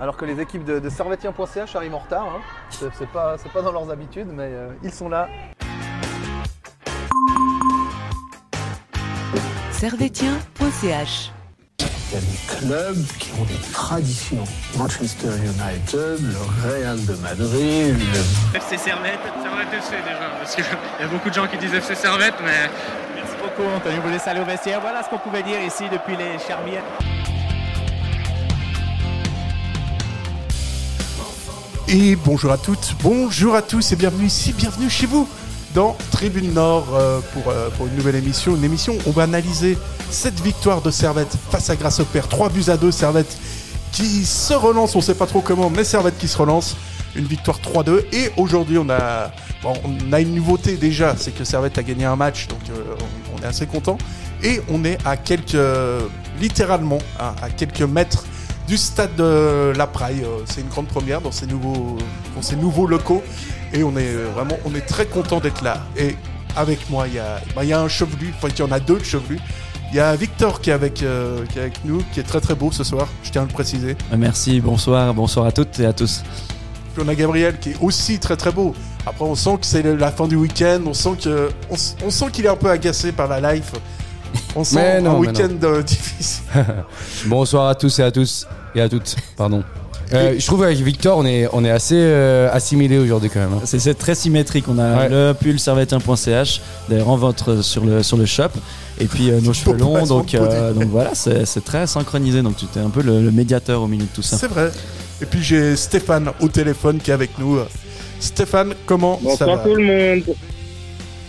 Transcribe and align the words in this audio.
alors 0.00 0.16
que 0.16 0.24
les 0.24 0.40
équipes 0.40 0.64
de, 0.64 0.78
de 0.78 0.88
servetien.ch 0.88 1.74
arrivent 1.76 1.94
en 1.94 1.98
retard. 1.98 2.26
Hein. 2.26 2.40
C'est 2.70 3.08
pas, 3.08 3.62
dans 3.62 3.72
leurs 3.72 3.90
habitudes, 3.90 4.28
mais 4.32 4.48
euh, 4.50 4.70
ils 4.82 4.92
sont 4.92 5.08
là. 5.08 5.28
servetien.ch 9.72 11.32
Il 11.80 12.14
y 12.14 12.16
a 12.16 12.20
des 12.20 12.66
clubs 12.66 13.06
qui 13.18 13.32
ont 13.40 13.44
des 13.44 13.72
traditions. 13.72 14.44
Manchester 14.76 15.28
United, 15.28 16.18
le 16.20 16.68
Real 16.68 17.04
de 17.06 17.14
Madrid, 17.14 17.96
le 17.96 18.56
FC 18.56 18.76
Servette, 18.76 19.20
Servette 19.42 19.72
FC 19.72 19.90
déjà, 20.02 20.30
parce 20.38 20.54
qu'il 20.54 20.64
y 20.64 21.02
a 21.02 21.08
beaucoup 21.08 21.28
de 21.28 21.34
gens 21.34 21.46
qui 21.46 21.58
disent 21.58 21.74
FC 21.74 21.94
Servette, 21.94 22.34
mais 22.44 22.68
Merci 23.14 23.34
beaucoup, 23.42 23.68
Anthony. 23.68 23.96
Vous 23.98 24.10
laisse 24.10 24.26
aller 24.28 24.40
au 24.40 24.44
vestiaire. 24.44 24.80
Voilà 24.80 25.02
ce 25.02 25.08
qu'on 25.08 25.18
pouvait 25.18 25.42
dire 25.42 25.60
ici 25.60 25.84
depuis 25.90 26.16
les 26.16 26.38
Charmières. 26.38 26.84
Et 31.90 32.16
bonjour 32.16 32.52
à 32.52 32.58
toutes, 32.58 32.96
bonjour 33.02 33.54
à 33.54 33.62
tous 33.62 33.92
et 33.92 33.96
bienvenue 33.96 34.26
ici, 34.26 34.52
bienvenue 34.52 34.90
chez 34.90 35.06
vous 35.06 35.26
dans 35.74 35.96
Tribune 36.10 36.52
Nord 36.52 36.88
euh, 36.92 37.20
pour, 37.32 37.48
euh, 37.48 37.70
pour 37.70 37.86
une 37.86 37.96
nouvelle 37.96 38.16
émission. 38.16 38.54
Une 38.54 38.64
émission 38.64 38.92
où 38.92 38.98
on 39.06 39.10
va 39.10 39.22
analyser 39.22 39.78
cette 40.10 40.38
victoire 40.40 40.82
de 40.82 40.90
Servette 40.90 41.34
face 41.50 41.70
à 41.70 41.76
Grasshopper. 41.76 42.20
3 42.28 42.50
buts 42.50 42.64
à 42.68 42.76
2, 42.76 42.90
Servette 42.90 43.38
qui 43.90 44.26
se 44.26 44.52
relance, 44.52 44.96
on 44.96 45.00
sait 45.00 45.14
pas 45.14 45.24
trop 45.24 45.40
comment, 45.40 45.70
mais 45.70 45.82
Servette 45.82 46.18
qui 46.18 46.28
se 46.28 46.36
relance. 46.36 46.76
Une 47.16 47.24
victoire 47.24 47.58
3-2 47.58 48.04
et 48.12 48.32
aujourd'hui 48.36 48.76
on 48.76 48.90
a, 48.90 49.30
une 50.20 50.34
nouveauté 50.34 50.76
déjà, 50.76 51.14
c'est 51.16 51.34
que 51.34 51.42
Servette 51.42 51.78
a 51.78 51.82
gagné 51.82 52.04
un 52.04 52.16
match, 52.16 52.48
donc 52.48 52.60
euh, 52.68 52.82
on 53.34 53.42
est 53.42 53.46
assez 53.46 53.66
content. 53.66 53.96
Et 54.42 54.60
on 54.68 54.84
est 54.84 54.98
à 55.06 55.16
quelques, 55.16 55.56
littéralement, 56.38 56.98
à 57.18 57.48
quelques 57.56 57.80
mètres 57.80 58.26
du 58.68 58.76
stade 58.76 59.16
de 59.16 59.72
La 59.76 59.86
Praille. 59.86 60.22
Euh, 60.22 60.44
C'est 60.44 60.60
une 60.60 60.68
grande 60.68 60.86
première 60.86 61.20
dans 61.22 61.32
ces 61.32 61.46
nouveaux, 61.46 61.96
dans 62.36 62.42
ces 62.42 62.54
nouveaux 62.54 62.86
locaux. 62.86 63.22
Et 63.72 63.82
on 63.82 63.96
est 63.96 64.14
euh, 64.14 64.28
vraiment, 64.34 64.56
on 64.64 64.74
est 64.74 64.86
très 64.86 65.06
content 65.06 65.40
d'être 65.40 65.62
là. 65.62 65.86
Et 65.96 66.16
avec 66.54 66.88
moi, 66.90 67.08
il 67.08 67.14
y 67.14 67.18
a, 67.18 67.40
bah, 67.56 67.64
il 67.64 67.70
y 67.70 67.72
a 67.72 67.80
un 67.80 67.88
chevelu, 67.88 68.32
enfin 68.36 68.48
il 68.54 68.58
y 68.58 68.62
en 68.62 68.70
a 68.70 68.78
deux 68.78 68.98
de 68.98 69.04
chevelus. 69.04 69.40
Il 69.90 69.96
y 69.96 70.00
a 70.00 70.14
Victor 70.14 70.60
qui 70.60 70.68
est, 70.68 70.74
avec, 70.74 71.02
euh, 71.02 71.46
qui 71.46 71.58
est 71.58 71.62
avec 71.62 71.84
nous, 71.84 72.02
qui 72.12 72.20
est 72.20 72.24
très 72.24 72.42
très 72.42 72.54
beau 72.54 72.70
ce 72.70 72.84
soir, 72.84 73.08
je 73.22 73.30
tiens 73.30 73.42
à 73.42 73.44
le 73.46 73.50
préciser. 73.50 73.96
Merci, 74.16 74.60
bonsoir, 74.60 75.14
bonsoir 75.14 75.46
à 75.46 75.52
toutes 75.52 75.80
et 75.80 75.86
à 75.86 75.94
tous. 75.94 76.22
Puis 76.92 77.02
on 77.02 77.08
a 77.08 77.14
Gabriel 77.14 77.58
qui 77.58 77.70
est 77.70 77.76
aussi 77.80 78.18
très 78.18 78.36
très 78.36 78.52
beau. 78.52 78.74
Après, 79.06 79.24
on 79.24 79.34
sent 79.34 79.56
que 79.60 79.66
c'est 79.66 79.82
la 79.82 80.12
fin 80.12 80.28
du 80.28 80.36
week-end, 80.36 80.80
on 80.84 80.92
sent 80.92 81.16
que, 81.24 81.48
on, 81.70 82.10
sent 82.10 82.26
qu'il 82.32 82.44
est 82.44 82.50
un 82.50 82.56
peu 82.56 82.68
agacé 82.68 83.12
par 83.12 83.28
la 83.28 83.54
life. 83.54 83.72
On 84.54 84.62
sent 84.64 84.76
Mais 84.76 85.06
un 85.08 85.14
week-end 85.14 85.48
difficile. 85.86 86.44
Bonsoir 87.26 87.68
à 87.68 87.74
tous 87.74 87.98
et 87.98 88.02
à 88.02 88.10
tous 88.10 88.46
et 88.74 88.80
à 88.80 88.88
toutes, 88.88 89.16
pardon. 89.36 89.62
Euh, 90.14 90.36
je 90.38 90.46
trouve 90.46 90.62
avec 90.62 90.78
Victor, 90.78 91.18
on 91.18 91.26
est, 91.26 91.48
on 91.52 91.62
est 91.66 91.70
assez 91.70 91.94
euh, 91.98 92.48
assimilé 92.50 92.96
aujourd'hui 92.98 93.28
quand 93.28 93.40
même. 93.40 93.52
hein. 93.52 93.60
C'est 93.64 93.98
très 93.98 94.14
symétrique. 94.14 94.64
On 94.66 94.78
a 94.78 95.00
Ouais. 95.00 95.08
le 95.10 95.34
pull 95.38 95.58
servetien.ch, 95.60 96.62
d'ailleurs 96.88 97.10
en 97.10 97.16
votre 97.18 97.60
sur 97.62 97.84
le, 97.84 98.02
sur 98.02 98.16
le 98.16 98.24
shop, 98.24 98.48
et 98.98 99.04
puis 99.04 99.30
euh, 99.30 99.40
nos 99.42 99.52
cheveux 99.52 99.76
longs. 99.76 100.06
Donc, 100.06 100.34
euh, 100.34 100.72
donc 100.72 100.84
voilà, 100.84 101.14
c'est 101.14 101.44
c'est 101.44 101.62
très 101.62 101.86
synchronisé. 101.86 102.40
Donc 102.40 102.56
tu 102.56 102.64
es 102.78 102.82
un 102.82 102.88
peu 102.88 103.02
le, 103.02 103.20
le 103.20 103.30
médiateur 103.30 103.82
au 103.82 103.86
milieu 103.86 104.04
de 104.04 104.08
tout 104.14 104.22
ça. 104.22 104.38
C'est 104.38 104.48
vrai. 104.48 104.70
Et 105.20 105.26
puis 105.26 105.42
j'ai 105.42 105.76
Stéphane 105.76 106.30
au 106.40 106.48
téléphone 106.48 106.98
qui 107.00 107.10
est 107.10 107.14
avec 107.14 107.38
nous. 107.38 107.58
Stéphane, 108.18 108.72
comment 108.86 109.16
ça 109.18 109.24
Bonsoir 109.44 109.56
va 109.58 109.62
tout 109.64 109.74
le 109.74 109.84
monde, 109.84 110.22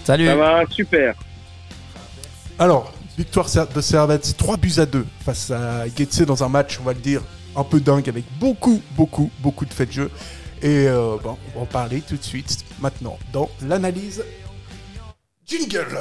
Salut. 0.05 0.25
ça 0.27 0.35
va 0.37 0.61
super. 0.71 1.15
Alors, 2.57 2.93
victoire 3.19 3.49
de 3.75 3.81
Servette, 3.81 4.37
3 4.37 4.55
buts 4.55 4.75
à 4.77 4.85
2 4.85 5.05
face 5.25 5.51
à 5.51 5.85
Getse 5.89 6.21
dans 6.21 6.41
un 6.41 6.47
match, 6.47 6.79
on 6.79 6.83
va 6.83 6.93
le 6.93 7.01
dire, 7.01 7.21
un 7.53 7.65
peu 7.65 7.81
dingue 7.81 8.07
avec 8.07 8.23
beaucoup, 8.39 8.81
beaucoup, 8.91 9.29
beaucoup 9.39 9.65
de 9.65 9.73
faits 9.73 9.89
de 9.89 9.93
jeu. 9.93 10.11
Et 10.61 10.87
euh, 10.87 11.17
bon, 11.21 11.37
on 11.53 11.57
va 11.57 11.63
en 11.63 11.65
parler 11.65 11.99
tout 11.99 12.15
de 12.15 12.23
suite, 12.23 12.63
maintenant, 12.79 13.19
dans 13.33 13.49
l'analyse 13.61 14.23
jingle. 15.45 15.99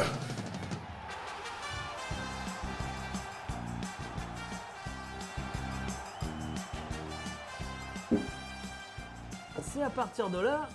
C'est 9.73 9.83
à 9.83 9.91
partir 9.91 10.31
de 10.31 10.39
là 10.39 10.69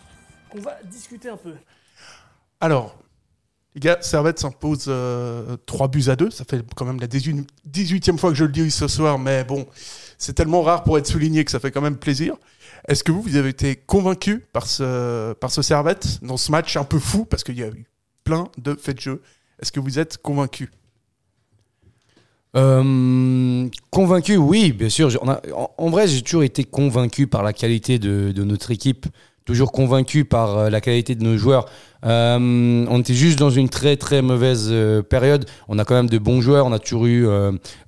qu'on 0.50 0.60
va 0.60 0.75
discuter 0.84 1.30
un 1.30 1.38
peu. 1.38 1.54
Alors, 2.60 2.98
les 3.76 3.80
gars, 3.82 3.98
Servette 4.02 4.40
s'impose 4.40 4.92
3 5.66 5.88
buts 5.88 6.04
à 6.08 6.16
2. 6.16 6.30
Ça 6.32 6.44
fait 6.50 6.64
quand 6.76 6.86
même 6.86 7.00
la 7.00 7.08
18 7.08 7.48
18e 7.72 8.18
fois 8.18 8.30
que 8.32 8.36
je 8.38 8.46
le 8.46 8.52
dis 8.52 8.70
ce 8.72 8.88
soir, 8.88 9.18
mais 9.20 9.44
bon, 9.44 9.66
c'est 10.18 10.34
tellement 10.34 10.62
rare 10.62 10.84
pour 10.84 10.98
être 10.98 11.08
souligné 11.08 11.44
que 11.44 11.52
ça 11.52 11.60
fait 11.60 11.72
quand 11.72 11.82
même 11.82 11.98
plaisir. 11.98 12.36
Est-ce 12.88 13.04
que 13.04 13.12
vous, 13.12 13.22
vous 13.22 13.36
avez 13.38 13.50
été 13.50 13.76
convaincu 13.76 14.40
par 14.52 14.68
ce, 14.68 15.34
par 15.34 15.52
ce 15.52 15.62
Servette 15.62 16.20
dans 16.24 16.38
ce 16.38 16.52
match 16.52 16.76
un 16.78 16.84
peu 16.84 17.00
fou? 17.00 17.26
Parce 17.26 17.44
qu'il 17.44 17.58
y 17.58 17.64
a 17.64 17.68
eu 17.68 17.86
plein 18.24 18.50
de 18.58 18.76
faits 18.76 18.98
de 18.98 19.02
jeu. 19.02 19.22
Est-ce 19.62 19.72
que 19.72 19.80
vous 19.80 20.00
êtes 20.00 20.18
convaincu? 20.18 20.70
Euh, 22.56 23.68
convaincu, 23.90 24.38
oui, 24.38 24.72
bien 24.74 24.90
sûr. 24.90 25.10
On 25.22 25.30
a- 25.30 25.42
en, 25.56 25.72
en 25.78 25.90
vrai, 25.90 26.08
j'ai 26.08 26.22
toujours 26.22 26.44
été 26.44 26.64
convaincu 26.64 27.26
par 27.26 27.42
la 27.44 27.54
qualité 27.54 27.98
de 28.00 28.44
notre 28.44 28.72
équipe, 28.72 29.08
toujours 29.46 29.72
convaincu 29.72 30.26
par 30.26 30.58
euh, 30.58 30.70
la 30.70 30.81
qualité 30.81 31.16
de 31.16 31.24
nos 31.24 31.38
joueurs. 31.38 31.66
Euh, 32.06 32.86
on 32.90 33.00
était 33.00 33.14
juste 33.14 33.40
dans 33.40 33.50
une 33.50 33.70
très 33.70 33.96
très 33.96 34.22
mauvaise 34.22 34.68
euh, 34.72 35.02
période. 35.02 35.46
On 35.68 35.80
a 35.80 35.86
quand 35.86 35.96
même 35.96 36.09
de 36.09 36.18
bons 36.18 36.42
joueurs. 36.42 36.66
On 36.66 36.72
a 36.72 36.80
toujours 36.80 37.06
eu, 37.06 37.28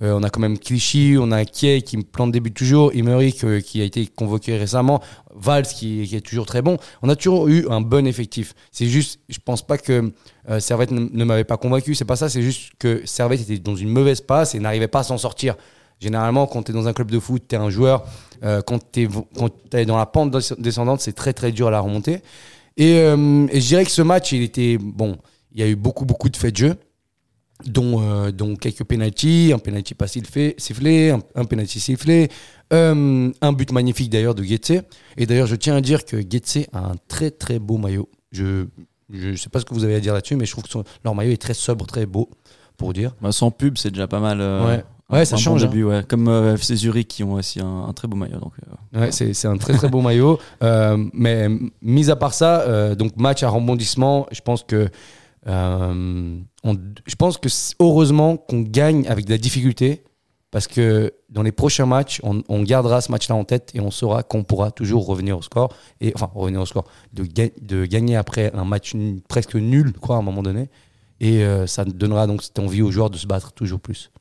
on 0.01 0.23
a 0.23 0.29
quand 0.29 0.39
même 0.39 0.57
Clichy, 0.57 1.15
on 1.19 1.31
a 1.31 1.43
Kiei 1.45 1.81
qui 1.81 1.97
me 1.97 2.03
plante 2.03 2.31
des 2.31 2.39
buts 2.39 2.51
toujours, 2.51 2.91
euh, 2.95 3.59
qui 3.59 3.81
a 3.81 3.83
été 3.83 4.07
convoqué 4.07 4.57
récemment, 4.57 5.01
Valls 5.35 5.65
qui, 5.65 6.03
est 6.03 6.25
toujours 6.25 6.45
très 6.45 6.61
bon. 6.61 6.77
On 7.01 7.09
a 7.09 7.15
toujours 7.15 7.47
eu 7.47 7.67
un 7.69 7.81
bon 7.81 8.07
effectif. 8.07 8.53
C'est 8.71 8.87
juste, 8.87 9.19
je 9.29 9.39
pense 9.43 9.65
pas 9.65 9.77
que 9.77 10.11
Servette 10.59 10.91
ne, 10.91 11.07
ne 11.11 11.23
m'avait 11.25 11.43
pas 11.43 11.57
convaincu. 11.57 11.95
C'est 11.95 12.05
pas 12.05 12.15
ça. 12.15 12.29
C'est 12.29 12.41
juste 12.41 12.71
que 12.79 13.01
Servette 13.05 13.41
était 13.41 13.57
dans 13.57 13.75
une 13.75 13.89
mauvaise 13.89 14.21
passe 14.21 14.55
et 14.55 14.59
n'arrivait 14.59 14.87
pas 14.87 14.99
à 14.99 15.03
s'en 15.03 15.17
sortir. 15.17 15.55
Généralement, 15.99 16.45
quand 16.47 16.63
tu 16.63 16.71
es 16.71 16.73
dans 16.73 16.87
un 16.87 16.93
club 16.93 17.09
de 17.09 17.19
foot, 17.19 17.43
tu 17.47 17.55
es 17.55 17.57
un 17.57 17.69
joueur. 17.69 18.05
euh, 18.43 18.61
quand 18.61 18.79
tu 18.91 19.07
es, 19.73 19.85
dans 19.85 19.97
la 19.97 20.05
pente 20.05 20.29
des- 20.31 20.55
descendante, 20.61 20.99
c'est 21.01 21.13
très 21.13 21.33
très 21.33 21.51
dur 21.51 21.67
à 21.67 21.71
la 21.71 21.79
remonter. 21.79 22.19
Et, 22.77 22.99
euh, 22.99 23.47
et 23.49 23.61
je 23.61 23.67
dirais 23.67 23.85
que 23.85 23.91
ce 23.91 24.01
match, 24.01 24.31
il 24.33 24.41
était 24.41 24.77
bon. 24.77 25.17
Il 25.53 25.59
y 25.61 25.63
a 25.63 25.67
eu 25.67 25.75
beaucoup 25.77 26.03
beaucoup 26.05 26.27
de 26.29 26.35
faits 26.35 26.51
de 26.53 26.57
jeu, 26.57 26.75
dont, 27.65 28.01
euh, 28.01 28.31
dont 28.31 28.55
quelques 28.57 28.83
pénalties, 28.83 29.51
un 29.53 29.59
pénalty 29.59 29.93
pas 29.93 30.07
sifflé, 30.07 31.09
un, 31.11 31.21
un 31.35 31.45
pénalty 31.45 31.79
sifflé, 31.79 32.29
euh, 32.73 33.31
un 33.41 33.53
but 33.53 33.71
magnifique 33.71 34.09
d'ailleurs 34.09 34.35
de 34.35 34.43
Getse. 34.43 34.73
Et 35.17 35.25
d'ailleurs, 35.25 35.47
je 35.47 35.55
tiens 35.55 35.77
à 35.77 35.81
dire 35.81 36.03
que 36.03 36.17
Getse 36.19 36.67
a 36.73 36.79
un 36.79 36.95
très 37.07 37.31
très 37.31 37.57
beau 37.59 37.77
maillot. 37.77 38.09
Je 38.33 38.65
je 39.13 39.35
sais 39.35 39.49
pas 39.49 39.59
ce 39.59 39.65
que 39.65 39.73
vous 39.73 39.83
avez 39.85 39.95
à 39.95 39.99
dire 39.99 40.13
là-dessus, 40.13 40.35
mais 40.35 40.45
je 40.45 40.51
trouve 40.51 40.63
que 40.65 40.69
son- 40.69 40.83
leur 41.03 41.15
maillot 41.15 41.31
est 41.31 41.41
très 41.41 41.53
sobre, 41.53 41.85
très 41.85 42.05
beau, 42.07 42.29
pour 42.75 42.91
dire. 42.91 43.15
Bah, 43.21 43.31
sans 43.31 43.51
pub, 43.51 43.77
c'est 43.77 43.91
déjà 43.91 44.07
pas 44.07 44.19
mal. 44.19 44.41
euh, 44.41 44.65
Ouais. 44.67 44.83
Ouais, 45.11 45.23
ça 45.25 45.35
bon 45.35 45.41
change, 45.41 45.63
hein. 45.63 45.67
début, 45.67 45.83
ouais. 45.83 46.03
Comme 46.07 46.27
euh, 46.27 46.55
FC 46.55 46.75
Zurich 46.75 47.07
qui 47.07 47.23
ont 47.23 47.33
aussi 47.33 47.61
un, 47.61 47.85
un 47.87 47.93
très 47.93 48.07
beau 48.07 48.15
maillot. 48.17 48.39
Donc, 48.39 48.53
euh, 48.95 49.01
Ouais, 49.01 49.11
c'est 49.11 49.33
c'est 49.33 49.47
un 49.47 49.57
très 49.57 49.73
très 49.73 49.89
beau 49.89 50.01
maillot. 50.01 50.39
Euh, 50.63 50.97
mais 51.13 51.47
mis 51.81 52.09
à 52.09 52.15
part 52.15 52.33
ça, 52.33 52.61
euh, 52.61 52.95
donc 52.95 53.15
match 53.17 53.43
à 53.43 53.49
rebondissement, 53.49 54.25
je 54.31 54.41
pense 54.41 54.63
que 54.63 54.89
on- 55.47 56.75
je 57.05 57.15
pense 57.15 57.37
que 57.37 57.49
heureusement 57.79 58.37
qu'on 58.37 58.61
gagne 58.61 59.07
avec 59.07 59.25
de 59.25 59.31
la 59.31 59.37
difficulté 59.37 60.03
parce 60.51 60.67
que 60.67 61.13
dans 61.29 61.43
les 61.43 61.51
prochains 61.51 61.85
matchs, 61.85 62.19
on, 62.23 62.41
on 62.47 62.63
gardera 62.63 63.01
ce 63.01 63.11
match-là 63.11 63.35
en 63.35 63.43
tête 63.43 63.71
et 63.75 63.81
on 63.81 63.91
saura 63.91 64.23
qu'on 64.23 64.43
pourra 64.43 64.71
toujours 64.71 65.05
revenir 65.05 65.37
au 65.37 65.41
score 65.41 65.69
et 66.01 66.13
enfin 66.15 66.29
revenir 66.33 66.61
au 66.61 66.65
score, 66.65 66.85
de, 67.13 67.23
ga- 67.25 67.51
de 67.61 67.85
gagner 67.85 68.15
après 68.15 68.51
un 68.53 68.63
match 68.63 68.93
presque 69.27 69.55
nul, 69.55 69.91
quoi, 69.93 70.15
à 70.15 70.19
un 70.19 70.21
moment 70.23 70.41
donné. 70.43 70.69
Et 71.19 71.43
ça 71.67 71.85
donnera 71.85 72.25
donc 72.27 72.41
cette 72.43 72.59
envie 72.59 72.81
aux 72.81 72.91
joueurs 72.91 73.09
de 73.09 73.17
se 73.17 73.27
battre 73.27 73.51
toujours 73.53 73.79
plus. 73.79 74.11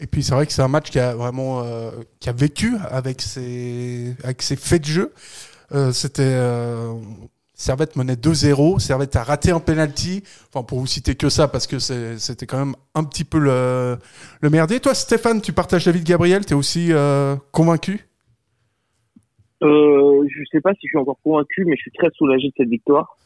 Et 0.00 0.06
puis 0.06 0.22
c'est 0.22 0.34
vrai 0.34 0.46
que 0.46 0.52
c'est 0.52 0.62
un 0.62 0.68
match 0.68 0.90
qui 0.90 0.98
a 0.98 1.14
vraiment 1.14 1.62
euh, 1.64 1.90
qui 2.20 2.28
a 2.28 2.32
vécu 2.32 2.74
avec 2.90 3.20
ses, 3.20 4.14
avec 4.22 4.42
ses 4.42 4.56
faits 4.56 4.82
de 4.82 4.86
jeu. 4.86 5.12
Euh, 5.72 5.92
C'était 5.92 6.22
euh, 6.22 6.94
Servette 7.54 7.96
menait 7.96 8.14
2-0, 8.14 8.78
Servette 8.78 9.16
a 9.16 9.24
raté 9.24 9.50
un 9.50 9.60
penalty. 9.60 10.22
Enfin 10.48 10.62
pour 10.62 10.78
vous 10.78 10.86
citer 10.86 11.16
que 11.16 11.28
ça 11.28 11.48
parce 11.48 11.66
que 11.66 11.78
c'était 11.78 12.46
quand 12.46 12.58
même 12.58 12.74
un 12.94 13.04
petit 13.04 13.24
peu 13.24 13.38
le, 13.38 13.98
le 14.40 14.50
merdier. 14.50 14.78
Toi 14.78 14.94
Stéphane, 14.94 15.40
tu 15.40 15.52
partages 15.52 15.86
l'avis 15.86 16.00
de 16.00 16.08
Gabriel, 16.08 16.46
tu 16.46 16.52
es 16.52 16.56
aussi 16.56 16.92
convaincu? 17.50 18.04
Euh, 19.64 20.24
je 20.28 20.42
sais 20.52 20.60
pas 20.60 20.72
si 20.74 20.80
je 20.84 20.90
suis 20.90 20.98
encore 20.98 21.18
convaincu, 21.24 21.64
mais 21.64 21.74
je 21.74 21.80
suis 21.82 21.90
très 21.90 22.10
soulagé 22.14 22.46
de 22.48 22.52
cette 22.56 22.68
victoire. 22.68 23.16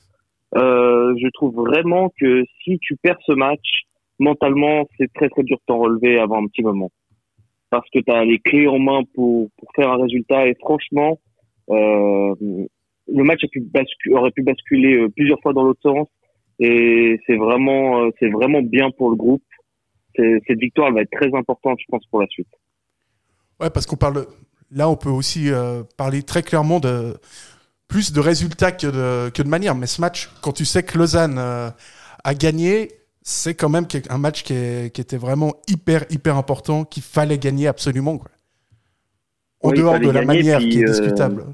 Je 0.55 1.31
trouve 1.35 1.55
vraiment 1.55 2.11
que 2.19 2.45
si 2.65 2.79
tu 2.79 2.97
perds 2.97 3.19
ce 3.27 3.33
match, 3.33 3.85
mentalement, 4.23 4.87
c'est 4.97 5.13
très 5.13 5.29
très 5.29 5.43
dur 5.43 5.57
de 5.59 5.63
t'en 5.67 5.79
relever 5.79 6.19
avant 6.19 6.43
un 6.43 6.47
petit 6.47 6.63
moment. 6.63 6.91
Parce 7.71 7.89
que 7.91 7.99
tu 7.99 8.11
as 8.11 8.25
les 8.25 8.39
clés 8.39 8.69
en 8.69 8.79
main 8.79 9.03
pour, 9.15 9.51
pour 9.57 9.69
faire 9.75 9.91
un 9.91 10.03
résultat 10.03 10.47
et 10.47 10.55
franchement, 10.61 11.19
euh, 11.71 12.35
le 13.09 13.25
match 13.25 13.41
aurait 14.13 14.31
pu 14.31 14.43
basculer 14.43 14.97
euh, 14.97 15.09
plusieurs 15.09 15.41
fois 15.41 15.53
dans 15.53 15.65
l'autre 15.65 15.81
sens 15.83 16.07
et 16.59 17.19
c'est 17.27 17.37
vraiment, 17.37 18.03
euh, 18.05 18.11
c'est 18.19 18.29
vraiment 18.29 18.63
bien 18.63 18.91
pour 18.91 19.11
le 19.11 19.17
groupe. 19.17 19.43
Cette 20.15 20.59
victoire 20.59 20.93
va 20.93 21.01
être 21.01 21.11
très 21.11 21.35
importante, 21.35 21.79
je 21.81 21.87
pense, 21.89 22.05
pour 22.11 22.21
la 22.21 22.27
suite. 22.27 22.49
Ouais, 23.59 23.71
parce 23.71 23.87
qu'on 23.87 23.97
parle 23.97 24.27
là, 24.71 24.91
on 24.91 24.97
peut 24.97 25.09
aussi 25.09 25.49
parler 25.97 26.23
très 26.23 26.43
clairement 26.43 26.81
de 26.81 27.15
plus 27.89 28.13
de 28.13 28.21
résultats 28.21 28.73
que 28.73 28.89
de, 28.89 29.31
que 29.31 29.43
de 29.43 29.49
manière. 29.49 29.75
Mais 29.75 29.87
ce 29.87 30.03
match, 30.03 30.29
quand 30.43 30.53
tu 30.53 30.67
sais 30.67 30.83
que 30.83 30.99
Lausanne 30.99 31.39
a 31.39 32.35
gagné, 32.35 32.89
c'est 33.23 33.55
quand 33.55 33.69
même 33.69 33.87
un 34.11 34.19
match 34.19 34.43
qui, 34.43 34.53
est- 34.55 34.93
qui 34.95 35.01
était 35.01 35.17
vraiment 35.17 35.55
hyper, 35.69 36.05
hyper 36.11 36.37
important, 36.37 36.85
qu'il 36.85 37.03
fallait 37.03 37.39
gagner 37.39 37.67
absolument. 37.69 38.19
Quoi. 38.19 38.31
En 39.63 39.71
Oui, 39.71 39.79
dehors 39.79 39.99
de 40.01 40.07
la 40.11 40.25
gagner, 40.25 40.27
manière 40.27 40.59
puis, 40.59 40.69
qui 40.71 40.81
est 40.81 40.85
euh, 40.85 40.87
discutable. 40.89 41.45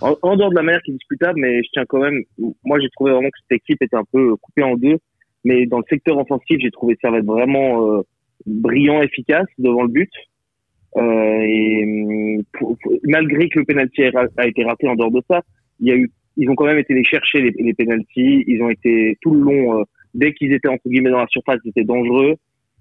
En, 0.00 0.16
en 0.22 0.36
dehors 0.36 0.50
de 0.50 0.56
la 0.56 0.62
manière 0.62 0.82
qui 0.82 0.90
est 0.92 0.94
discutable, 0.94 1.38
mais 1.40 1.62
je 1.62 1.68
tiens 1.72 1.84
quand 1.88 2.00
même. 2.00 2.18
Moi, 2.64 2.78
j'ai 2.80 2.88
trouvé 2.90 3.12
vraiment 3.12 3.28
que 3.28 3.38
cette 3.48 3.58
équipe 3.60 3.82
était 3.82 3.96
un 3.96 4.04
peu 4.10 4.36
coupée 4.36 4.62
en 4.62 4.76
deux. 4.76 4.98
Mais 5.44 5.66
dans 5.66 5.78
le 5.78 5.84
secteur 5.90 6.16
offensif, 6.16 6.56
j'ai 6.60 6.70
trouvé 6.70 6.96
Servette 7.02 7.26
vraiment 7.26 7.86
euh, 7.98 8.02
brillant, 8.46 9.02
efficace 9.02 9.46
devant 9.58 9.82
le 9.82 9.88
but. 9.88 10.10
Euh, 10.96 11.40
et 11.42 12.38
pour- 12.52 12.78
pour- 12.82 12.92
malgré 13.04 13.48
que 13.50 13.58
le 13.58 13.64
penalty 13.66 14.04
a, 14.04 14.26
a 14.38 14.46
été 14.46 14.64
raté 14.64 14.88
en 14.88 14.94
dehors 14.94 15.10
de 15.10 15.20
ça, 15.28 15.42
il 15.80 15.88
y 15.88 15.92
a 15.92 15.96
eu, 15.96 16.10
ils 16.38 16.48
ont 16.48 16.54
quand 16.54 16.64
même 16.66 16.78
été 16.78 16.94
les 16.94 17.04
chercher 17.04 17.42
les, 17.42 17.50
les 17.58 17.74
penalties. 17.74 18.44
Ils 18.46 18.62
ont 18.62 18.70
été 18.70 19.18
tout 19.20 19.34
le 19.34 19.40
long, 19.40 19.84
dès 20.14 20.32
qu'ils 20.32 20.52
étaient 20.52 20.68
entre 20.68 20.88
guillemets 20.88 21.10
dans 21.10 21.20
la 21.20 21.26
surface, 21.28 21.58
ils 21.64 21.70
étaient 21.70 21.84
dangereux. 21.84 22.36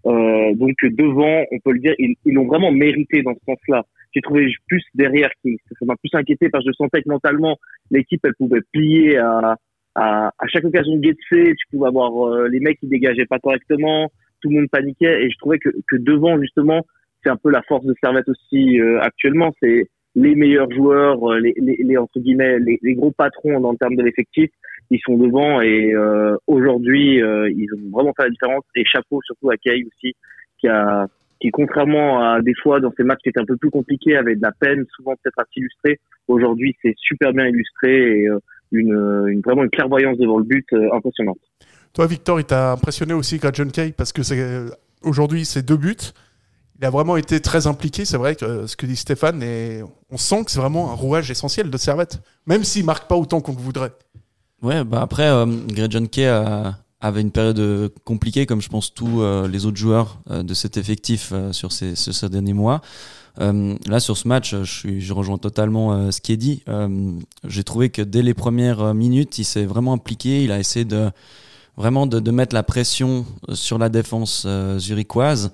Euh, 0.06 0.54
donc 0.56 0.76
devant, 0.84 1.44
on 1.52 1.60
peut 1.60 1.72
le 1.72 1.80
dire, 1.80 1.94
ils 1.98 2.16
ils 2.26 2.34
l'ont 2.34 2.46
vraiment 2.46 2.72
mérité 2.72 3.22
dans 3.22 3.34
ce 3.34 3.40
sens-là. 3.46 3.84
J'ai 4.14 4.22
trouvé 4.22 4.48
plus 4.68 4.84
derrière 4.94 5.30
qui 5.42 5.58
ça 5.68 5.86
m'a 5.86 5.96
plus 5.96 6.10
inquiété 6.14 6.50
parce 6.50 6.64
que 6.64 6.72
je 6.72 6.76
sentais 6.76 7.02
que 7.02 7.10
mentalement 7.10 7.58
l'équipe 7.90 8.22
elle 8.26 8.36
pouvait 8.36 8.62
plier 8.72 9.18
à 9.18 9.58
à, 9.96 10.32
à 10.40 10.48
chaque 10.48 10.66
occasion 10.66 10.98
de 10.98 11.04
Getse, 11.04 11.56
tu 11.58 11.68
pouvais 11.72 11.88
avoir 11.88 12.28
euh, 12.28 12.48
les 12.48 12.60
mecs 12.60 12.80
qui 12.80 12.88
dégageaient 12.88 13.28
pas 13.28 13.40
correctement, 13.40 14.10
tout 14.42 14.50
le 14.50 14.58
monde 14.58 14.70
paniquait 14.70 15.24
et 15.24 15.30
je 15.30 15.38
trouvais 15.38 15.60
que 15.60 15.70
que 15.88 15.96
devant 15.98 16.40
justement 16.42 16.86
c'est 17.24 17.30
un 17.30 17.38
peu 17.38 17.50
la 17.50 17.62
force 17.64 17.86
de 17.86 17.94
Servette 18.04 18.28
aussi 18.28 18.80
euh, 18.80 19.00
actuellement, 19.02 19.52
c'est 19.62 19.88
les 20.16 20.36
meilleurs 20.36 20.72
joueurs, 20.72 21.32
euh, 21.32 21.40
les, 21.40 21.54
les, 21.58 21.78
les 21.80 21.98
entre 21.98 22.20
guillemets 22.20 22.60
les, 22.60 22.80
les 22.82 22.94
gros 22.96 23.12
patrons 23.12 23.64
en 23.64 23.76
termes 23.76 23.96
de 23.96 24.04
l'effectif, 24.04 24.50
ils 24.94 25.02
sont 25.04 25.18
devant 25.18 25.60
et 25.60 25.92
euh, 25.94 26.38
aujourd'hui 26.46 27.22
euh, 27.22 27.50
ils 27.50 27.68
ont 27.74 27.90
vraiment 27.92 28.14
fait 28.16 28.24
la 28.24 28.30
différence 28.30 28.64
et 28.76 28.86
chapeau 28.86 29.20
surtout 29.26 29.50
à 29.50 29.58
Kay 29.58 29.84
aussi 29.84 30.16
qui 30.60 30.68
a 30.68 31.08
qui 31.42 31.50
contrairement 31.50 32.22
à 32.22 32.42
des 32.42 32.54
fois 32.62 32.80
dans 32.80 32.94
ces 32.96 33.04
matchs 33.04 33.22
qui 33.24 33.30
étaient 33.30 33.40
un 33.40 33.46
peu 33.46 33.58
plus 33.58 33.72
compliqués 33.72 34.16
avait 34.16 34.36
de 34.36 34.42
la 34.42 34.52
peine 34.52 34.86
souvent 34.96 35.14
peut-être 35.16 35.40
à 35.40 35.46
s'illustrer 35.52 36.00
aujourd'hui 36.28 36.76
c'est 36.84 36.94
super 36.98 37.34
bien 37.34 37.48
illustré 37.48 38.20
et 38.20 38.28
euh, 38.28 38.40
une, 38.72 39.42
vraiment 39.42 39.64
une 39.64 39.70
clairvoyance 39.70 40.18
devant 40.18 40.38
le 40.40 40.46
but 40.46 40.66
impressionnante 40.94 41.38
Toi, 41.94 42.08
Victor, 42.08 42.40
il 42.40 42.46
t'a 42.46 42.72
impressionné 42.72 43.14
aussi, 43.14 43.40
John 43.54 43.72
Kay, 43.72 43.92
parce 43.92 44.12
que 44.12 44.24
c'est 44.24 44.64
aujourd'hui, 45.04 45.46
c'est 45.46 45.64
deux 45.64 45.78
buts. 45.78 45.94
Il 46.80 46.84
a 46.84 46.90
vraiment 46.90 47.16
été 47.16 47.40
très 47.40 47.68
impliqué, 47.68 48.04
c'est 48.04 48.18
vrai, 48.18 48.36
que 48.36 48.66
ce 48.66 48.76
que 48.76 48.88
dit 48.88 48.96
Stéphane, 48.96 49.44
et 49.44 49.84
on 50.10 50.18
sent 50.18 50.46
que 50.46 50.50
c'est 50.50 50.60
vraiment 50.60 50.90
un 50.90 50.96
rouage 50.96 51.30
essentiel 51.30 51.70
de 51.70 51.78
Servette, 51.78 52.20
même 52.48 52.64
s'il 52.64 52.84
marque 52.84 53.08
pas 53.08 53.16
autant 53.16 53.42
qu'on 53.42 53.52
le 53.52 53.60
voudrait. 53.60 53.92
Ouais, 54.64 54.84
bah 54.86 55.02
après, 55.02 55.28
euh, 55.28 55.46
Greg 55.68 56.20
a- 56.26 56.78
avait 57.02 57.20
une 57.22 57.32
période 57.32 57.60
euh, 57.60 57.90
compliquée, 58.06 58.46
comme 58.46 58.62
je 58.62 58.70
pense 58.70 58.94
tous 58.94 59.22
euh, 59.22 59.46
les 59.48 59.66
autres 59.66 59.76
joueurs 59.78 60.20
euh, 60.32 60.42
de 60.42 60.54
cet 60.54 60.78
effectif 60.78 61.32
euh, 61.34 61.52
sur 61.52 61.74
ces, 61.74 61.96
ce- 61.96 62.14
ces 62.14 62.30
derniers 62.30 62.54
mois. 62.54 62.82
Euh, 63.42 63.76
là, 63.88 64.00
sur 64.00 64.16
ce 64.18 64.28
match, 64.28 64.56
je, 64.64 65.14
rejoins 65.14 65.38
totalement 65.38 65.94
euh, 65.94 66.12
ce 66.12 66.22
qui 66.22 66.32
est 66.32 66.38
dit. 66.38 66.64
Euh, 66.70 67.12
J'ai 67.46 67.64
trouvé 67.66 67.90
que 67.90 68.02
dès 68.02 68.22
les 68.22 68.34
premières 68.34 68.80
euh, 68.82 68.94
minutes, 68.94 69.38
il 69.38 69.44
s'est 69.44 69.66
vraiment 69.66 69.92
impliqué. 69.94 70.44
Il 70.46 70.52
a 70.54 70.60
essayé 70.60 70.86
de 70.86 71.10
vraiment 71.76 72.08
de, 72.08 72.32
mettre 72.32 72.56
la 72.56 72.64
pression 72.64 73.26
euh, 73.50 73.56
sur 73.56 73.78
la 73.78 73.90
défense 73.90 74.44
euh, 74.46 74.80
zurichoise. 74.80 75.52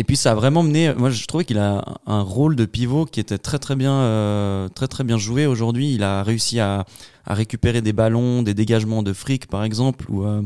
Et 0.00 0.04
puis 0.04 0.16
ça 0.16 0.30
a 0.30 0.34
vraiment 0.36 0.62
mené. 0.62 0.94
Moi, 0.94 1.10
je 1.10 1.26
trouvais 1.26 1.44
qu'il 1.44 1.58
a 1.58 1.84
un 2.06 2.20
rôle 2.22 2.54
de 2.54 2.64
pivot 2.66 3.04
qui 3.04 3.18
était 3.18 3.36
très 3.38 3.58
très 3.58 3.74
bien, 3.74 3.92
euh, 3.92 4.68
très 4.68 4.86
très 4.86 5.02
bien 5.02 5.18
joué 5.18 5.46
aujourd'hui. 5.46 5.92
Il 5.92 6.04
a 6.04 6.22
réussi 6.22 6.60
à, 6.60 6.84
à 7.26 7.34
récupérer 7.34 7.82
des 7.82 7.92
ballons, 7.92 8.42
des 8.42 8.54
dégagements 8.54 9.02
de 9.02 9.12
fric 9.12 9.48
par 9.48 9.64
exemple, 9.64 10.06
ou 10.08 10.22
euh, 10.24 10.42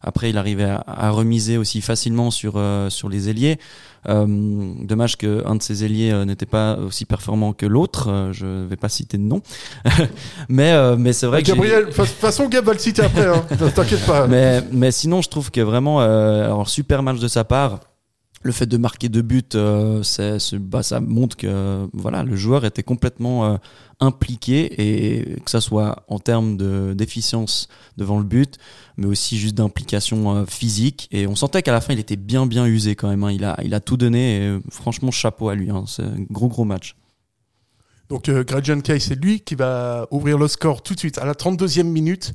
après 0.00 0.30
il 0.30 0.38
arrivait 0.38 0.64
à, 0.64 0.82
à 0.88 1.10
remiser 1.10 1.56
aussi 1.56 1.82
facilement 1.82 2.32
sur 2.32 2.54
euh, 2.56 2.90
sur 2.90 3.08
les 3.08 3.28
ailiers. 3.28 3.58
Euh, 4.08 4.26
dommage 4.82 5.16
que 5.16 5.42
un 5.46 5.54
de 5.54 5.62
ces 5.62 5.84
ailiers 5.84 6.10
euh, 6.12 6.24
n'était 6.24 6.44
pas 6.46 6.76
aussi 6.78 7.04
performant 7.04 7.52
que 7.52 7.66
l'autre. 7.66 8.08
Euh, 8.10 8.32
je 8.32 8.66
vais 8.66 8.76
pas 8.76 8.88
citer 8.88 9.18
de 9.18 9.22
nom, 9.22 9.40
mais 10.48 10.72
euh, 10.72 10.96
mais 10.98 11.12
c'est 11.12 11.26
vrai 11.26 11.42
que 11.42 11.46
j'ai- 11.46 11.52
Gabriel, 11.52 11.86
de 11.86 11.90
toute 11.92 12.06
façon, 12.06 12.48
Gab 12.48 12.64
va 12.64 12.72
le 12.72 12.78
citer 12.80 13.02
après, 13.02 13.26
hein. 13.26 13.44
t'inquiète 13.74 14.04
pas. 14.04 14.26
mais, 14.28 14.62
mais 14.72 14.90
sinon, 14.90 15.22
je 15.22 15.28
trouve 15.28 15.50
que 15.52 15.60
vraiment, 15.60 16.00
euh, 16.00 16.44
alors 16.44 16.68
super 16.68 17.04
match 17.04 17.18
de 17.20 17.28
sa 17.28 17.44
part. 17.44 17.80
Le 18.46 18.52
fait 18.52 18.66
de 18.66 18.76
marquer 18.76 19.08
deux 19.08 19.22
buts, 19.22 19.42
euh, 19.56 20.02
bah, 20.60 20.82
ça 20.84 21.00
montre 21.00 21.36
que 21.36 21.88
voilà, 21.92 22.22
le 22.22 22.36
joueur 22.36 22.64
était 22.64 22.84
complètement 22.84 23.44
euh, 23.44 23.56
impliqué 23.98 24.58
et 24.78 25.40
que 25.40 25.50
ça 25.50 25.60
soit 25.60 26.04
en 26.06 26.20
termes 26.20 26.56
de- 26.56 26.94
d'efficience 26.96 27.66
devant 27.96 28.18
le 28.18 28.24
but, 28.24 28.56
mais 28.96 29.06
aussi 29.06 29.36
juste 29.36 29.56
d'implication 29.56 30.36
euh, 30.36 30.44
physique. 30.46 31.08
Et 31.10 31.26
on 31.26 31.34
sentait 31.34 31.62
qu'à 31.62 31.72
la 31.72 31.80
fin, 31.80 31.92
il 31.92 31.98
était 31.98 32.14
bien 32.14 32.46
bien 32.46 32.66
usé 32.66 32.94
quand 32.94 33.08
même. 33.08 33.24
hein. 33.24 33.32
Il 33.64 33.74
a 33.74 33.80
tout 33.80 33.96
donné. 33.96 34.58
Franchement, 34.70 35.10
chapeau 35.10 35.48
à 35.48 35.56
lui. 35.56 35.70
hein. 35.70 35.82
C'est 35.88 36.04
un 36.04 36.14
gros 36.30 36.48
gros 36.48 36.64
match. 36.64 36.94
Donc, 38.08 38.30
Gradjan 38.30 38.80
Kay, 38.82 39.00
c'est 39.00 39.20
lui 39.20 39.40
qui 39.40 39.56
va 39.56 40.06
ouvrir 40.12 40.38
le 40.38 40.46
score 40.46 40.80
tout 40.84 40.94
de 40.94 41.00
suite 41.00 41.18
à 41.18 41.24
la 41.24 41.34
32e 41.34 41.82
minute. 41.88 42.34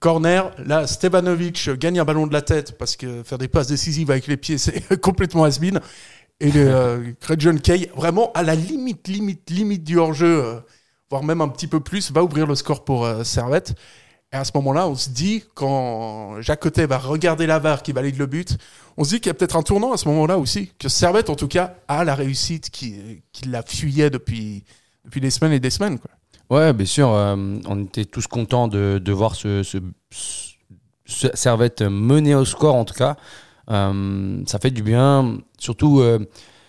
Corner, 0.00 0.50
là, 0.64 0.86
Stevanovic 0.86 1.68
gagne 1.78 2.00
un 2.00 2.04
ballon 2.06 2.26
de 2.26 2.32
la 2.32 2.40
tête 2.40 2.78
parce 2.78 2.96
que 2.96 3.22
faire 3.22 3.36
des 3.36 3.48
passes 3.48 3.66
décisives 3.66 4.10
avec 4.10 4.26
les 4.26 4.38
pieds, 4.38 4.56
c'est 4.58 4.98
complètement 5.00 5.44
has-been. 5.44 5.80
Et 6.40 6.50
le 6.50 6.74
euh, 6.74 7.12
Gradjan 7.20 7.58
Kay, 7.58 7.90
vraiment 7.94 8.32
à 8.32 8.42
la 8.42 8.54
limite, 8.54 9.06
limite, 9.08 9.50
limite 9.50 9.84
du 9.84 9.98
hors-jeu, 9.98 10.42
euh, 10.42 10.60
voire 11.10 11.22
même 11.22 11.42
un 11.42 11.48
petit 11.48 11.66
peu 11.66 11.80
plus, 11.80 12.10
va 12.12 12.24
ouvrir 12.24 12.46
le 12.46 12.54
score 12.54 12.82
pour 12.82 13.04
euh, 13.04 13.24
Servette. 13.24 13.74
Et 14.32 14.36
à 14.36 14.44
ce 14.44 14.52
moment-là, 14.54 14.88
on 14.88 14.94
se 14.94 15.10
dit, 15.10 15.44
quand 15.54 16.40
Jacques 16.40 16.60
Cotet 16.60 16.86
va 16.86 16.96
regarder 16.96 17.46
la 17.46 17.58
VAR 17.58 17.82
qui 17.82 17.92
valide 17.92 18.16
le 18.16 18.26
but, 18.26 18.56
on 18.96 19.04
se 19.04 19.10
dit 19.10 19.16
qu'il 19.20 19.26
y 19.26 19.30
a 19.30 19.34
peut-être 19.34 19.56
un 19.56 19.62
tournant 19.62 19.92
à 19.92 19.98
ce 19.98 20.08
moment-là 20.08 20.38
aussi, 20.38 20.72
que 20.78 20.88
Servette, 20.88 21.28
en 21.28 21.34
tout 21.34 21.48
cas, 21.48 21.74
a 21.88 22.04
la 22.04 22.14
réussite 22.14 22.70
qui, 22.70 23.22
qui 23.32 23.48
la 23.48 23.62
fuyait 23.62 24.08
depuis, 24.08 24.64
depuis 25.04 25.20
des 25.20 25.30
semaines 25.30 25.52
et 25.52 25.60
des 25.60 25.70
semaines. 25.70 25.98
Quoi. 25.98 26.10
Ouais, 26.50 26.72
bien 26.72 26.86
sûr. 26.86 27.08
euh, 27.10 27.36
on 27.66 27.84
était 27.84 28.04
tous 28.04 28.26
contents 28.26 28.66
de, 28.68 29.00
de 29.02 29.12
voir 29.12 29.36
ce, 29.36 29.62
ce, 29.62 29.78
ce 31.04 31.28
Servette 31.34 31.82
mener 31.82 32.34
au 32.34 32.44
score, 32.44 32.74
en 32.74 32.84
tout 32.84 32.94
cas. 32.94 33.16
Euh, 33.70 34.42
ça 34.46 34.58
fait 34.58 34.72
du 34.72 34.82
bien. 34.82 35.38
Surtout 35.58 36.00
euh, 36.00 36.18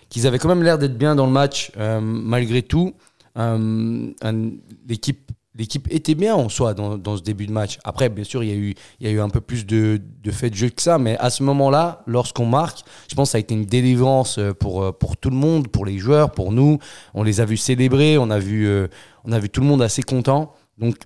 qu'ils 0.08 0.26
avaient 0.26 0.38
quand 0.38 0.48
même 0.48 0.62
l'air 0.62 0.78
d'être 0.78 0.96
bien 0.96 1.16
dans 1.16 1.26
le 1.26 1.32
match, 1.32 1.72
malgré 2.00 2.62
tout. 2.62 2.94
L'équipe. 3.36 5.30
L'équipe 5.54 5.86
était 5.90 6.14
bien 6.14 6.34
en 6.34 6.48
soi 6.48 6.72
dans, 6.72 6.96
dans 6.96 7.18
ce 7.18 7.22
début 7.22 7.44
de 7.46 7.52
match. 7.52 7.78
Après, 7.84 8.08
bien 8.08 8.24
sûr, 8.24 8.42
il 8.42 8.48
y 8.48 8.52
a 8.52 8.56
eu, 8.56 8.74
il 9.00 9.06
y 9.06 9.10
a 9.10 9.12
eu 9.12 9.20
un 9.20 9.28
peu 9.28 9.42
plus 9.42 9.66
de, 9.66 10.00
de 10.22 10.30
fait 10.30 10.48
de 10.48 10.54
jeu 10.54 10.70
que 10.70 10.80
ça, 10.80 10.96
mais 10.96 11.18
à 11.18 11.28
ce 11.28 11.42
moment-là, 11.42 12.02
lorsqu'on 12.06 12.46
marque, 12.46 12.78
je 13.06 13.14
pense 13.14 13.28
que 13.28 13.32
ça 13.32 13.36
a 13.36 13.40
été 13.42 13.52
une 13.52 13.66
délivrance 13.66 14.40
pour, 14.58 14.96
pour 14.96 15.18
tout 15.18 15.28
le 15.28 15.36
monde, 15.36 15.68
pour 15.68 15.84
les 15.84 15.98
joueurs, 15.98 16.30
pour 16.30 16.52
nous. 16.52 16.78
On 17.12 17.22
les 17.22 17.42
a 17.42 17.44
vus 17.44 17.58
célébrer, 17.58 18.16
on 18.16 18.30
a 18.30 18.38
vu, 18.38 18.66
on 19.24 19.32
a 19.32 19.38
vu 19.38 19.48
tout 19.48 19.60
le 19.60 19.66
monde 19.66 19.82
assez 19.82 20.02
content. 20.02 20.54
Donc, 20.78 20.96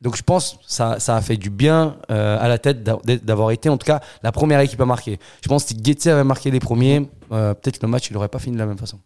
donc 0.00 0.16
je 0.16 0.22
pense 0.22 0.54
que 0.54 0.58
ça, 0.66 1.00
ça 1.00 1.16
a 1.16 1.20
fait 1.20 1.36
du 1.36 1.50
bien 1.50 1.96
euh, 2.10 2.38
à 2.40 2.48
la 2.48 2.58
tête 2.58 2.82
d'a- 2.82 2.98
d'avoir 3.04 3.50
été, 3.50 3.68
en 3.68 3.76
tout 3.76 3.86
cas, 3.86 4.00
la 4.22 4.32
première 4.32 4.60
équipe 4.60 4.80
à 4.80 4.86
marquer. 4.86 5.18
Je 5.42 5.48
pense 5.48 5.64
que 5.64 5.70
si 5.70 5.80
Getze 5.82 6.06
avait 6.06 6.24
marqué 6.24 6.50
les 6.50 6.60
premiers, 6.60 7.08
euh, 7.32 7.54
peut-être 7.54 7.82
le 7.82 7.88
match, 7.88 8.08
il 8.10 8.14
n'aurait 8.14 8.28
pas 8.28 8.38
fini 8.38 8.54
de 8.54 8.60
la 8.60 8.66
même 8.66 8.78
façon. 8.78 9.00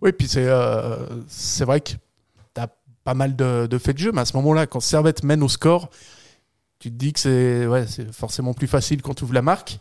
Oui, 0.00 0.12
puis 0.12 0.26
c'est 0.26 0.46
euh, 0.46 0.96
vrai 1.60 1.80
que 1.80 1.90
tu 2.54 2.60
as 2.60 2.68
pas 3.04 3.14
mal 3.14 3.36
de, 3.36 3.66
de 3.66 3.78
faits 3.78 3.96
de 3.96 4.00
jeu, 4.00 4.12
mais 4.12 4.22
à 4.22 4.24
ce 4.24 4.36
moment-là, 4.38 4.66
quand 4.66 4.80
Servette 4.80 5.22
mène 5.22 5.42
au 5.42 5.48
score, 5.48 5.90
tu 6.78 6.90
te 6.90 6.96
dis 6.96 7.12
que 7.12 7.20
c'est 7.20 7.66
ouais, 7.66 7.84
forcément 8.12 8.54
plus 8.54 8.66
facile 8.66 9.02
quand 9.02 9.14
tu 9.14 9.24
ouvres 9.24 9.34
la 9.34 9.42
marque. 9.42 9.78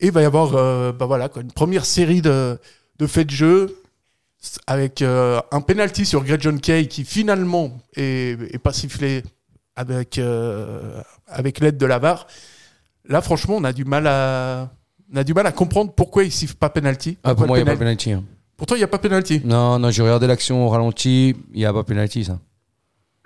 Et 0.00 0.06
il 0.06 0.12
va 0.12 0.22
y 0.22 0.24
avoir 0.24 0.52
bah 0.94 1.06
voilà, 1.06 1.28
une 1.36 1.52
première 1.52 1.84
série 1.84 2.22
de, 2.22 2.58
de 2.98 3.06
faits 3.06 3.26
de 3.26 3.32
jeu 3.32 3.79
avec 4.66 5.02
euh, 5.02 5.40
un 5.52 5.60
penalty 5.60 6.06
sur 6.06 6.24
Greg 6.24 6.40
John 6.40 6.60
Kay 6.60 6.86
qui 6.88 7.04
finalement 7.04 7.72
est, 7.96 8.38
est 8.54 8.58
pas 8.58 8.72
sifflé 8.72 9.22
avec, 9.76 10.18
euh, 10.18 11.00
avec 11.26 11.60
l'aide 11.60 11.76
de 11.76 11.86
la 11.86 11.98
VAR. 11.98 12.26
Là, 13.08 13.20
franchement, 13.20 13.56
on 13.56 13.64
a 13.64 13.72
du 13.72 13.84
mal 13.84 14.06
à, 14.06 14.70
on 15.12 15.16
a 15.16 15.24
du 15.24 15.34
mal 15.34 15.46
à 15.46 15.52
comprendre 15.52 15.92
pourquoi 15.92 16.24
il 16.24 16.32
siffle 16.32 16.54
pas 16.54 16.70
penalty. 16.70 17.18
Ah, 17.24 17.34
pour 17.34 17.46
moi, 17.46 17.58
il 17.58 17.64
n'y 17.64 17.68
a 17.68 17.72
pas 17.72 17.78
penalty- 17.78 18.10
penalty. 18.10 18.12
hein. 18.12 18.24
Pour 18.56 18.66
toi, 18.66 18.76
il 18.76 18.80
n'y 18.80 18.84
a 18.84 18.88
pas 18.88 18.98
penalty. 18.98 19.40
Non, 19.44 19.78
non, 19.78 19.90
j'ai 19.90 20.02
regardé 20.02 20.26
l'action 20.26 20.66
au 20.66 20.68
ralenti, 20.68 21.34
il 21.52 21.58
n'y 21.58 21.64
a 21.64 21.72
pas 21.72 21.82
penalty, 21.82 22.24
ça. 22.24 22.38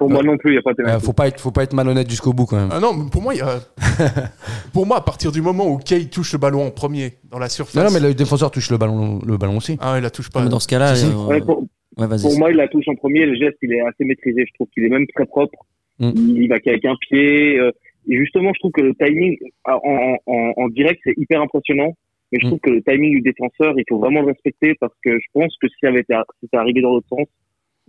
Pour 0.06 0.12
moi 0.12 0.22
non 0.22 0.36
plus 0.38 0.52
il 0.52 0.54
y 0.54 0.58
a 0.58 0.62
pas 0.62 0.72
de 0.74 0.80
Euh, 0.82 0.84
penalty. 0.84 1.04
faut 1.06 1.12
pas 1.12 1.28
être, 1.28 1.40
faut 1.40 1.50
pas 1.50 1.62
être 1.64 1.72
malhonnête 1.74 2.08
jusqu'au 2.10 2.32
bout 2.32 2.46
quand 2.46 2.56
même. 2.56 2.68
Ah 2.72 2.80
non, 2.80 2.92
mais 2.94 3.10
pour 3.10 3.22
moi, 3.22 3.34
il 3.34 3.38
y 3.38 3.42
a... 3.42 3.58
pour 4.72 4.86
moi, 4.86 4.98
à 4.98 5.00
partir 5.00 5.32
du 5.32 5.40
moment 5.42 5.66
où 5.72 5.78
Kay 5.78 6.08
touche 6.08 6.32
le 6.32 6.38
ballon 6.38 6.66
en 6.66 6.70
premier 6.70 7.14
dans 7.30 7.38
la 7.38 7.48
surface. 7.48 7.74
Non, 7.76 7.84
non, 7.84 7.90
mais 7.92 8.00
le 8.06 8.14
défenseur 8.14 8.50
touche 8.50 8.70
le 8.70 8.78
ballon, 8.78 9.20
le 9.26 9.36
ballon 9.36 9.56
aussi. 9.56 9.76
Ah, 9.80 9.94
il 9.98 10.02
la 10.02 10.10
touche 10.10 10.30
pas. 10.30 10.42
Mais 10.42 10.48
dans 10.48 10.60
ce 10.60 10.68
cas-là, 10.68 10.94
Si, 10.94 11.06
si. 11.06 11.12
euh, 11.12 11.26
Ouais, 11.28 11.40
pour, 11.40 11.60
ouais, 11.98 12.06
vas-y. 12.06 12.22
pour 12.22 12.38
moi 12.38 12.50
il 12.50 12.56
la 12.56 12.68
touche 12.68 12.88
en 12.88 12.94
premier 12.96 13.24
le 13.26 13.34
geste 13.36 13.56
il 13.62 13.72
est 13.72 13.80
assez 13.80 14.04
maîtrisé 14.04 14.44
je 14.48 14.52
trouve 14.54 14.66
qu'il 14.74 14.84
est 14.84 14.88
même 14.88 15.06
très 15.14 15.26
propre 15.26 15.58
Mm. 16.00 16.10
il 16.16 16.42
y 16.42 16.48
va 16.48 16.58
qu'avec 16.58 16.84
un 16.86 16.96
pied 17.08 17.56
euh, 17.60 17.70
et 18.10 18.16
justement 18.18 18.50
je 18.52 18.58
trouve 18.58 18.72
que 18.72 18.80
le 18.80 18.94
timing 18.96 19.36
en, 19.64 19.74
en, 19.84 20.16
en, 20.26 20.52
en 20.56 20.68
direct 20.70 21.00
c'est 21.04 21.14
hyper 21.16 21.40
impressionnant 21.40 21.92
Mais 22.32 22.38
je 22.40 22.46
Mm. 22.46 22.50
trouve 22.50 22.60
que 22.60 22.70
le 22.70 22.82
timing 22.82 23.12
du 23.12 23.20
défenseur, 23.20 23.74
il 23.78 23.84
faut 23.88 23.98
vraiment 24.00 24.22
le 24.22 24.26
respecter 24.28 24.74
parce 24.80 24.92
que 25.04 25.12
je 25.12 25.26
pense 25.32 25.54
que 25.60 25.68
si 25.68 25.74
ça 25.80 25.88
avait 25.90 26.00
été, 26.00 26.14
si 26.40 26.48
arrivé 26.56 26.80
dans 26.82 26.90
l'autre 26.94 27.06
sens, 27.08 27.28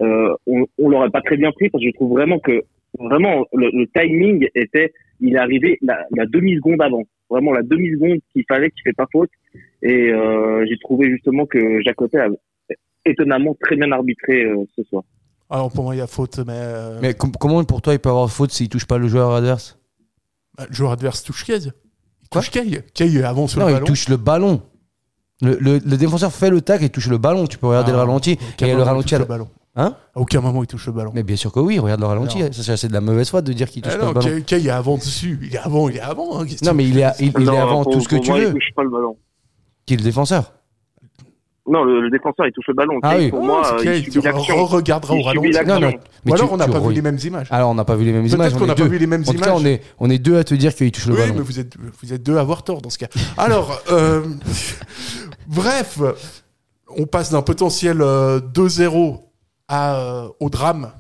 euh, 0.02 0.34
on, 0.48 0.66
on 0.78 0.90
l'aurait 0.90 1.10
pas 1.10 1.22
très 1.22 1.38
bien 1.38 1.52
pris 1.52 1.70
parce 1.70 1.84
que 1.84 1.90
je 1.90 1.94
trouve 1.96 2.12
vraiment 2.14 2.40
que 2.40 2.64
vraiment 3.00 3.46
le, 3.54 3.70
le 3.72 3.88
timing 3.96 4.48
était, 4.56 4.94
il 5.20 5.36
est 5.36 5.40
arrivé 5.40 5.78
la, 5.82 6.06
la 6.16 6.26
demi 6.26 6.56
seconde 6.56 6.82
avant, 6.82 7.04
vraiment 7.30 7.52
la 7.54 7.62
demi 7.64 7.92
seconde 7.92 8.20
qu'il 8.32 8.44
fallait 8.48 8.70
qu'il 8.72 8.82
fait 8.84 8.94
pas 8.96 9.08
faute. 9.12 9.30
Et 9.82 10.10
euh, 10.12 10.66
j'ai 10.68 10.78
trouvé 10.80 11.10
justement 11.10 11.46
que 11.46 11.82
Jacotet 11.84 12.20
a 12.20 12.28
étonnamment 13.06 13.56
très 13.60 13.76
bien 13.76 13.92
arbitré 13.92 14.46
euh, 14.46 14.64
ce 14.76 14.84
soir. 14.84 15.04
Alors 15.50 15.72
pour 15.72 15.84
moi, 15.84 15.96
il 15.96 16.00
y 16.00 16.02
a 16.02 16.08
faute, 16.08 16.40
mais, 16.40 16.54
euh, 16.56 17.00
Mais 17.02 17.14
com- 17.14 17.32
comment 17.40 17.64
pour 17.64 17.82
toi 17.82 17.94
il 17.94 18.00
peut 18.00 18.10
avoir 18.10 18.30
faute 18.32 18.52
s'il 18.52 18.68
touche 18.70 18.86
pas 18.86 18.98
le 18.98 19.08
joueur 19.08 19.32
adverse? 19.32 19.78
Bah, 20.58 20.66
le 20.68 20.74
joueur 20.74 20.92
adverse 20.92 21.24
touche 21.24 21.44
Kay. 21.46 21.58
Il 22.24 22.30
touche 22.30 22.50
Kay. 22.50 22.82
Kay 22.94 23.10
sur 23.10 23.22
Non, 23.22 23.66
le 23.68 23.72
il 23.72 23.74
ballon. 23.74 23.86
touche 23.86 24.10
le 24.10 24.18
ballon. 24.18 24.62
Le, 25.42 25.58
le- 25.60 25.80
le 25.86 25.98
défenseur 25.98 26.32
fait 26.34 26.50
le 26.50 26.62
tac 26.62 26.82
et 26.82 26.90
touche 26.90 27.08
le 27.10 27.18
ballon. 27.18 27.46
Tu 27.46 27.58
peux 27.58 27.68
regarder 27.68 27.92
Ah, 27.92 27.96
le 27.96 28.00
ralenti. 28.00 28.38
Et 28.62 28.74
le 28.74 28.82
ralenti. 28.82 29.16
le 29.16 29.26
ballon. 29.26 29.48
Hein 29.78 29.96
À 30.16 30.20
aucun 30.22 30.40
moment, 30.40 30.64
il 30.64 30.68
touche 30.68 30.86
le 30.88 30.94
ballon. 30.94 31.12
Mais 31.14 31.24
bien 31.24 31.36
sûr 31.36 31.52
que 31.52 31.60
oui, 31.60 31.80
regarde 31.80 32.00
le 32.00 32.08
ralenti. 32.08 32.42
Alors. 32.42 32.54
C'est 32.54 32.88
de 32.88 32.94
la 32.94 33.02
mauvaise 33.02 33.30
foi 33.30 33.42
de 33.42 33.52
dire 33.54 33.70
qu'il 33.70 33.82
touche 33.82 33.98
pas 33.98 34.04
non, 34.04 34.08
le 34.10 34.14
ballon. 34.14 34.28
Kay, 34.28 34.42
Kay 34.44 34.68
est 34.68 34.70
avant 34.70 34.96
dessus. 34.98 35.38
Il 35.44 35.54
est 35.54 35.58
avant, 35.60 35.90
il 35.90 35.98
est 35.98 36.02
avant. 36.02 36.42
hein, 36.42 36.46
Non, 36.64 36.74
mais 36.74 36.86
il 36.86 36.98
est, 36.98 37.04
à- 37.04 37.16
il, 37.20 37.34
il 37.38 37.50
avant 37.50 37.84
pour- 37.84 37.94
tout 37.94 38.00
ce 38.02 38.08
que 38.08 38.16
tu 38.16 38.30
moi, 38.32 38.40
veux. 38.40 38.48
Il 38.48 38.54
touche 38.54 38.74
pas 38.76 38.84
le 38.84 38.90
ballon. 38.90 39.18
Qui 39.86 39.96
est 39.96 39.98
le 39.98 40.04
défenseur? 40.04 40.54
Non, 41.68 41.84
le, 41.84 42.00
le 42.00 42.10
défenseur, 42.12 42.46
il 42.46 42.52
touche 42.54 42.68
le 42.68 42.74
ballon. 42.76 43.00
Ah 43.02 43.16
Kay, 43.16 43.26
oui. 43.26 43.30
Pour 43.32 43.40
Oh, 43.42 43.46
moi, 43.46 43.74
euh, 43.74 43.84
Kay, 43.84 43.98
il 44.00 44.04
tu 44.06 44.12
subit 44.12 44.26
l'action. 44.26 44.66
re-regarderas 44.66 45.14
au 45.14 45.18
Il 45.18 45.24
ralenti. 45.26 45.50
Non, 45.68 45.80
non. 45.80 45.92
Mais 46.24 46.32
Ou 46.32 46.36
tu- 46.36 46.42
alors 46.42 46.54
on 46.54 46.58
n'a 46.58 46.68
pas 46.68 46.80
vu 46.80 46.88
re- 46.90 46.94
les 46.94 47.02
mêmes 47.02 47.18
images. 47.24 47.48
Alors, 47.50 47.70
on 47.72 47.74
n'a 47.74 47.84
pas 47.86 47.96
vu 47.96 48.06
les 48.06 48.12
mêmes 48.14 48.26
images. 48.28 48.38
Peut-être 48.52 48.56
on 48.56 48.60
qu'on 48.60 48.66
est 48.66 48.68
n'a 48.68 48.76
pas 48.76 48.84
deux. 48.84 48.90
vu 48.90 48.98
les 49.00 49.08
mêmes 49.08 49.22
En 49.22 49.26
tout 49.26 49.32
images. 49.34 49.46
cas, 49.50 49.56
on 49.56 49.66
est, 49.66 49.82
on 50.00 50.10
est 50.12 50.20
deux 50.20 50.38
à 50.38 50.44
te 50.44 50.54
dire 50.54 50.74
qu'il 50.76 50.92
touche 50.92 51.08
le 51.08 51.14
Oui, 51.16 51.20
ballon. 51.20 51.34
mais 51.36 51.42
vous 51.42 51.60
êtes, 51.60 51.74
vous 52.02 52.14
êtes 52.14 52.22
deux 52.24 52.38
à 52.38 52.42
avoir 52.42 52.64
tort 52.64 52.82
dans 52.82 52.92
ce 52.92 53.00
cas. 53.00 53.08
Alors, 53.38 53.82
euh, 53.92 54.22
bref, 55.48 56.00
on 56.98 57.06
passe 57.08 57.32
d'un 57.32 57.42
potentiel 57.42 58.02
euh, 58.02 58.40
2-0 58.40 59.22
euh, 59.72 60.30
au 60.40 60.50
drame, 60.50 60.92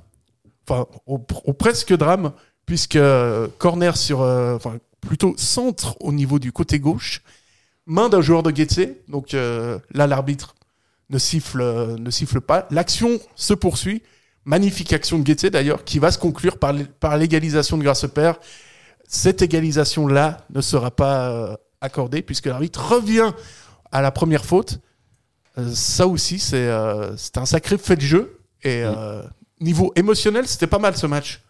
enfin 0.67 0.87
au, 1.05 1.17
presque 1.19 1.93
drame, 1.95 2.31
puisque 2.65 2.95
euh, 2.95 3.47
corner 3.57 3.95
sur, 3.95 4.21
euh, 4.21 4.55
enfin 4.55 4.77
plutôt 5.01 5.35
centre 5.37 5.95
au 5.99 6.11
niveau 6.11 6.39
du 6.39 6.51
côté 6.51 6.79
gauche, 6.79 7.21
main 7.85 8.09
d'un 8.09 8.21
joueur 8.21 8.43
de 8.43 8.55
Getse, 8.55 8.89
donc 9.07 9.33
là 9.33 10.07
l'arbitre 10.07 10.55
ne 11.11 11.19
siffle, 11.19 11.61
ne 11.99 12.09
siffle 12.09 12.41
pas. 12.41 12.67
L'action 12.71 13.19
se 13.35 13.53
poursuit. 13.53 14.01
Magnifique 14.45 14.93
action 14.93 15.19
de 15.19 15.27
Getse 15.27 15.45
d'ailleurs, 15.45 15.83
qui 15.83 15.99
va 15.99 16.11
se 16.11 16.17
conclure 16.17 16.57
par, 16.57 17.17
l'égalisation 17.17 17.77
de 17.77 17.83
Grassepère 17.83 18.39
cette 19.07 19.43
égalisation-là 19.43 20.47
ne 20.51 20.61
sera 20.61 20.89
pas 20.89 21.59
accordée 21.79 22.23
puisque 22.23 22.47
l'arbitre 22.47 22.93
revient 22.93 23.33
à 23.91 24.01
la 24.01 24.09
première 24.09 24.43
faute. 24.43 24.79
Ça 25.73 26.07
aussi, 26.07 26.39
c'est 26.39 26.67
euh, 26.67 27.15
un 27.35 27.45
sacré 27.45 27.77
fait 27.77 27.95
de 27.95 28.01
jeu. 28.01 28.39
Et 28.65 28.83
euh, 28.83 29.21
niveau 29.61 29.93
émotionnel, 29.95 30.47
c'était 30.47 30.67
pas 30.67 30.79
mal 30.79 30.95
ce 30.97 31.07
match. 31.07 31.41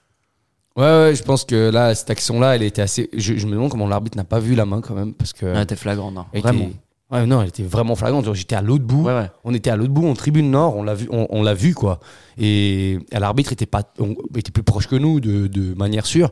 Ouais, 0.77 0.83
ouais, 0.83 1.15
je 1.15 1.23
pense 1.23 1.45
que 1.45 1.69
là, 1.69 1.95
cette 1.95 2.09
action-là, 2.09 2.55
elle 2.57 2.63
était 2.63 2.81
assez. 2.81 3.09
Je, 3.13 3.35
je 3.37 3.45
me 3.47 3.53
demande 3.53 3.71
comment 3.71 3.87
l'arbitre 3.87 4.17
n'a 4.17 4.25
pas 4.25 4.39
vu 4.39 4.55
la 4.55 4.65
main 4.65 4.81
quand 4.81 4.93
même. 4.93 5.13
Parce 5.13 5.31
que. 5.33 5.45
Elle 5.45 5.61
était 5.61 5.75
flagrante, 5.77 6.13
non. 6.13 6.25
elle 6.33 6.39
était- 6.39 6.49
Vraiment. 6.49 6.69
Ouais, 7.11 7.25
non, 7.27 7.41
elle 7.41 7.49
était 7.49 7.63
vraiment 7.63 7.95
flagrante. 7.95 8.33
J'étais 8.33 8.55
à 8.55 8.61
l'autre 8.61 8.83
bout. 8.83 9.03
Ouais, 9.03 9.13
ouais. 9.13 9.29
On 9.45 9.53
était 9.53 9.69
à 9.69 9.75
l'autre 9.77 9.93
bout, 9.93 10.07
en 10.07 10.15
tribune 10.15 10.49
nord, 10.51 10.75
on 10.75 10.83
l'a 10.83 10.95
vu, 10.95 11.07
on, 11.11 11.27
on 11.29 11.43
l'a 11.43 11.53
vu 11.53 11.73
quoi. 11.75 11.99
Et 12.37 12.97
l'arbitre 13.11 13.53
était 13.53 13.67
pas, 13.67 13.83
on- 13.99 14.15
était 14.35 14.51
plus 14.51 14.63
proche 14.63 14.87
que 14.87 14.95
nous 14.95 15.19
de, 15.21 15.47
de 15.47 15.73
manière 15.75 16.05
sûre. 16.05 16.29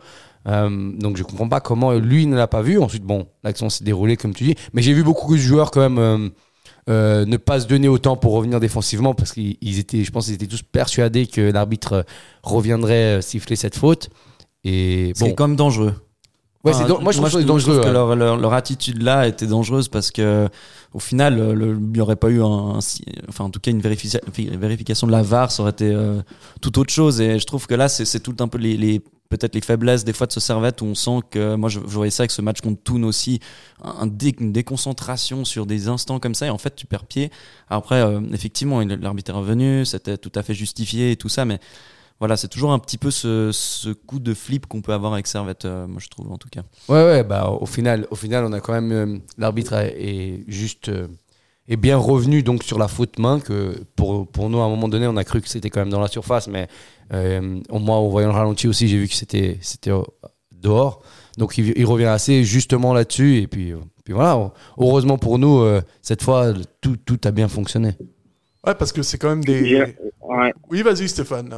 Euh, 0.48 0.92
donc 0.98 1.16
je 1.16 1.24
comprends 1.24 1.48
pas 1.48 1.62
comment 1.62 1.94
lui 1.94 2.26
ne 2.26 2.36
l'a 2.36 2.48
pas 2.48 2.64
vu. 2.64 2.80
Ensuite, 2.80 3.04
bon, 3.04 3.28
l'action 3.44 3.70
s'est 3.70 3.86
déroulée 3.86 4.18
comme 4.18 4.34
tu 4.34 4.44
dis, 4.44 4.56
mais 4.74 4.82
j'ai 4.82 4.94
vu 4.94 5.04
beaucoup 5.04 5.34
de 5.36 5.40
joueurs 5.40 5.72
quand 5.72 5.80
même 5.80 6.00
euh, 6.00 6.30
euh, 6.90 7.26
ne 7.26 7.38
pas 7.38 7.60
se 7.62 7.68
donner 7.68 7.88
autant 7.88 8.16
pour 8.18 8.34
revenir 8.34 8.60
défensivement 8.60 9.14
parce 9.14 9.32
qu'ils 9.34 9.58
ils 9.62 9.80
étaient, 9.80 10.04
je 10.04 10.12
pense, 10.12 10.26
qu'ils 10.26 10.36
étaient 10.36 10.48
tous 10.48 10.64
persuadés 10.64 11.28
que 11.28 11.42
l'arbitre 11.42 11.94
euh, 11.94 12.04
reviendrait 12.44 13.18
euh, 13.18 13.22
siffler 13.22 13.56
cette 13.56 13.76
faute. 13.78 14.10
Et 14.64 15.12
C'est 15.16 15.34
bon, 15.36 15.48
même 15.48 15.56
dangereux. 15.56 15.94
Ouais, 16.64 16.72
Enfin, 16.74 16.88
moi, 17.02 17.12
je 17.12 17.20
ça 17.22 17.28
trouve 17.30 17.44
dangereux, 17.44 17.80
que 17.82 17.86
ouais. 17.88 17.92
leur, 17.92 18.16
leur, 18.16 18.38
leur 18.38 18.54
attitude 18.54 19.02
là 19.04 19.28
était 19.28 19.48
dangereuse 19.48 19.90
parce 19.90 20.12
que 20.12 20.48
au 20.94 21.00
final, 21.00 21.52
le- 21.54 21.72
il 21.78 21.92
n'y 21.92 22.00
aurait 22.00 22.16
pas 22.16 22.30
eu 22.30 22.42
un, 22.42 22.80
enfin 23.28 23.44
en 23.44 23.50
tout 23.50 23.60
cas 23.60 23.70
une 23.72 23.82
vérifica- 23.82 24.22
une 24.38 24.56
vérification 24.58 25.06
de 25.06 25.12
la 25.12 25.24
VAR, 25.24 25.52
ça 25.52 25.62
aurait 25.64 25.72
été 25.74 25.92
euh, 25.92 26.22
tout 26.62 26.80
autre 26.80 26.94
chose. 26.94 27.20
Et 27.20 27.38
je 27.38 27.46
trouve 27.46 27.68
que 27.68 27.76
là, 27.76 27.90
c'est 27.90 28.06
c'est 28.06 28.22
tout 28.22 28.36
un 28.40 28.48
peu 28.48 28.58
les, 28.58 28.78
les 28.78 29.02
peut-être 29.38 29.56
les 29.56 29.62
faiblesses 29.62 30.04
des 30.04 30.14
fois 30.14 30.28
de 30.28 30.32
ce 30.32 30.40
Servette 30.40 30.82
où 30.82 30.86
on 30.86 30.96
sent 30.96 31.20
que 31.32 31.56
moi 31.56 31.70
je, 31.70 31.80
je 31.80 31.96
voyais 31.96 32.12
ça 32.12 32.22
avec 32.22 32.32
ce 32.32 32.42
match 32.42 32.62
contre 32.62 32.82
Toon 32.84 33.04
aussi, 33.04 33.40
une 34.40 34.52
déconcentration 34.52 35.44
sur 35.46 35.66
des 35.66 35.88
instants 35.88 36.20
comme 36.20 36.36
ça 36.36 36.46
et 36.46 36.50
en 36.50 36.58
fait 36.58 36.76
tu 36.76 36.86
perds 36.86 37.06
pied. 37.06 37.32
Après, 37.70 38.02
euh, 38.02 38.22
effectivement, 38.34 38.82
l'arbitre 38.82 39.32
est 39.32 39.38
revenu, 39.38 39.86
c'était 39.86 40.18
tout 40.18 40.32
à 40.36 40.44
fait 40.44 40.54
justifié 40.54 41.12
et 41.12 41.16
tout 41.16 41.30
ça, 41.30 41.46
mais 41.46 41.60
voilà, 42.20 42.38
c'est 42.38 42.48
toujours 42.48 42.72
un 42.72 42.80
petit 42.80 42.98
peu 42.98 43.12
ce, 43.12 43.92
coup 44.06 44.20
de 44.20 44.34
flip 44.34 44.68
qu'on 44.68 44.82
peut 44.82 44.94
avoir 44.94 45.14
avec 45.14 45.28
Servette, 45.28 45.66
euh, 45.66 45.88
moi 45.88 46.00
je 46.00 46.08
trouve 46.10 46.32
en 46.32 46.38
tout 46.38 46.50
cas. 46.50 46.62
Ouais, 46.88 47.04
ouais, 47.04 47.24
bah, 47.24 47.50
au 47.50 47.66
final, 47.66 48.08
au 48.12 48.16
final, 48.16 48.46
on 48.46 48.54
a 48.54 48.60
quand 48.62 48.74
même. 48.74 48.92
euh, 48.92 49.18
L'arbitre 49.38 49.74
est- 49.74 50.44
juste. 50.48 50.92
est 51.70 51.78
bien 51.78 51.98
revenu 51.98 52.44
donc 52.44 52.62
sur 52.64 52.78
la 52.78 52.88
faute 52.90 53.20
main 53.20 53.40
que 53.40 53.82
pour, 53.96 54.28
pour 54.28 54.50
nous, 54.50 54.60
à 54.60 54.66
un 54.66 54.70
moment 54.70 54.90
donné, 54.90 55.08
on 55.08 55.16
a 55.18 55.24
cru 55.24 55.42
que 55.42 55.48
c'était 55.50 55.70
quand 55.70 55.80
même 55.80 55.90
dans 55.90 56.02
la 56.02 56.10
surface, 56.10 56.48
mais 56.48 56.68
moi, 57.72 57.96
en 57.98 58.08
voyant 58.10 58.30
le 58.30 58.34
ralenti 58.34 58.68
aussi, 58.68 58.88
j'ai 58.88 58.98
vu 58.98 59.08
que 59.08 59.14
c'était 59.14 59.58
c'était 59.62 59.92
euh, 59.92 60.02
dehors. 60.52 61.02
Donc 61.38 61.58
il, 61.58 61.78
il 61.78 61.86
revient 61.86 62.06
assez 62.06 62.44
justement 62.44 62.94
là-dessus. 62.94 63.38
Et 63.38 63.48
puis, 63.48 63.72
euh, 63.72 63.78
puis 64.06 64.14
voilà, 64.14 64.52
heureusement 64.78 65.18
pour 65.18 65.40
nous, 65.40 65.60
euh, 65.62 65.82
cette 66.02 66.24
fois, 66.24 66.54
tout, 66.82 66.98
tout 66.98 67.20
a 67.26 67.32
bien 67.32 67.48
fonctionné. 67.48 67.90
Ouais, 68.66 68.76
parce 68.76 68.92
que 68.92 69.02
c'est 69.02 69.18
quand 69.18 69.30
même 69.30 69.44
des. 69.44 69.96
Ouais. 70.22 70.54
Oui, 70.70 70.82
vas-y, 70.82 71.10
Stéphane. 71.10 71.50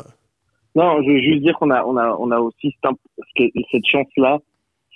Non, 0.76 1.02
je 1.04 1.10
veux 1.12 1.22
juste 1.22 1.42
dire 1.44 1.56
qu'on 1.58 1.70
a, 1.72 1.84
on 1.86 1.96
a, 1.98 2.16
on 2.20 2.32
a 2.32 2.40
aussi 2.40 2.72
cette, 2.72 2.86
imp- 2.92 3.00
ce 3.18 3.44
que- 3.44 3.52
cette 3.72 3.86
chance-là, 3.86 4.40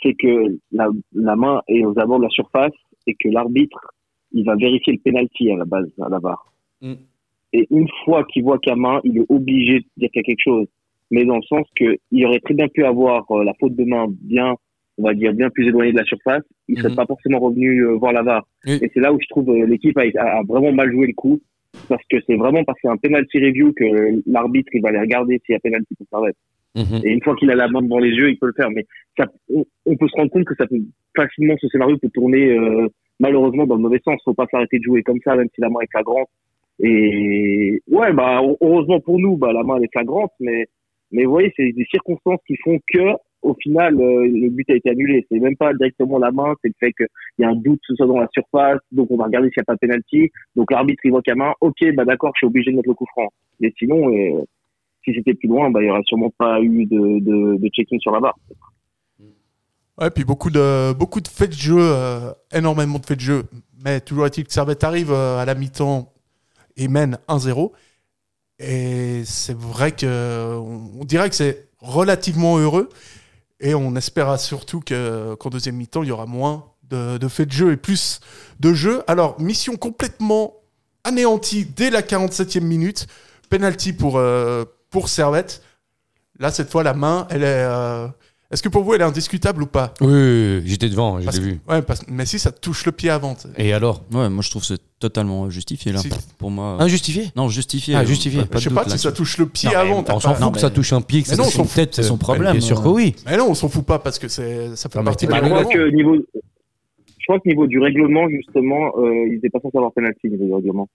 c'est 0.03 0.13
que 0.13 0.57
la, 0.71 0.89
la 1.13 1.35
main 1.35 1.61
est 1.67 1.85
aux 1.85 1.97
abords 1.99 2.19
de 2.19 2.23
la 2.23 2.29
surface 2.29 2.73
et 3.07 3.13
que 3.15 3.29
l'arbitre, 3.29 3.79
il 4.33 4.45
va 4.45 4.55
vérifier 4.55 4.93
le 4.93 4.99
penalty 4.99 5.51
à 5.51 5.55
la 5.57 5.65
base, 5.65 5.87
à 6.01 6.09
la 6.09 6.19
barre. 6.19 6.51
Mm. 6.81 6.93
Et 7.53 7.67
une 7.71 7.87
fois 8.05 8.23
qu'il 8.25 8.43
voit 8.43 8.59
main, 8.75 9.01
il 9.03 9.17
est 9.17 9.25
obligé 9.29 9.79
de 9.79 9.85
dire 9.97 10.09
qu'il 10.11 10.19
y 10.21 10.23
a 10.23 10.23
quelque 10.23 10.43
chose. 10.43 10.67
Mais 11.11 11.25
dans 11.25 11.37
le 11.37 11.41
sens 11.43 11.65
que 11.75 11.97
il 12.11 12.25
aurait 12.25 12.39
très 12.39 12.53
bien 12.53 12.67
pu 12.67 12.83
avoir 12.85 13.25
euh, 13.31 13.43
la 13.43 13.53
faute 13.59 13.75
de 13.75 13.83
main 13.83 14.05
bien, 14.21 14.55
on 14.99 15.03
va 15.03 15.13
dire, 15.15 15.33
bien 15.33 15.49
plus 15.49 15.67
éloignée 15.67 15.91
de 15.93 15.97
la 15.97 16.03
surface. 16.03 16.43
Il 16.67 16.77
serait 16.77 16.89
Mhm. 16.89 16.95
pas 16.95 17.05
forcément 17.07 17.39
revenu 17.39 17.83
euh, 17.85 17.93
voir 17.95 18.13
la 18.13 18.21
VAR. 18.21 18.45
Et 18.83 18.91
c'est 18.93 18.99
là 18.99 19.11
où 19.13 19.17
je 19.19 19.27
trouve 19.29 19.49
euh, 19.49 19.65
l'équipe 19.65 19.97
a, 19.97 20.01
a- 20.19 20.39
a 20.39 20.43
vraiment 20.43 20.71
mal 20.71 20.91
joué 20.91 21.07
le 21.07 21.13
coup. 21.13 21.39
Parce 21.87 22.03
que 22.11 22.17
c'est 22.27 22.35
vraiment 22.35 22.63
parce 22.63 22.77
que 22.77 22.81
c'est 22.87 22.91
un 22.91 22.97
penalty 22.97 23.39
review 23.39 23.73
que 23.73 23.85
l'arbitre, 24.27 24.69
il 24.73 24.81
va 24.81 24.89
aller 24.89 24.99
regarder 24.99 25.39
s'il 25.45 25.53
y 25.53 25.55
a 25.55 25.59
penalty 25.59 25.95
pour 25.95 26.07
Servette. 26.11 26.35
Mhm. 26.75 27.01
Et 27.03 27.09
une 27.11 27.21
fois 27.23 27.35
qu'il 27.35 27.49
a 27.49 27.55
la 27.55 27.67
main 27.67 27.81
devant 27.81 27.99
les 27.99 28.09
yeux, 28.11 28.29
il 28.29 28.37
peut 28.37 28.47
le 28.47 28.53
faire. 28.53 28.69
Mais 28.71 28.85
ça, 29.17 29.25
on, 29.53 29.65
on 29.87 29.95
peut 29.95 30.07
se 30.07 30.15
rendre 30.15 30.29
compte 30.31 30.45
que 30.45 30.55
ça 30.55 30.67
peut 30.67 30.79
facilement, 31.15 31.55
ce 31.59 31.67
scénario 31.69 31.97
peut 31.97 32.09
tourner 32.13 32.51
euh, 32.57 32.87
malheureusement 33.19 33.65
dans 33.65 33.75
le 33.75 33.81
mauvais 33.81 34.01
sens. 34.03 34.19
Faut 34.25 34.33
pas 34.33 34.47
s'arrêter 34.51 34.77
de 34.77 34.83
jouer 34.83 35.01
comme 35.03 35.19
ça, 35.23 35.35
même 35.35 35.47
si 35.55 35.61
la 35.61 35.69
main 35.69 35.79
est 35.81 35.89
flagrante. 35.91 36.27
Et 36.81 37.81
ouais, 37.87 38.13
bah 38.13 38.41
heureusement 38.61 38.99
pour 39.01 39.19
nous, 39.19 39.35
bah 39.37 39.51
la 39.51 39.63
main 39.63 39.77
elle 39.77 39.83
est 39.83 39.91
flagrante, 39.91 40.31
mais 40.39 40.65
mais 41.11 41.25
vous 41.25 41.31
voyez, 41.31 41.51
c'est 41.57 41.71
des 41.71 41.85
circonstances 41.91 42.39
qui 42.47 42.55
font 42.63 42.79
que 42.93 43.15
au 43.41 43.53
final 43.55 43.99
euh, 43.99 44.27
le 44.27 44.49
but 44.49 44.69
a 44.69 44.75
été 44.75 44.89
annulé. 44.89 45.25
C'est 45.29 45.39
même 45.39 45.57
pas 45.57 45.73
directement 45.73 46.19
la 46.19 46.31
main, 46.31 46.53
c'est 46.61 46.69
le 46.69 46.73
fait 46.79 46.93
qu'il 46.93 47.07
y 47.39 47.43
a 47.43 47.49
un 47.49 47.55
doute 47.55 47.79
ce 47.85 47.95
soit 47.95 48.07
dans 48.07 48.19
la 48.19 48.29
surface, 48.31 48.79
donc 48.91 49.11
on 49.11 49.17
va 49.17 49.25
regarder 49.25 49.49
s'il 49.49 49.59
n'y 49.59 49.63
a 49.63 49.65
pas 49.65 49.73
de 49.73 49.79
penalty. 49.79 50.29
Donc 50.55 50.71
l'arbitre 50.71 51.01
il 51.03 51.11
voit 51.11 51.21
qu'à 51.21 51.35
main, 51.35 51.53
ok, 51.59 51.95
bah 51.95 52.05
d'accord, 52.05 52.31
je 52.35 52.39
suis 52.39 52.47
obligé 52.47 52.71
de 52.71 52.77
mettre 52.77 52.89
le 52.89 52.95
coup 52.95 53.07
franc. 53.11 53.27
Mais 53.59 53.73
sinon, 53.77 54.09
euh, 54.13 54.43
si 55.03 55.13
c'était 55.13 55.33
plus 55.33 55.49
loin, 55.49 55.69
bah 55.69 55.81
il 55.81 55.87
y 55.87 55.89
aurait 55.89 56.01
sûrement 56.05 56.31
pas 56.37 56.61
eu 56.61 56.85
de 56.85 57.19
de, 57.19 57.57
de 57.57 57.69
checking 57.69 57.99
sur 57.99 58.11
la 58.11 58.21
barre. 58.21 58.37
Ouais, 59.99 60.09
puis 60.11 60.23
beaucoup 60.23 60.49
de, 60.49 60.93
beaucoup 60.93 61.19
de 61.19 61.27
faits 61.27 61.49
de 61.49 61.55
jeu, 61.55 61.77
euh, 61.77 62.31
énormément 62.55 62.99
de 62.99 63.05
faits 63.05 63.17
de 63.17 63.23
jeu. 63.23 63.43
Mais 63.83 63.99
toujours 63.99 64.25
est-il 64.27 64.45
que 64.45 64.53
Servette 64.53 64.85
arrive 64.85 65.11
à 65.11 65.43
la 65.43 65.55
mi-temps 65.55 66.13
et 66.79 66.87
mène 66.87 67.19
1-0. 67.27 67.71
Et 68.59 69.23
c'est 69.25 69.55
vrai 69.55 69.91
que 69.91 70.57
on, 70.57 71.05
dirait 71.05 71.29
que 71.29 71.35
c'est 71.35 71.69
relativement 71.79 72.57
heureux. 72.57 72.89
Et 73.59 73.75
on 73.75 73.95
espérera 73.95 74.37
surtout 74.37 74.79
que, 74.79 75.35
qu'en 75.35 75.49
deuxième 75.49 75.75
mi-temps, 75.75 76.03
il 76.03 76.09
y 76.09 76.11
aura 76.11 76.25
moins 76.25 76.65
de, 76.83 77.17
de 77.17 77.27
faits 77.27 77.49
de 77.49 77.53
jeu 77.53 77.71
et 77.71 77.77
plus 77.77 78.19
de 78.59 78.73
jeu. 78.73 79.03
Alors, 79.07 79.39
mission 79.39 79.75
complètement 79.75 80.55
anéantie 81.03 81.65
dès 81.65 81.89
la 81.89 82.01
47e 82.01 82.61
minute. 82.61 83.07
Penalty 83.49 83.93
pour, 83.93 84.17
euh, 84.17 84.65
pour 84.89 85.09
Servette. 85.09 85.61
Là, 86.39 86.51
cette 86.51 86.69
fois, 86.71 86.83
la 86.83 86.93
main, 86.93 87.27
elle 87.29 87.43
est. 87.43 87.63
euh, 87.65 88.07
Est-ce 88.51 88.63
que 88.63 88.69
pour 88.69 88.83
vous, 88.83 88.95
elle 88.95 89.01
est 89.01 89.05
indiscutable 89.05 89.61
ou 89.61 89.67
pas? 89.67 89.93
Oui, 90.01 90.07
oui, 90.07 90.55
oui, 90.57 90.61
j'étais 90.65 90.89
devant, 90.89 91.19
je 91.19 91.29
l'ai 91.29 91.39
vu. 91.39 91.59
Ouais, 91.69 91.83
parce, 91.83 92.03
mais 92.07 92.25
si 92.25 92.39
ça 92.39 92.51
touche 92.51 92.83
le 92.87 92.91
pied 92.91 93.11
avant. 93.11 93.35
Et 93.57 93.73
alors? 93.73 94.03
Ouais, 94.11 94.27
moi 94.27 94.41
je 94.41 94.49
trouve 94.49 94.63
que 94.63 94.67
c'est 94.69 94.81
totalement 94.97 95.51
justifié 95.51 95.91
là. 95.91 95.99
Si. 95.99 96.09
Pour 96.39 96.49
moi. 96.49 96.77
Injustifié? 96.79 97.25
Non, 97.35 97.47
justifié. 97.47 97.93
Ah, 97.95 98.03
justifié. 98.03 98.45
Pas- 98.45 98.57
Je 98.57 98.69
sais 98.69 98.73
pas 98.73 98.85
doute 98.85 98.93
si 98.93 98.97
ça 98.97 99.11
touche 99.11 99.37
le 99.37 99.45
pied 99.45 99.69
Non, 99.69 99.77
avant. 99.77 100.03
on 100.09 100.19
s'en 100.19 100.33
fout 100.33 100.41
non, 100.41 100.51
que 100.51 100.59
ça 100.59 100.71
touche 100.71 100.93
un 100.93 101.01
pied, 101.01 101.21
que 101.21 101.29
Mais 101.29 101.35
ça 101.35 101.43
non, 101.43 101.47
touche 101.47 101.53
son 102.01 102.15
euh, 102.15 102.17
problème, 102.17 102.53
Bien 102.53 102.61
sûr 102.61 102.79
euh. 102.79 102.83
que 102.83 102.87
oui. 102.87 103.15
Mais 103.27 103.37
non, 103.37 103.51
on 103.51 103.53
s'en 103.53 103.69
fout 103.69 103.85
pas 103.85 103.99
parce 103.99 104.17
que 104.17 104.27
c'est, 104.27 104.75
ça 104.75 104.89
fait 104.89 105.03
partie 105.03 105.27
de 105.27 105.31
la. 105.31 105.43
Je 105.43 105.47
crois 105.47 107.39
que 107.39 107.47
niveau, 107.47 107.67
du 107.67 107.79
règlement, 107.79 108.27
justement, 108.29 108.97
euh, 108.97 109.27
ils 109.27 109.33
n'étaient 109.33 109.51
pas 109.51 109.59
censés 109.59 109.77
avoir 109.77 109.93
penalty 109.93 110.21
au 110.25 110.29
niveau 110.29 110.45
du 110.45 110.53
règlement. 110.55 110.89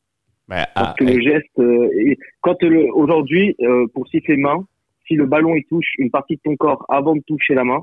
Bah, 0.49 0.67
Parce 0.75 0.89
ah, 0.91 0.95
que 0.99 1.05
le 1.05 1.21
geste, 1.21 1.47
euh, 1.61 1.89
et 1.97 2.19
quand 2.41 2.61
le, 2.63 2.93
aujourd'hui, 2.93 3.55
euh, 3.63 3.87
pour 3.95 4.09
siffler 4.09 4.37
main, 4.37 4.67
si 5.07 5.15
le 5.15 5.27
ballon 5.27 5.55
il 5.55 5.65
touche 5.65 5.87
une 5.99 6.11
partie 6.11 6.37
de 6.37 6.41
ton 6.45 6.57
corps 6.57 6.85
avant 6.89 7.15
de 7.17 7.23
toucher 7.27 7.55
la 7.55 7.65
main, 7.65 7.81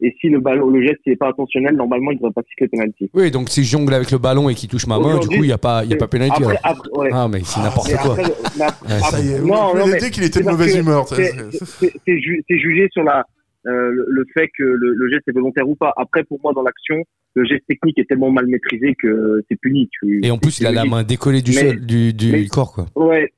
et 0.00 0.14
si 0.20 0.28
le 0.28 0.40
ballon, 0.40 0.68
le 0.68 0.82
geste 0.82 1.00
n'est 1.06 1.16
pas 1.16 1.28
intentionnel, 1.30 1.74
normalement 1.74 2.10
il 2.10 2.16
devrait 2.18 2.30
pas 2.32 2.42
siffler 2.50 2.68
penalty. 2.68 3.10
Oui, 3.14 3.30
donc 3.30 3.48
si 3.48 3.64
je 3.64 3.70
jongle 3.70 3.94
avec 3.94 4.10
le 4.10 4.18
ballon 4.18 4.50
et 4.50 4.54
qu'il 4.54 4.68
touche 4.68 4.86
ma 4.86 4.98
main, 4.98 5.18
du 5.18 5.26
coup, 5.26 5.34
il 5.36 5.40
n'y 5.46 5.52
a 5.52 5.56
pas, 5.58 5.84
il 5.86 5.94
a 5.94 5.96
pas. 5.96 6.04
Après, 6.04 6.58
après, 6.62 6.90
ouais. 6.98 7.08
Ah, 7.12 7.28
mais 7.28 7.40
c'est 7.42 7.60
n'importe 7.60 7.90
quoi. 7.96 8.12
après, 8.12 8.24
Ouais, 8.24 9.00
Ça 9.10 9.20
y 9.20 9.28
est, 9.32 9.38
non, 9.40 9.74
non, 9.74 9.86
mais 9.86 10.10
qu'il 10.10 10.22
était 10.24 10.40
de 10.40 10.44
mauvaise 10.50 10.76
humeur. 10.76 11.08
c'est- 11.08 11.32
c'est- 11.50 11.64
c'est- 11.64 11.92
C'est 12.06 12.20
ju- 12.20 12.44
c'est 12.46 12.58
jugé 12.58 12.88
sur 12.92 13.04
la, 13.04 13.24
euh, 13.66 13.90
le, 13.90 14.04
le 14.10 14.24
fait 14.34 14.48
que 14.56 14.62
le, 14.64 14.92
le 14.94 15.08
geste 15.10 15.26
est 15.28 15.32
volontaire 15.32 15.66
ou 15.66 15.76
pas. 15.76 15.94
Après, 15.96 16.24
pour 16.24 16.40
moi, 16.42 16.52
dans 16.54 16.62
l'action, 16.62 17.02
le 17.34 17.44
geste 17.46 17.64
technique 17.66 17.98
est 17.98 18.04
tellement 18.06 18.30
mal 18.30 18.46
maîtrisé 18.48 18.94
que 18.98 19.42
c'est 19.48 19.58
puni. 19.58 19.88
Tu, 19.98 20.20
Et 20.22 20.30
en 20.30 20.36
plus, 20.36 20.60
il 20.60 20.66
a 20.66 20.72
la 20.72 20.84
main 20.84 21.04
décollée 21.04 21.40
du 21.40 21.52
Mais- 21.52 21.70
sol, 21.70 21.80
du, 21.86 22.12
du 22.12 22.32
mais- 22.32 22.46
corps, 22.48 22.74
quoi. 22.74 22.86
Ouais. 22.96 23.32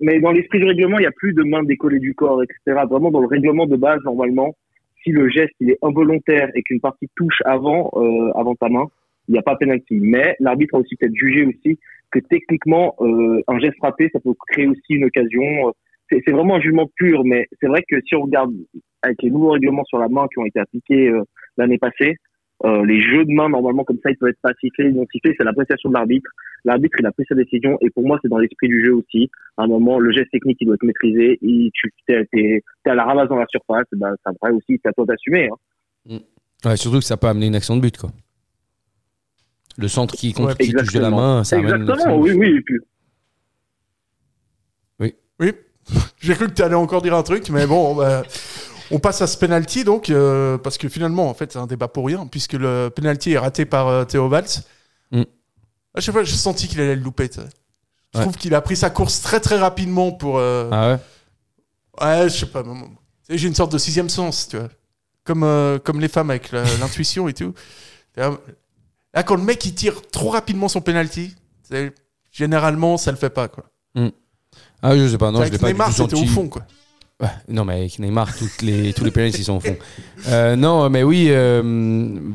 Mais 0.00 0.20
dans 0.20 0.32
l'esprit 0.32 0.58
du 0.58 0.66
règlement, 0.66 0.98
il 0.98 1.02
n'y 1.02 1.06
a 1.06 1.12
plus 1.12 1.32
de 1.32 1.42
main 1.42 1.62
décollée 1.62 1.98
du 1.98 2.14
corps, 2.14 2.42
etc. 2.42 2.82
Vraiment, 2.88 3.10
dans 3.10 3.20
le 3.20 3.26
règlement 3.26 3.66
de 3.66 3.76
base, 3.76 4.00
normalement, 4.04 4.54
si 5.02 5.10
le 5.10 5.28
geste 5.28 5.54
il 5.60 5.70
est 5.70 5.78
involontaire 5.82 6.50
et 6.54 6.62
qu'une 6.62 6.80
partie 6.80 7.08
touche 7.16 7.40
avant, 7.44 7.90
euh, 7.96 8.30
avant 8.34 8.54
ta 8.54 8.68
main, 8.68 8.86
il 9.28 9.32
n'y 9.32 9.38
a 9.38 9.42
pas 9.42 9.56
penalty. 9.56 9.98
Mais 10.00 10.36
l'arbitre 10.40 10.74
a 10.74 10.78
aussi 10.78 10.96
peut-être 10.96 11.14
jugé 11.14 11.44
aussi 11.44 11.78
que 12.10 12.18
techniquement, 12.18 12.94
euh, 13.00 13.42
un 13.48 13.58
geste 13.58 13.76
frappé, 13.76 14.10
ça 14.12 14.20
peut 14.20 14.34
créer 14.48 14.66
aussi 14.66 14.94
une 14.94 15.04
occasion. 15.04 15.72
C'est 16.10 16.22
c'est 16.24 16.32
vraiment 16.32 16.56
un 16.56 16.60
jugement 16.60 16.88
pur, 16.96 17.24
mais 17.24 17.46
c'est 17.60 17.66
vrai 17.66 17.82
que 17.88 17.96
si 18.06 18.14
on 18.14 18.22
regarde 18.22 18.52
avec 19.02 19.22
les 19.22 19.30
nouveaux 19.30 19.50
règlements 19.50 19.84
sur 19.84 19.98
la 19.98 20.08
main 20.08 20.26
qui 20.32 20.38
ont 20.38 20.46
été 20.46 20.60
appliqués 20.60 21.08
euh, 21.08 21.22
l'année 21.56 21.78
passée, 21.78 22.16
euh, 22.64 22.84
les 22.86 23.00
jeux 23.02 23.24
de 23.24 23.32
main, 23.32 23.48
normalement, 23.48 23.84
comme 23.84 23.98
ça, 24.02 24.10
ils 24.10 24.16
peuvent 24.16 24.30
être 24.30 24.40
pas 24.40 24.52
sifflés, 24.60 24.90
non 24.92 25.04
sifflés, 25.12 25.34
c'est 25.36 25.44
l'appréciation 25.44 25.90
de 25.90 25.94
l'arbitre. 25.94 26.30
L'arbitre, 26.64 26.96
il 26.98 27.06
a 27.06 27.12
pris 27.12 27.24
sa 27.28 27.34
décision, 27.34 27.76
et 27.82 27.90
pour 27.90 28.06
moi, 28.06 28.18
c'est 28.22 28.28
dans 28.28 28.38
l'esprit 28.38 28.68
du 28.68 28.84
jeu 28.84 28.94
aussi. 28.94 29.30
À 29.58 29.64
un 29.64 29.66
moment, 29.66 29.98
le 29.98 30.10
geste 30.12 30.30
technique, 30.30 30.56
il 30.60 30.66
doit 30.66 30.74
être 30.76 30.82
maîtrisé, 30.84 31.38
et 31.42 31.70
tu 31.74 31.92
t'es, 32.06 32.24
t'es, 32.32 32.62
t'es 32.82 32.90
à 32.90 32.94
la 32.94 33.04
ramasse 33.04 33.28
dans 33.28 33.36
la 33.36 33.46
surface, 33.48 33.86
ben, 33.92 34.14
ça 34.24 34.32
devrait 34.32 34.52
aussi, 34.56 34.80
c'est 34.82 34.88
à 34.88 34.92
toi 34.92 35.04
d'assumer. 35.04 35.48
Hein. 36.08 36.18
Ouais, 36.64 36.76
surtout 36.76 36.98
que 36.98 37.04
ça 37.04 37.16
peut 37.16 37.26
amener 37.26 37.46
une 37.48 37.54
action 37.54 37.76
de 37.76 37.82
but, 37.82 37.96
quoi. 37.98 38.10
Le 39.78 39.88
centre 39.88 40.14
qui, 40.14 40.34
Ouais, 40.38 40.54
qui 40.58 40.72
touche 40.72 40.92
de 40.94 41.00
la 41.00 41.10
main, 41.10 41.44
ça 41.44 41.56
amène 41.58 41.74
une 41.76 41.82
Exactement, 41.82 42.16
de 42.16 42.22
oui, 42.22 42.32
oui. 42.32 42.60
puis- 42.62 42.78
Oui, 45.38 45.52
j'ai 46.18 46.32
cru 46.34 46.46
que 46.46 46.52
tu 46.52 46.62
allais 46.62 46.74
encore 46.74 47.02
dire 47.02 47.14
un 47.14 47.22
truc, 47.22 47.48
mais 47.50 47.66
bon, 47.66 47.94
bah, 47.94 48.22
on 48.90 48.98
passe 48.98 49.20
à 49.22 49.26
ce 49.26 49.36
penalty 49.36 49.84
donc, 49.84 50.10
euh, 50.10 50.58
parce 50.58 50.78
que 50.78 50.88
finalement, 50.88 51.28
en 51.28 51.34
fait, 51.34 51.52
c'est 51.52 51.58
un 51.58 51.66
débat 51.66 51.88
pour 51.88 52.06
rien, 52.06 52.26
puisque 52.26 52.52
le 52.54 52.88
penalty 52.94 53.32
est 53.32 53.38
raté 53.38 53.64
par 53.64 53.88
euh, 53.88 54.04
Théo 54.04 54.28
Valls. 54.28 54.46
Mm. 55.10 55.22
À 55.94 56.00
chaque 56.00 56.12
fois, 56.14 56.24
j'ai 56.24 56.36
senti 56.36 56.68
qu'il 56.68 56.80
allait 56.80 56.96
le 56.96 57.02
louper. 57.02 57.30
Je 57.34 57.40
Ouais. 58.18 58.22
trouve 58.24 58.36
qu'il 58.36 58.54
a 58.54 58.60
pris 58.60 58.76
sa 58.76 58.88
course 58.90 59.20
très 59.20 59.40
très 59.40 59.58
rapidement 59.58 60.12
pour. 60.12 60.38
euh, 60.38 60.68
Ah 60.72 60.88
ouais? 60.92 60.98
Ouais, 62.22 62.28
je 62.28 62.36
sais 62.38 62.46
pas. 62.46 62.62
mais- 62.62 62.74
tu 62.82 62.88
sais, 63.32 63.38
J'ai 63.38 63.48
une 63.48 63.54
sorte 63.54 63.72
de 63.72 63.78
sixième 63.78 64.08
sens, 64.08 64.48
tu 64.48 64.56
vois. 64.58 64.68
Comme, 65.24 65.42
euh, 65.42 65.78
comme 65.78 66.00
les 66.00 66.08
femmes 66.08 66.30
avec 66.30 66.52
la- 66.52 66.62
l'intuition 66.80 67.28
et 67.28 67.34
tout. 67.34 67.52
Là, 68.16 68.30
là, 69.12 69.22
quand 69.22 69.34
le 69.36 69.42
mec 69.42 69.64
il 69.66 69.74
tire 69.74 70.00
trop 70.12 70.30
rapidement 70.30 70.68
son 70.68 70.80
penalty, 70.80 71.34
généralement 72.30 72.96
ça 72.96 73.10
le 73.10 73.16
fait 73.16 73.30
pas 73.30 73.48
quoi. 73.48 73.64
Ah, 74.82 74.96
je 74.96 75.08
sais 75.08 75.18
pas, 75.18 75.30
non, 75.30 75.38
je 75.38 75.42
avec 75.42 75.52
l'ai 75.54 75.58
pas 75.58 75.66
Neymar, 75.68 75.88
du 75.90 75.96
tout 75.96 76.02
c'était 76.02 76.14
au 76.14 76.18
senti. 76.18 76.28
fond 76.28 76.48
quoi. 76.48 76.62
Non, 77.48 77.64
mais 77.64 77.74
avec 77.74 77.98
Neymar, 77.98 78.36
toutes 78.36 78.60
les, 78.60 78.92
tous 78.92 79.04
les 79.04 79.10
pénaltys 79.10 79.44
sont 79.44 79.54
au 79.54 79.60
fond. 79.60 79.76
Euh, 80.28 80.54
non, 80.54 80.90
mais 80.90 81.02
oui, 81.02 81.28
euh, 81.30 81.62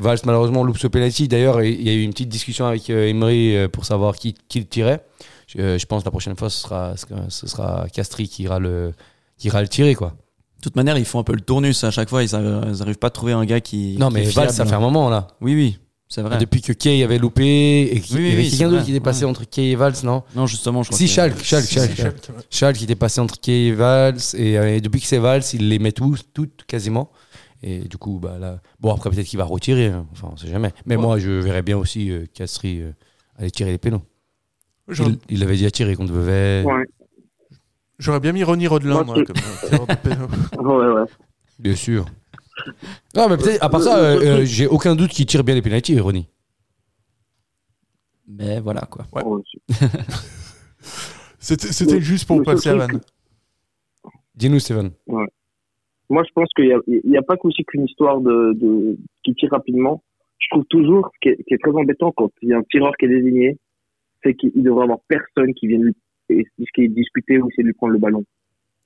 Valls 0.00 0.18
malheureusement 0.24 0.64
loupe 0.64 0.78
ce 0.78 0.88
penalty. 0.88 1.28
D'ailleurs, 1.28 1.62
il 1.62 1.82
y 1.82 1.88
a 1.88 1.92
eu 1.92 2.02
une 2.02 2.10
petite 2.10 2.28
discussion 2.28 2.66
avec 2.66 2.90
euh, 2.90 3.06
Emery 3.06 3.56
euh, 3.56 3.68
pour 3.68 3.84
savoir 3.84 4.16
qui, 4.16 4.34
qui 4.48 4.58
le 4.58 4.66
tirait. 4.66 5.04
Je, 5.46 5.60
euh, 5.60 5.78
je 5.78 5.86
pense 5.86 6.02
que 6.02 6.06
la 6.06 6.10
prochaine 6.10 6.36
fois, 6.36 6.50
ce 6.50 6.60
sera, 6.60 6.94
ce 7.28 7.46
sera 7.46 7.86
Castri 7.92 8.28
qui 8.28 8.42
ira 8.42 8.58
le, 8.58 8.92
qui 9.38 9.46
ira 9.48 9.62
le 9.62 9.68
tirer, 9.68 9.94
quoi. 9.94 10.16
De 10.58 10.62
toute 10.62 10.74
manière, 10.74 10.98
ils 10.98 11.04
font 11.04 11.20
un 11.20 11.24
peu 11.24 11.34
le 11.34 11.40
tournus 11.40 11.84
à 11.84 11.90
chaque 11.92 12.08
fois. 12.08 12.24
Ils 12.24 12.32
n'arrivent 12.32 12.98
pas 12.98 13.08
à 13.08 13.10
trouver 13.10 13.32
un 13.32 13.44
gars 13.44 13.60
qui. 13.60 13.96
Non, 13.98 14.08
qui 14.08 14.14
mais 14.14 14.22
Valls, 14.24 14.50
ça 14.50 14.64
fait 14.64 14.74
un 14.74 14.80
moment, 14.80 15.10
là. 15.10 15.28
Oui, 15.40 15.54
oui, 15.54 15.78
c'est 16.12 16.22
vrai. 16.22 16.38
Depuis 16.38 16.60
que 16.60 16.72
Kay 16.72 17.02
avait 17.02 17.18
loupé 17.18 17.82
et 17.92 18.00
qu'il 18.00 18.16
Oui, 18.16 18.22
y 18.28 18.32
avait 18.32 18.42
oui, 18.42 18.50
quelqu'un 18.50 18.68
d'autre 18.70 18.84
qui 18.84 18.90
était 18.90 19.00
passé 19.00 19.24
ouais. 19.24 19.30
entre 19.30 19.44
Kay 19.48 19.70
et 19.70 19.76
Valls, 19.76 19.94
non 20.04 20.22
Non, 20.36 20.46
justement, 20.46 20.82
je 20.82 20.88
crois 20.88 20.98
Si, 20.98 21.04
que- 21.06 21.10
Schalke, 21.10 21.42
Schalke, 21.42 21.64
Si, 21.64 21.74
Schalke. 21.74 21.90
si, 21.90 21.96
Schalke, 21.96 22.28
ouais. 22.28 22.42
Schalke 22.50 22.76
qui 22.76 22.84
était 22.84 22.94
passé 22.96 23.20
entre 23.20 23.40
Kay 23.40 23.68
et 23.68 23.72
Valls. 23.72 24.18
Et, 24.34 24.58
euh, 24.58 24.76
et 24.76 24.80
depuis 24.80 25.00
que 25.00 25.06
c'est 25.06 25.18
Valls, 25.18 25.42
il 25.54 25.68
les 25.68 25.78
met 25.78 25.92
tous, 25.92 26.22
toutes 26.34 26.64
quasiment. 26.66 27.10
Et 27.62 27.80
du 27.80 27.96
coup, 27.96 28.18
bah 28.20 28.38
là. 28.40 28.60
Bon, 28.80 28.92
après, 28.92 29.08
peut-être 29.10 29.26
qu'il 29.26 29.38
va 29.38 29.44
retirer. 29.44 29.86
hein. 29.86 30.06
Enfin, 30.12 30.28
on 30.32 30.36
sait 30.36 30.48
jamais. 30.48 30.72
Mais 30.84 30.96
moi, 30.96 31.18
je 31.18 31.30
verrais 31.30 31.62
bien 31.62 31.78
aussi 31.78 32.10
euh, 32.10 32.26
Castri 32.34 32.80
euh, 32.80 32.90
aller 33.38 33.50
tirer 33.50 33.70
les 33.70 33.78
pénaux. 33.78 34.02
Il, 34.90 35.18
il 35.30 35.42
avait 35.44 35.56
déjà 35.56 35.70
tiré 35.70 35.94
contre 35.94 36.12
Vevey. 36.12 36.64
Ouais. 36.66 36.84
j'aurais 37.98 38.18
bien 38.20 38.32
mis 38.32 38.42
Ronny 38.42 38.66
Rodelin 38.66 39.04
Moi, 39.04 39.22
comme 39.24 39.36
euh, 39.36 39.68
tireur 39.68 39.86
de 39.86 39.94
pénal. 39.94 40.28
Ouais, 40.58 40.88
ouais. 41.00 41.06
Bien 41.58 41.76
sûr. 41.76 42.04
Non, 43.16 43.28
mais 43.28 43.36
peut-être, 43.36 43.62
à 43.62 43.68
part 43.68 43.82
ça, 43.82 43.98
euh, 43.98 44.20
euh, 44.40 44.44
j'ai 44.44 44.66
aucun 44.66 44.94
doute 44.94 45.10
qu'il 45.10 45.26
tire 45.26 45.42
bien 45.44 45.54
les 45.54 45.62
pénaltys, 45.62 45.98
Ronny. 45.98 46.28
Mais 48.28 48.60
voilà, 48.60 48.82
quoi. 48.82 49.04
Ouais. 49.12 49.24
Ouais, 49.24 49.42
C'était 51.38 51.68
c'était 51.72 52.00
juste 52.00 52.26
pour 52.26 52.42
passer 52.42 52.68
à 52.70 52.76
Vannes. 52.76 53.00
Dis-nous, 54.36 54.60
Steven. 54.60 54.90
Moi, 55.08 56.22
je 56.24 56.32
pense 56.34 56.48
qu'il 56.54 56.66
n'y 57.04 57.16
a, 57.16 57.20
a 57.20 57.22
pas 57.22 57.36
qu'aussi 57.36 57.64
qu'une 57.64 57.84
histoire 57.84 58.20
de, 58.20 58.52
de 58.54 58.96
qui 59.24 59.34
tire 59.34 59.50
rapidement. 59.50 60.02
Je 60.38 60.46
trouve 60.50 60.64
toujours 60.66 61.08
ce 61.14 61.18
qui 61.20 61.28
est, 61.30 61.42
qui 61.44 61.54
est 61.54 61.58
très 61.58 61.72
embêtant 61.72 62.12
quand 62.12 62.30
il 62.42 62.48
y 62.50 62.52
a 62.52 62.58
un 62.58 62.62
tireur 62.70 62.92
qui 62.98 63.06
est 63.06 63.08
désigné, 63.08 63.58
c'est 64.22 64.34
qu'il 64.34 64.52
devrait 64.62 64.80
y 64.80 64.84
avoir 64.84 64.98
personne 65.08 65.52
qui 65.54 65.66
vienne 65.68 65.82
lui 65.82 65.94
et- 66.28 66.44
qui 66.74 66.82
est 66.82 66.88
disputé 66.88 67.38
ou 67.40 67.48
essayer 67.48 67.62
de 67.64 67.68
lui 67.68 67.74
prendre 67.74 67.92
le 67.92 67.98
ballon. 67.98 68.24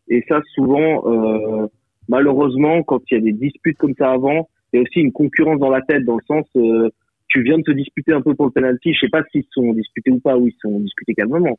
Et 0.09 0.25
ça, 0.29 0.41
souvent, 0.55 1.07
euh, 1.09 1.67
malheureusement, 2.09 2.83
quand 2.83 3.01
il 3.11 3.15
y 3.15 3.19
a 3.19 3.21
des 3.21 3.33
disputes 3.33 3.79
comme 3.79 3.95
ça 3.99 4.13
avant, 4.13 4.49
il 4.73 4.77
y 4.77 4.79
a 4.81 4.83
aussi 4.83 5.01
une 5.01 5.13
concurrence 5.13 5.59
dans 5.59 5.71
la 5.71 5.83
tête, 5.83 6.05
dans 6.05 6.17
le 6.17 6.25
sens, 6.27 6.47
euh, 6.57 6.91
tu 7.29 7.43
viens 7.43 7.59
de 7.59 7.63
te 7.63 7.73
disputer 7.73 8.13
un 8.13 8.21
peu 8.21 8.35
pour 8.35 8.47
le 8.47 8.53
penalty. 8.53 8.95
Je 8.95 9.01
sais 9.01 9.09
pas 9.09 9.23
s'ils 9.31 9.47
sont 9.51 9.73
disputés 9.73 10.11
ou 10.11 10.21
pas, 10.21 10.37
ou 10.37 10.47
ils 10.47 10.57
sont 10.61 10.81
disputés 10.81 11.15
calmement. 11.15 11.59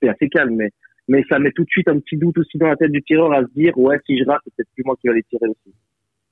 C'est 0.00 0.08
assez 0.08 0.28
calme, 0.28 0.56
mais 0.56 0.70
mais 1.08 1.22
ça 1.28 1.38
met 1.38 1.52
tout 1.52 1.62
de 1.62 1.70
suite 1.70 1.88
un 1.88 2.00
petit 2.00 2.16
doute 2.16 2.36
aussi 2.38 2.58
dans 2.58 2.66
la 2.66 2.76
tête 2.76 2.90
du 2.90 3.00
tireur 3.02 3.32
à 3.32 3.42
se 3.42 3.52
dire 3.54 3.78
ouais 3.78 3.96
si 4.06 4.18
je 4.18 4.24
rate 4.24 4.40
c'est 4.44 4.56
peut-être 4.56 4.74
plus 4.74 4.82
moi 4.84 4.96
qui 5.00 5.06
va 5.06 5.14
les 5.14 5.22
tirer 5.22 5.46
aussi 5.46 5.72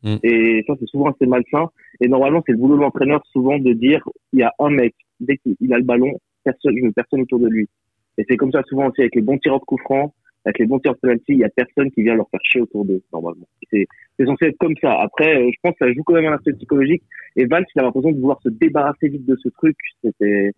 Mm. 0.05 0.17
et 0.23 0.65
ça 0.67 0.75
c'est 0.79 0.87
souvent 0.87 1.11
assez 1.11 1.25
malsain 1.25 1.71
et 1.99 2.09
normalement 2.09 2.43
c'est 2.45 2.53
le 2.53 2.59
boulot 2.59 2.77
de 2.77 2.83
l'entraîneur 2.83 3.25
souvent 3.33 3.59
de 3.59 3.73
dire 3.73 4.07
il 4.35 4.41
y 4.41 4.43
a 4.43 4.53
un 4.59 4.69
mec 4.69 4.95
dès 5.19 5.39
qu'il 5.39 5.73
a 5.73 5.79
le 5.79 5.83
ballon 5.83 6.13
personne 6.45 6.77
une 6.77 6.93
personne 6.93 7.23
autour 7.23 7.39
de 7.39 7.49
lui 7.49 7.71
et 8.19 8.25
c'est 8.29 8.37
comme 8.37 8.53
ça 8.53 8.63
souvent 8.69 8.89
aussi 8.91 9.01
avec 9.01 9.15
les 9.15 9.23
bons 9.23 9.39
tireurs 9.39 9.61
de 9.61 9.65
coups 9.65 9.83
francs 9.83 10.13
avec 10.45 10.59
les 10.59 10.67
bons 10.67 10.77
de 10.77 10.91
penalty 11.01 11.25
il 11.29 11.39
y 11.39 11.45
a 11.45 11.49
personne 11.49 11.91
qui 11.91 12.03
vient 12.03 12.15
leur 12.15 12.29
faire 12.31 12.41
chier 12.43 12.61
autour 12.61 12.85
d'eux 12.85 13.03
normalement. 13.13 13.47
C'est 13.71 13.87
c'est 14.19 14.27
censé 14.27 14.47
être 14.47 14.59
comme 14.59 14.77
ça. 14.81 15.01
Après 15.01 15.37
euh, 15.37 15.51
je 15.53 15.59
pense 15.63 15.73
que 15.79 15.87
ça 15.87 15.93
joue 15.93 16.03
quand 16.03 16.15
même 16.15 16.27
un 16.27 16.35
aspect 16.35 16.53
psychologique. 16.53 17.03
Et 17.37 17.47
Valls 17.47 17.65
il 17.75 17.81
a 17.81 17.85
l'impression 17.85 18.13
de 18.13 18.21
vouloir 18.21 18.41
se 18.43 18.49
débarrasser 18.49 19.09
vite 19.09 19.25
de 19.27 19.37
ce 19.37 19.49
truc. 19.49 19.77
C'était 20.03 20.53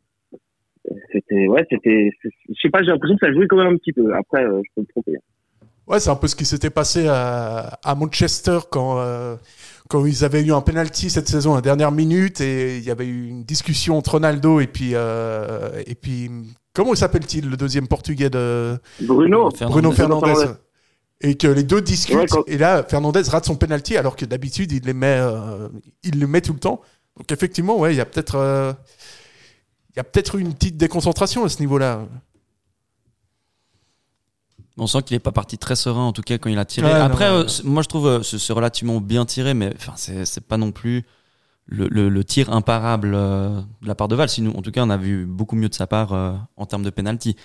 c'était 1.13 1.49
ouais 1.49 1.65
c'était 1.71 2.11
je 2.25 2.55
sais 2.61 2.71
pas 2.71 2.83
j'ai 2.83 2.91
l'impression 2.91 3.17
que 3.17 3.27
ça 3.27 3.33
jouait 3.33 3.47
quand 3.47 3.59
même 3.59 3.75
un 3.75 3.77
petit 3.77 3.93
peu. 3.93 4.15
Après 4.15 4.45
euh, 4.45 4.61
je 4.65 4.71
peux 4.75 4.81
me 4.83 4.87
tromper 4.87 5.13
Ouais, 5.87 6.01
c'est 6.01 6.11
un 6.11 6.17
peu 6.17 6.27
ce 6.27 6.35
qui 6.35 6.45
s'était 6.45 6.71
passé 6.71 7.07
à, 7.09 7.79
à 7.85 7.95
Manchester 7.95 8.59
quand, 8.71 8.99
euh, 8.99 9.37
quand 9.89 10.05
ils 10.05 10.25
avaient 10.25 10.43
eu 10.43 10.53
un 10.53 10.61
penalty 10.61 11.11
cette 11.11 11.29
saison 11.29 11.53
à 11.53 11.57
la 11.57 11.61
dernière 11.63 11.93
minute 11.93 12.41
et 12.41 12.79
il 12.79 12.83
y 12.85 12.91
avait 12.91 13.07
eu 13.07 13.29
une 13.29 13.45
discussion 13.45 13.97
entre 13.97 14.13
Ronaldo 14.13 14.59
et 14.61 14.67
puis, 14.67 14.91
euh, 14.95 15.81
et 15.87 15.95
puis 15.95 16.29
comment 16.75 16.95
s'appelle-t-il 16.97 17.49
le 17.49 17.57
deuxième 17.57 17.87
portugais 17.87 18.31
de 18.31 18.77
Bruno 19.69 19.91
Bruno 19.93 19.93
Fernandez. 20.21 20.45
Et 21.23 21.35
que 21.37 21.47
les 21.47 21.63
deux 21.63 21.81
discutent 21.81 22.17
Ouais, 22.17 22.27
quand- 22.27 22.45
et 22.47 22.59
là 22.59 22.85
Fernandez 22.87 23.23
rate 23.23 23.47
son 23.47 23.57
penalty 23.57 23.97
alors 23.97 24.17
que 24.17 24.25
d'habitude 24.27 24.73
il 24.73 24.83
les 24.85 24.93
met 24.93 25.17
euh, 25.19 25.69
il 26.03 26.19
le 26.21 26.27
met 26.27 26.41
tout 26.43 26.53
le 26.53 26.59
temps. 26.59 26.83
Donc 27.17 27.31
effectivement 27.33 27.79
ouais 27.79 27.95
il 27.95 27.97
y 27.97 28.01
a 28.01 28.05
peut-être 28.05 28.35
euh, 28.35 28.73
il 29.95 29.97
y 29.97 30.01
a 30.01 30.05
peut-être 30.05 30.35
eu 30.35 30.41
une 30.41 30.53
petite 30.53 30.77
déconcentration 30.77 31.45
à 31.45 31.49
ce 31.49 31.61
niveau-là. 31.61 32.01
On 34.79 34.87
sent 34.87 35.03
qu'il 35.03 35.17
est 35.17 35.21
pas 35.21 35.33
parti 35.33 35.57
très 35.59 35.75
serein, 35.77 36.03
en 36.05 36.13
tout 36.13 36.23
cas, 36.23 36.37
quand 36.39 36.51
il 36.51 36.59
a 36.59 36.65
tiré. 36.67 36.87
Ouais, 36.87 36.99
non, 36.99 37.05
Après, 37.07 37.25
ouais, 37.29 37.31
euh, 37.37 37.45
ouais. 37.45 37.51
moi, 37.65 37.83
je 37.83 37.89
trouve 37.89 38.07
euh, 38.09 38.23
c'est 38.23 38.53
relativement 38.53 39.01
bien 39.01 39.25
tiré, 39.25 39.55
mais 39.55 39.73
enfin, 39.77 39.93
c'est 39.97 40.25
c'est 40.27 40.43
pas 40.47 40.59
non 40.59 40.71
plus 40.73 41.05
le, 41.67 41.89
le- 41.89 42.09
le 42.11 42.25
tir 42.25 42.53
imparable 42.53 43.13
euh, 43.15 43.61
de 43.83 43.89
la 43.89 43.95
part 43.95 44.09
de 44.09 44.15
Val. 44.17 44.29
Sinon, 44.29 44.57
en 44.57 44.63
tout 44.63 44.71
cas, 44.71 44.83
on 44.85 44.91
a 44.91 44.97
vu 44.99 45.25
beaucoup 45.27 45.57
mieux 45.57 45.69
de 45.71 45.75
sa 45.75 45.87
part 45.87 46.13
euh, 46.13 46.35
en 46.57 46.67
termes 46.67 46.83
de 46.83 46.91
penalty. 46.91 47.37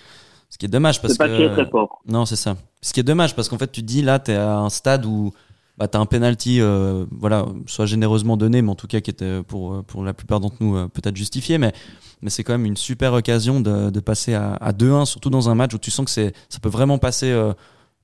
Ce 0.50 0.58
qui 0.58 0.66
est 0.66 0.68
dommage 0.68 1.00
parce 1.00 1.14
c'est 1.14 1.18
pas 1.18 1.28
que. 1.28 1.36
tiré 1.36 1.50
très 1.52 1.66
fort 1.70 2.02
Non, 2.06 2.26
c'est 2.26 2.36
ça. 2.36 2.56
Ce 2.82 2.92
qui 2.92 3.00
est 3.00 3.04
dommage 3.04 3.34
parce 3.34 3.48
qu'en 3.48 3.56
fait, 3.58 3.72
tu 3.72 3.80
te 3.80 3.86
dis 3.86 4.02
là, 4.02 4.18
tu 4.18 4.32
es 4.32 4.36
à 4.36 4.58
un 4.58 4.68
stade 4.68 5.06
où 5.06 5.32
bah, 5.78 5.88
tu 5.88 5.96
as 5.96 6.00
un 6.00 6.06
penalty, 6.06 6.60
euh, 6.60 7.06
voilà, 7.10 7.46
soit 7.66 7.86
généreusement 7.86 8.36
donné, 8.36 8.62
mais 8.62 8.70
en 8.70 8.74
tout 8.74 8.86
cas 8.86 9.00
qui 9.00 9.10
était 9.10 9.42
pour, 9.42 9.72
euh, 9.74 9.82
pour 9.82 10.04
la 10.04 10.12
plupart 10.14 10.40
d'entre 10.40 10.56
nous 10.60 10.76
euh, 10.76 10.88
peut-être 10.88 11.16
justifié, 11.16 11.58
mais, 11.58 11.72
mais 12.20 12.30
c'est 12.30 12.44
quand 12.44 12.52
même 12.52 12.66
une 12.66 12.76
super 12.76 13.12
occasion 13.14 13.60
de, 13.60 13.90
de 13.90 14.00
passer 14.00 14.34
à, 14.34 14.54
à 14.54 14.72
2-1, 14.72 15.06
surtout 15.06 15.30
dans 15.30 15.48
un 15.48 15.54
match 15.54 15.72
où 15.74 15.78
tu 15.78 15.90
sens 15.90 16.06
que 16.14 16.30
ça 16.48 16.58
peut 16.60 16.68
vraiment 16.68 16.98
passer 16.98 17.30
euh, 17.30 17.52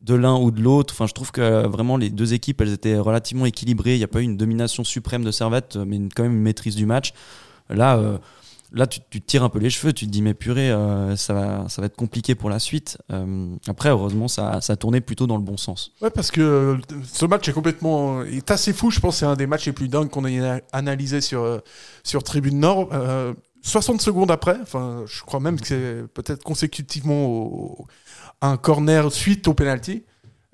de 0.01 0.15
l'un 0.15 0.37
ou 0.37 0.51
de 0.51 0.61
l'autre. 0.63 0.95
Enfin, 0.95 1.07
je 1.07 1.13
trouve 1.13 1.31
que 1.33 1.41
euh, 1.41 1.69
vraiment 1.69 1.97
les 1.97 2.09
deux 2.11 2.33
équipes, 2.33 2.61
elles 2.61 2.73
étaient 2.73 2.99
relativement 2.99 3.47
équilibrées. 3.47 3.95
Il 3.95 3.99
n'y 3.99 4.05
a 4.05 4.09
pas 4.09 4.21
eu 4.21 4.25
une 4.25 4.37
domination 4.37 4.83
suprême 4.85 5.25
de 5.25 5.31
Servette, 5.31 5.77
mais 5.77 5.97
une- 5.97 6.09
quand 6.13 6.23
même 6.23 6.33
une 6.37 6.43
maîtrise 6.43 6.75
du 6.77 6.87
match. 6.87 7.13
Là, 7.69 7.99
euh, 7.99 8.17
là 8.73 8.87
tu, 8.87 9.01
tu 9.09 9.21
tires 9.21 9.43
un 9.43 9.49
peu 9.49 9.59
les 9.59 9.71
cheveux, 9.71 9.93
tu 9.93 10.07
te 10.07 10.11
dis 10.11 10.23
mais 10.23 10.35
purée, 10.35 10.71
euh, 10.71 11.17
ça, 11.17 11.33
va, 11.33 11.69
ça 11.69 11.81
va 11.81 11.87
être 11.87 11.97
compliqué 11.97 12.35
pour 12.35 12.51
la 12.51 12.59
suite. 12.59 12.99
Euh, 13.11 13.55
après, 13.67 13.89
heureusement, 13.91 14.29
ça, 14.29 14.61
ça 14.61 14.75
a 14.75 14.77
tourné 14.77 15.01
plutôt 15.01 15.27
dans 15.27 15.37
le 15.37 15.43
bon 15.43 15.57
sens. 15.57 15.93
Ouais, 16.01 16.11
parce 16.11 16.31
que 16.31 16.41
euh, 16.41 16.77
ce 17.05 17.27
match 17.27 17.49
est 17.49 17.53
complètement 17.53 18.23
est 18.23 18.51
assez 18.51 18.73
fou. 18.73 18.91
Je 18.91 19.01
pense 19.01 19.19
c'est 19.19 19.27
un 19.27 19.37
des 19.37 19.47
matchs 19.47 19.67
les 19.67 19.73
plus 19.73 19.89
dingues 19.89 20.11
qu'on 20.11 20.25
ait 20.27 20.63
analysé 20.73 21.21
sur, 21.21 21.61
sur 22.03 22.23
Tribune 22.23 22.61
Nord. 22.61 22.89
Euh, 22.93 23.35
60 23.63 24.01
secondes 24.01 24.31
après, 24.31 24.57
enfin, 24.63 25.05
je 25.07 25.23
crois 25.23 25.41
même 25.41 25.61
que 25.61 25.67
c'est 25.67 26.07
peut-être 26.15 26.45
consécutivement 26.45 27.77
un 28.41 28.57
corner 28.57 29.11
suite 29.13 29.49
au 29.49 29.55
penalty, 29.55 30.05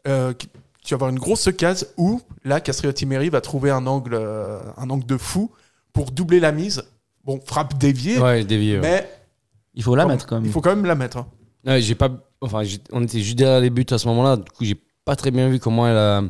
tu 0.05 0.11
vas 0.11 0.95
avoir 0.95 1.11
une 1.11 1.19
grosse 1.19 1.51
case 1.57 1.93
où 1.97 2.21
là, 2.45 2.61
Castriotti 2.61 3.05
Meri 3.07 3.29
va 3.29 3.41
trouver 3.41 3.71
un 3.71 3.87
angle, 3.87 4.19
un 4.77 4.91
angle 4.91 5.07
de 5.07 5.19
fou 5.19 5.51
pour 5.93 6.11
doubler 6.11 6.41
la 6.41 6.51
mise. 6.51 6.83
Bon, 7.25 7.41
frappe 7.45 7.79
déviée, 7.79 8.19
Ouais, 8.19 8.45
dévié. 8.45 8.75
ouais. 8.75 8.81
mais 8.83 9.09
Il 9.75 9.83
faut 9.83 9.95
la 9.97 10.05
Bon, 10.05 10.11
mettre 10.11 10.27
quand 10.27 10.37
même. 10.37 10.45
il 10.47 10.51
faut 10.53 10.61
quand 10.61 10.75
même 10.75 10.85
la 10.85 10.95
mettre. 10.95 11.19
hein. 11.19 11.27
Ouais, 11.67 11.81
j'ai 11.81 11.95
pas. 11.95 12.11
Enfin, 12.41 12.63
on 12.93 13.03
était 13.03 13.21
juste 13.21 13.37
derrière 13.39 13.61
les 13.61 13.71
buts 13.71 13.87
à 13.91 13.99
ce 13.99 14.07
moment-là. 14.09 14.37
Du 14.37 14.51
coup, 14.51 14.65
j'ai 14.65 14.77
pas 15.05 15.17
très 15.17 15.31
bien 15.31 15.49
vu 15.49 15.59
comment 15.59 15.89
elle 15.89 15.97
a, 15.97 16.23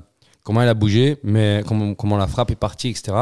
comment 0.45 0.63
elle 0.63 0.69
a 0.69 0.75
bougé, 0.75 1.19
mais 1.25 1.63
comment, 1.67 1.95
comment 1.95 2.17
la 2.17 2.27
frappe 2.29 2.51
est 2.53 2.57
partie, 2.57 2.89
etc. 2.89 3.13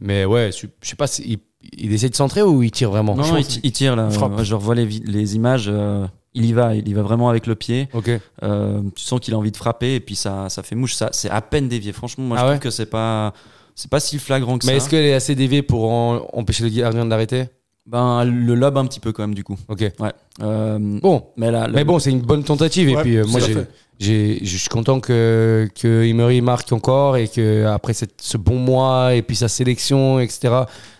Mais 0.00 0.24
ouais, 0.24 0.50
je 0.52 0.66
je 0.82 0.88
sais 0.88 0.96
pas 0.96 1.06
si 1.06 1.22
il, 1.22 1.38
il 1.78 1.92
essaie 1.92 2.08
de 2.08 2.16
centrer 2.16 2.42
ou 2.42 2.62
il 2.64 2.72
tire 2.72 2.90
vraiment? 2.90 3.14
Non, 3.14 3.36
il, 3.36 3.72
tire 3.72 3.94
là. 3.94 4.08
il 4.10 4.14
frappe. 4.14 4.42
Je 4.42 4.54
revois 4.54 4.74
les, 4.74 5.36
images. 5.36 5.66
euh, 5.68 6.06
il 6.34 6.46
y 6.46 6.52
va, 6.52 6.74
il 6.74 6.88
y 6.88 6.94
va 6.94 7.02
vraiment 7.02 7.28
avec 7.28 7.46
le 7.46 7.54
pied. 7.54 7.88
Ok. 7.92 8.10
Euh, 8.42 8.80
tu 8.96 9.04
sens 9.04 9.20
qu'il 9.20 9.34
a 9.34 9.38
envie 9.38 9.52
de 9.52 9.56
frapper 9.56 9.94
et 9.94 10.00
puis 10.00 10.16
ça, 10.16 10.48
ça 10.48 10.62
fait 10.64 10.74
mouche. 10.74 10.94
Ça, 10.94 11.10
c'est 11.12 11.30
à 11.30 11.40
peine 11.42 11.68
dévié. 11.68 11.92
Franchement, 11.92 12.24
moi 12.24 12.36
Ah 12.38 12.40
je 12.40 12.46
ouais? 12.46 12.50
trouve 12.54 12.62
que 12.64 12.70
c'est 12.70 12.86
pas, 12.86 13.32
c'est 13.74 13.90
pas 13.90 14.00
si 14.00 14.18
flagrant 14.18 14.58
que 14.58 14.66
Mais 14.66 14.72
ça. 14.72 14.76
est-ce 14.78 14.88
qu'elle 14.90 15.04
est 15.04 15.14
assez 15.14 15.34
déviée 15.34 15.62
pour 15.62 15.90
en- 15.90 16.26
empêcher 16.32 16.64
le 16.64 16.70
gardien 16.70 17.04
de 17.04 17.10
l'arrêter? 17.10 17.44
Ben 17.86 18.24
le 18.24 18.54
lobe 18.54 18.78
un 18.78 18.86
petit 18.86 19.00
peu 19.00 19.10
quand 19.12 19.24
même 19.24 19.34
du 19.34 19.42
coup. 19.42 19.56
Ok. 19.68 19.80
Ouais. 19.98 20.12
Euh, 20.40 20.78
Bon. 20.80 21.26
mais 21.36 21.50
là, 21.50 21.66
Mais 21.72 21.82
bon, 21.84 21.98
c'est 21.98 22.10
une 22.10 22.20
bonne 22.20 22.44
tentative. 22.44 22.88
Et 22.88 22.94
Ouais, 22.96 23.02
puis, 23.02 23.16
euh, 23.16 23.24
tout 23.24 23.30
moi, 23.30 23.40
à 23.42 23.44
j'ai, 23.44 23.54
fait. 23.54 23.68
j'ai, 23.98 24.38
je 24.44 24.56
suis 24.56 24.68
content 24.68 25.00
que, 25.00 25.68
que 25.80 26.04
Emery 26.04 26.40
marque 26.42 26.70
encore 26.72 27.16
et 27.16 27.26
que 27.26 27.64
après 27.66 27.92
cette, 27.92 28.20
ce 28.22 28.36
bon 28.38 28.56
mois 28.58 29.14
et 29.16 29.22
puis 29.22 29.34
sa 29.34 29.48
sélection, 29.48 30.20
etc. 30.20 30.54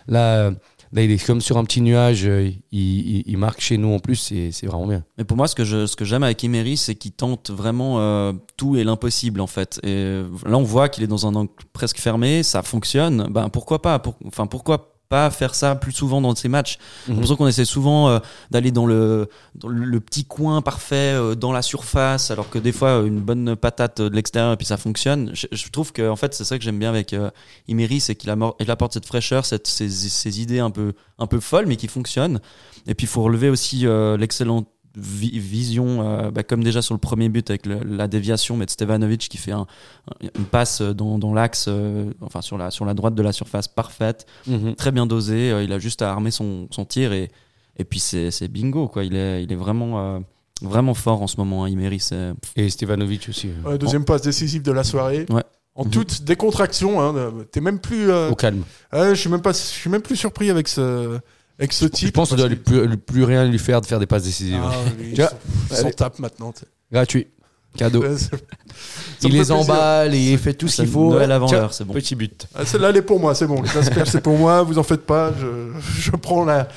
Là, 0.07 0.51
là, 0.93 1.01
il 1.01 1.11
est 1.11 1.25
comme 1.25 1.41
sur 1.41 1.57
un 1.57 1.65
petit 1.65 1.81
nuage. 1.81 2.25
euh, 2.25 2.51
Il, 2.71 3.37
marque 3.37 3.59
chez 3.59 3.77
nous 3.77 3.93
en 3.93 3.99
plus. 3.99 4.15
C'est, 4.15 4.65
vraiment 4.65 4.87
bien. 4.87 5.03
Mais 5.17 5.23
pour 5.23 5.35
moi, 5.35 5.47
ce 5.47 5.55
que 5.55 5.65
je, 5.65 5.85
ce 5.85 5.95
que 5.95 6.05
j'aime 6.05 6.23
avec 6.23 6.43
Emery, 6.43 6.77
c'est 6.77 6.95
qu'il 6.95 7.11
tente 7.11 7.49
vraiment 7.49 7.99
euh, 7.99 8.33
tout 8.55 8.77
et 8.77 8.83
l'impossible 8.83 9.41
en 9.41 9.47
fait. 9.47 9.79
Et 9.83 9.89
euh, 9.89 10.27
là, 10.45 10.57
on 10.57 10.63
voit 10.63 10.89
qu'il 10.89 11.03
est 11.03 11.07
dans 11.07 11.27
un 11.27 11.35
angle 11.35 11.51
presque 11.73 11.97
fermé, 11.97 12.43
ça 12.43 12.61
fonctionne. 12.61 13.27
Ben 13.29 13.49
pourquoi 13.49 13.81
pas? 13.81 14.01
Enfin, 14.25 14.47
pourquoi 14.47 14.92
pas 15.13 15.29
faire 15.29 15.53
ça 15.53 15.75
plus 15.75 15.91
souvent 15.91 16.19
dans 16.21 16.33
ces 16.35 16.49
matchs 16.49 16.77
J'ai 16.77 17.11
Mhm. 17.11 17.15
l'impression 17.17 17.35
qu'on 17.37 17.47
essaie 17.47 17.65
souvent 17.65 18.09
euh, 18.09 18.19
d'aller 18.51 18.71
dans 18.71 18.85
le, 18.87 19.27
dans 19.55 19.67
le 19.67 19.83
le 19.85 19.99
petit 19.99 20.25
coin 20.25 20.61
parfait, 20.61 21.13
euh, 21.13 21.35
dans 21.35 21.51
la 21.51 21.61
surface, 21.61 22.31
alors 22.31 22.49
que 22.49 22.59
des 22.59 22.71
fois, 22.71 23.03
une 23.05 23.19
bonne 23.19 23.55
patate 23.55 24.01
de 24.01 24.15
l'extérieur 24.15 24.51
et 24.53 24.57
puis 24.57 24.65
ça 24.65 24.77
fonctionne. 24.77 25.31
Je, 25.33 25.45
je 25.51 25.69
trouve 25.69 25.91
que 25.91 26.09
en 26.09 26.15
fait, 26.15 26.33
c'est 26.33 26.45
ça 26.45 26.57
que 26.57 26.63
j'aime 26.63 26.79
bien 26.79 26.89
avec 26.89 27.13
euh, 27.13 27.29
c'est 27.99 28.15
qu'il 28.15 28.29
apporte 28.75 28.93
cette 28.93 29.05
fraîcheur, 29.05 29.45
cette, 29.45 29.67
ces, 29.67 29.89
ces 29.89 30.41
idées 30.41 30.59
un 30.59 30.71
peu, 30.71 30.93
un 31.19 31.27
peu 31.27 31.39
folles, 31.39 31.65
mais 31.67 31.75
qui 31.75 31.87
fonctionnent. 31.87 32.39
Et 32.87 32.95
puis, 32.95 33.05
il 33.05 33.09
faut 33.09 33.21
relever 33.23 33.49
aussi 33.49 33.85
euh, 33.85 34.17
l'excellente 34.17 34.67
vi- 34.97 35.39
vision, 35.39 36.01
euh, 36.07 36.31
bah, 36.31 36.43
comme 36.43 36.63
déjà 36.63 36.81
sur 36.81 36.93
le 36.93 36.99
premier 36.99 37.29
but 37.29 37.49
avec 37.49 37.65
le- 37.65 37.81
la 37.83 38.07
déviation, 38.07 38.57
mais 38.57 38.65
de 38.65 38.71
Stevanovic 38.71 39.27
qui 39.29 39.37
fait 39.37 39.51
un- 39.51 39.65
un- 40.21 40.27
une 40.37 40.45
passe 40.45 40.81
dans, 40.81 41.17
dans 41.17 41.33
l'axe, 41.33 41.65
euh, 41.67 42.11
enfin 42.21 42.41
sur 42.41 42.57
la, 42.57 42.69
sur 42.71 42.85
la 42.85 42.93
droite 42.93 43.15
de 43.15 43.23
la 43.23 43.31
surface 43.31 43.67
parfaite, 43.67 44.25
Mhm. 44.47 44.75
très 44.75 44.91
bien 44.91 45.05
dosé. 45.05 45.51
euh, 45.51 45.63
il 45.63 45.71
a 45.73 45.79
juste 45.79 46.01
à 46.01 46.11
armer 46.11 46.31
son, 46.31 46.67
son 46.71 46.85
tir 46.85 47.11
et, 47.13 47.29
et 47.77 47.83
puis 47.85 47.99
c'est 47.99 48.29
c'est 48.31 48.47
bingo. 48.47 48.87
Quoi. 48.87 49.03
Il, 49.03 49.15
est, 49.15 49.43
il 49.43 49.51
est 49.51 49.55
vraiment, 49.55 49.99
euh, 50.15 50.19
vraiment 50.61 50.93
fort 50.93 51.21
en 51.23 51.27
ce 51.27 51.37
moment. 51.37 51.63
Hein, 51.65 51.69
Imery, 51.69 51.99
c'est. 51.99 52.33
Et 52.55 52.69
Stevanovic 52.69 53.27
aussi. 53.29 53.49
euh, 53.49 53.71
Ouais, 53.71 53.77
deuxième 53.77 54.05
passe 54.05 54.21
décisive 54.21 54.61
de 54.61 54.71
la 54.71 54.83
soirée. 54.83 55.25
Ouais. 55.29 55.43
En 55.75 55.85
Mhm. 55.85 55.89
toute 55.91 56.21
décontraction, 56.23 57.01
hein, 57.01 57.33
t'es 57.51 57.59
même 57.61 57.79
plus. 57.79 58.11
euh, 58.11 58.29
Au 58.29 58.35
calme. 58.35 58.63
je 58.93 59.15
suis 59.15 59.29
même 59.29 59.41
pas, 59.41 59.53
je 59.53 59.57
suis 59.57 59.89
même 59.89 60.03
plus 60.03 60.15
surpris 60.15 60.51
avec 60.51 60.67
ce, 60.67 61.17
avec 61.59 61.73
ce 61.73 61.85
type. 61.85 62.07
Je 62.07 62.11
pense 62.11 62.29
qu'on 62.29 62.35
doit 62.35 62.47
lui 62.47 62.55
plus, 62.55 62.85
lui 62.87 62.97
plus 62.97 63.23
rien 63.23 63.45
lui 63.45 63.59
faire 63.59 63.81
de 63.81 63.85
faire 63.85 63.99
des 63.99 64.05
passes 64.07 64.23
décisives. 64.23 64.59
Ah, 64.63 64.73
lui, 64.99 65.13
Tu 65.13 65.21
vois, 65.21 65.31
s'en 65.71 65.85
allez. 65.87 65.93
maintenant. 66.19 66.51
tu 66.51 66.61
sais. 66.61 66.65
Gratuit. 66.91 67.27
Cadeau. 67.77 68.01
Ouais, 68.03 68.17
ça- 68.17 68.27
ça 68.27 68.35
me 68.35 68.37
il 68.37 69.21
fait 69.21 69.27
les 69.29 69.35
plaisir. 69.37 69.55
emballe 69.57 70.13
et 70.13 70.31
il 70.33 70.37
fait 70.37 70.53
tout 70.53 70.67
ce 70.67 70.81
qu'il 70.83 70.91
faut. 70.91 71.09
Noël 71.11 71.31
avant 71.31 71.47
Tiens, 71.47 71.59
l'heure, 71.61 71.73
c'est 71.73 71.83
bon. 71.83 71.93
Petit 71.93 72.13
but. 72.15 72.45
Ah, 72.53 72.65
Celle-là, 72.65 72.89
elle 72.89 72.97
est 72.97 73.01
pour 73.01 73.19
moi, 73.19 73.33
c'est 73.33 73.47
bon. 73.47 73.63
C'est 74.05 74.21
pour 74.21 74.37
moi, 74.37 74.61
vous 74.61 74.77
en 74.77 74.83
faites 74.83 75.05
pas. 75.05 75.31
Je, 75.39 75.71
je, 75.99 76.11
prends 76.11 76.45
la, 76.45 76.67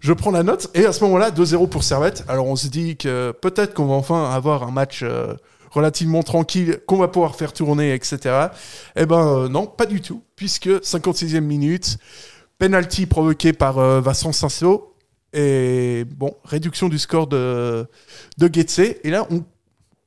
je 0.00 0.12
prends 0.12 0.30
la 0.30 0.44
note. 0.44 0.68
Et 0.74 0.86
à 0.86 0.92
ce 0.92 1.02
moment-là, 1.04 1.30
2-0 1.32 1.68
pour 1.68 1.82
Servette. 1.82 2.24
Alors 2.28 2.46
on 2.46 2.54
se 2.54 2.68
dit 2.68 2.96
que 2.96 3.32
peut-être 3.32 3.74
qu'on 3.74 3.86
va 3.86 3.94
enfin 3.94 4.30
avoir 4.32 4.62
un 4.62 4.70
match 4.70 5.00
euh, 5.02 5.34
relativement 5.72 6.22
tranquille, 6.22 6.78
qu'on 6.86 6.98
va 6.98 7.08
pouvoir 7.08 7.34
faire 7.34 7.52
tourner, 7.52 7.92
etc. 7.92 8.18
Eh 8.94 9.06
ben 9.06 9.26
euh, 9.26 9.48
non, 9.48 9.66
pas 9.66 9.86
du 9.86 10.00
tout. 10.00 10.22
Puisque 10.36 10.68
56e 10.68 11.40
minute, 11.40 11.98
penalty 12.58 13.06
provoqué 13.06 13.52
par 13.52 13.78
euh, 13.78 14.00
Vincent 14.00 14.32
Sasso. 14.32 14.94
Et 15.32 16.04
bon, 16.16 16.34
réduction 16.44 16.88
du 16.88 16.98
score 16.98 17.26
de, 17.26 17.86
de 18.38 18.50
Getse. 18.52 18.78
Et 18.78 19.10
là, 19.10 19.26
on, 19.30 19.44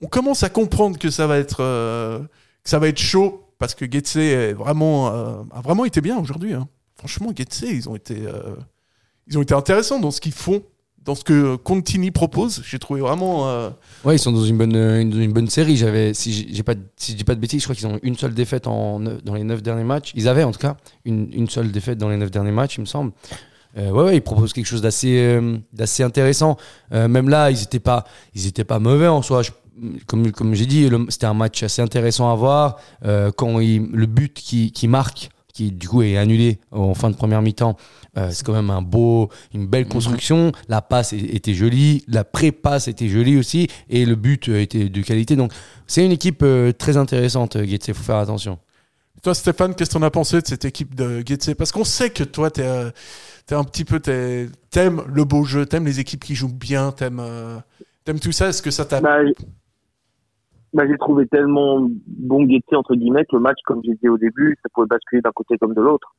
on 0.02 0.08
commence 0.08 0.44
à 0.44 0.50
comprendre 0.50 0.98
que 0.98 1.10
ça 1.10 1.28
va 1.28 1.38
être, 1.38 1.62
euh, 1.62 2.20
que 2.64 2.70
ça 2.70 2.80
va 2.80 2.88
être 2.88 3.00
chaud 3.00 3.44
parce 3.60 3.76
que 3.76 3.86
Getse 3.92 4.16
est 4.18 4.54
vraiment, 4.54 5.10
euh, 5.10 5.44
a 5.52 5.62
vraiment 5.62 5.84
été 5.86 6.00
bien 6.00 6.18
aujourd'hui. 6.18 6.54
hein. 6.54 6.68
Franchement, 6.96 7.32
Getse, 7.36 7.64
ils 7.64 7.90
ont 7.90 7.96
été, 7.96 8.24
ils 9.28 9.38
ont 9.38 9.42
été 9.42 9.54
intéressants 9.54 10.00
dans 10.00 10.10
ce 10.12 10.20
qu'ils 10.22 10.32
font, 10.34 10.64
dans 11.08 11.16
ce 11.16 11.24
que 11.24 11.56
Contini 11.56 12.12
propose. 12.12 12.62
J'ai 12.70 12.78
trouvé 12.78 13.00
vraiment. 13.02 13.48
euh, 13.48 13.70
Ouais, 14.04 14.18
ils 14.18 14.20
sont 14.20 14.34
dans 14.34 14.44
une 14.44 14.58
bonne, 14.58 14.76
euh, 14.76 15.02
une, 15.02 15.20
une 15.20 15.32
bonne 15.32 15.50
série. 15.50 15.78
J'avais, 15.78 16.14
si 16.14 16.48
j'ai 16.52 16.64
pas, 16.64 16.74
si 16.98 17.14
je 17.14 17.18
dis 17.18 17.24
pas 17.24 17.34
de 17.34 17.40
bêtises, 17.40 17.62
je 17.62 17.66
crois 17.66 17.76
qu'ils 17.76 17.88
ont 17.88 17.98
une 18.04 18.18
seule 18.18 18.34
défaite 18.34 18.68
en 18.68 19.00
dans 19.00 19.34
les 19.34 19.44
neuf 19.46 19.64
derniers 19.64 19.86
matchs. 19.86 20.12
Ils 20.16 20.28
avaient 20.28 20.44
en 20.44 20.52
tout 20.52 20.60
cas 20.60 20.76
une, 21.06 21.30
une 21.32 21.50
seule 21.50 21.72
défaite 21.72 21.98
dans 21.98 22.10
les 22.10 22.18
neuf 22.18 22.30
derniers 22.30 22.52
matchs, 22.52 22.78
il 22.78 22.82
me 22.82 22.86
semble. 22.86 23.14
Euh, 23.78 23.90
ouais, 23.92 24.04
ouais, 24.04 24.16
ils 24.18 24.22
proposent 24.22 24.52
quelque 24.54 24.66
chose 24.66 24.82
d'assez, 24.82 25.18
euh, 25.18 25.58
d'assez 25.72 26.04
intéressant. 26.04 26.58
Euh, 26.94 27.08
même 27.08 27.30
là, 27.30 27.52
ils 27.52 27.64
étaient 27.64 27.80
pas, 27.80 28.04
pas 28.68 28.80
mauvais 28.80 29.08
en 29.08 29.22
soi. 29.22 29.42
Comme, 30.08 30.32
comme 30.32 30.56
j'ai 30.56 30.66
dit, 30.66 30.90
c'était 31.10 31.28
un 31.28 31.36
match 31.36 31.64
assez 31.64 31.82
intéressant 31.82 32.32
à 32.32 32.36
voir. 32.36 32.78
Euh, 33.06 33.32
quand 33.32 33.60
il, 33.60 33.84
le 33.94 34.08
but 34.08 34.34
qui, 34.34 34.72
qui 34.72 34.88
marque, 34.88 35.30
qui 35.58 35.72
du 35.72 35.88
coup 35.88 36.04
est 36.04 36.18
annulé 36.18 36.60
en 36.72 36.94
fin 36.94 37.10
de 37.10 37.16
première 37.16 37.42
mi-temps, 37.42 37.76
euh, 38.18 38.30
c'est 38.32 38.46
quand 38.46 38.54
même 38.54 38.70
un 38.70 38.84
beau, 38.84 39.30
une 39.54 39.66
belle 39.66 39.88
construction. 39.88 40.52
La 40.70 40.82
passe 40.82 41.14
était 41.14 41.56
jolie, 41.56 42.04
la 42.08 42.24
pré-passe 42.24 42.88
était 42.88 43.10
jolie 43.10 43.38
aussi, 43.38 43.68
et 43.90 44.06
le 44.06 44.16
but 44.16 44.50
euh, 44.50 44.62
était 44.62 44.90
de 44.90 45.02
qualité. 45.02 45.36
Donc 45.36 45.52
c'est 45.88 46.06
une 46.06 46.12
équipe 46.12 46.42
euh, 46.44 46.72
très 46.72 46.96
intéressante, 46.98 47.58
Getse. 47.64 47.94
Faut 47.94 48.04
faire 48.04 48.18
attention. 48.18 48.60
Toi, 49.24 49.34
Stéphane, 49.34 49.74
qu'est-ce 49.74 49.90
que 49.90 49.94
t'en 49.96 50.04
as 50.04 50.12
pensé 50.12 50.42
de 50.42 50.48
cette 50.48 50.66
équipe 50.66 50.94
de 50.94 51.24
Getse? 51.26 51.56
Parce 51.58 51.72
qu'on 51.72 51.84
sait 51.84 52.12
que 52.12 52.24
toi, 52.24 52.52
t'es, 52.52 52.62
euh, 52.62 52.92
t'es 53.48 53.56
un 53.56 53.64
petit 53.64 53.84
peu, 53.84 54.00
t'aimes 54.00 55.02
le 55.08 55.24
beau 55.24 55.44
jeu, 55.44 55.66
t'aimes 55.66 55.86
les 55.86 56.00
équipes 56.00 56.24
qui 56.24 56.36
jouent 56.36 56.54
bien, 56.54 56.92
t'aimes, 56.92 57.20
euh, 57.20 57.58
t'aimes 58.06 58.20
tout 58.20 58.32
ça. 58.32 58.50
Est-ce 58.50 58.62
que 58.62 58.70
ça 58.70 58.86
t'a 58.86 59.02
Bah, 59.02 59.18
bah, 60.78 60.84
j'ai 60.88 60.98
trouvé 61.00 61.26
tellement 61.26 61.88
bon 62.06 62.44
Guettier 62.44 62.78
entre 62.78 62.94
guillemets 62.94 63.26
que 63.26 63.36
le 63.36 63.42
match, 63.42 63.58
comme 63.66 63.82
j'ai 63.84 63.96
dit 63.96 64.10
au 64.10 64.20
début, 64.20 64.56
ça 64.62 64.70
pouvait 64.72 64.86
basculer 64.86 65.24
d'un 65.24 65.32
côté 65.32 65.58
comme 65.58 65.74
de 65.74 65.82
l'autre. 65.82 66.14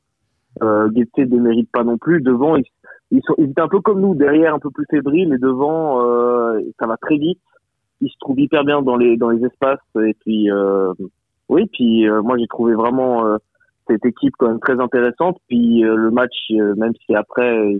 Euh, 0.61 0.89
ne 0.89 1.39
mérite 1.39 1.71
pas 1.71 1.85
non 1.85 1.97
plus. 1.97 2.21
Devant, 2.21 2.57
ils, 2.57 2.65
ils, 3.11 3.21
sont, 3.23 3.35
étaient 3.37 3.61
un 3.61 3.69
peu 3.69 3.79
comme 3.79 4.01
nous, 4.01 4.15
derrière 4.15 4.53
un 4.53 4.59
peu 4.59 4.69
plus 4.69 4.85
fébriles, 4.89 5.33
et 5.33 5.37
devant, 5.37 6.05
euh, 6.05 6.59
ça 6.77 6.87
va 6.87 6.97
très 6.97 7.15
vite. 7.15 7.39
Ils 8.01 8.09
se 8.09 8.17
trouvent 8.19 8.39
hyper 8.39 8.65
bien 8.65 8.81
dans 8.81 8.97
les 8.97 9.15
dans 9.15 9.29
les 9.29 9.45
espaces. 9.45 9.79
Et 10.05 10.13
puis, 10.25 10.51
euh, 10.51 10.91
oui, 11.47 11.65
puis 11.71 12.09
euh, 12.09 12.21
moi 12.21 12.37
j'ai 12.37 12.47
trouvé 12.47 12.73
vraiment 12.73 13.37
cette 13.87 14.05
équipe 14.05 14.33
quand 14.37 14.49
même 14.49 14.59
très 14.59 14.77
intéressante. 14.81 15.37
Puis 15.47 15.83
le 15.83 16.11
match, 16.11 16.49
même 16.49 16.93
si 17.05 17.15
après, 17.15 17.79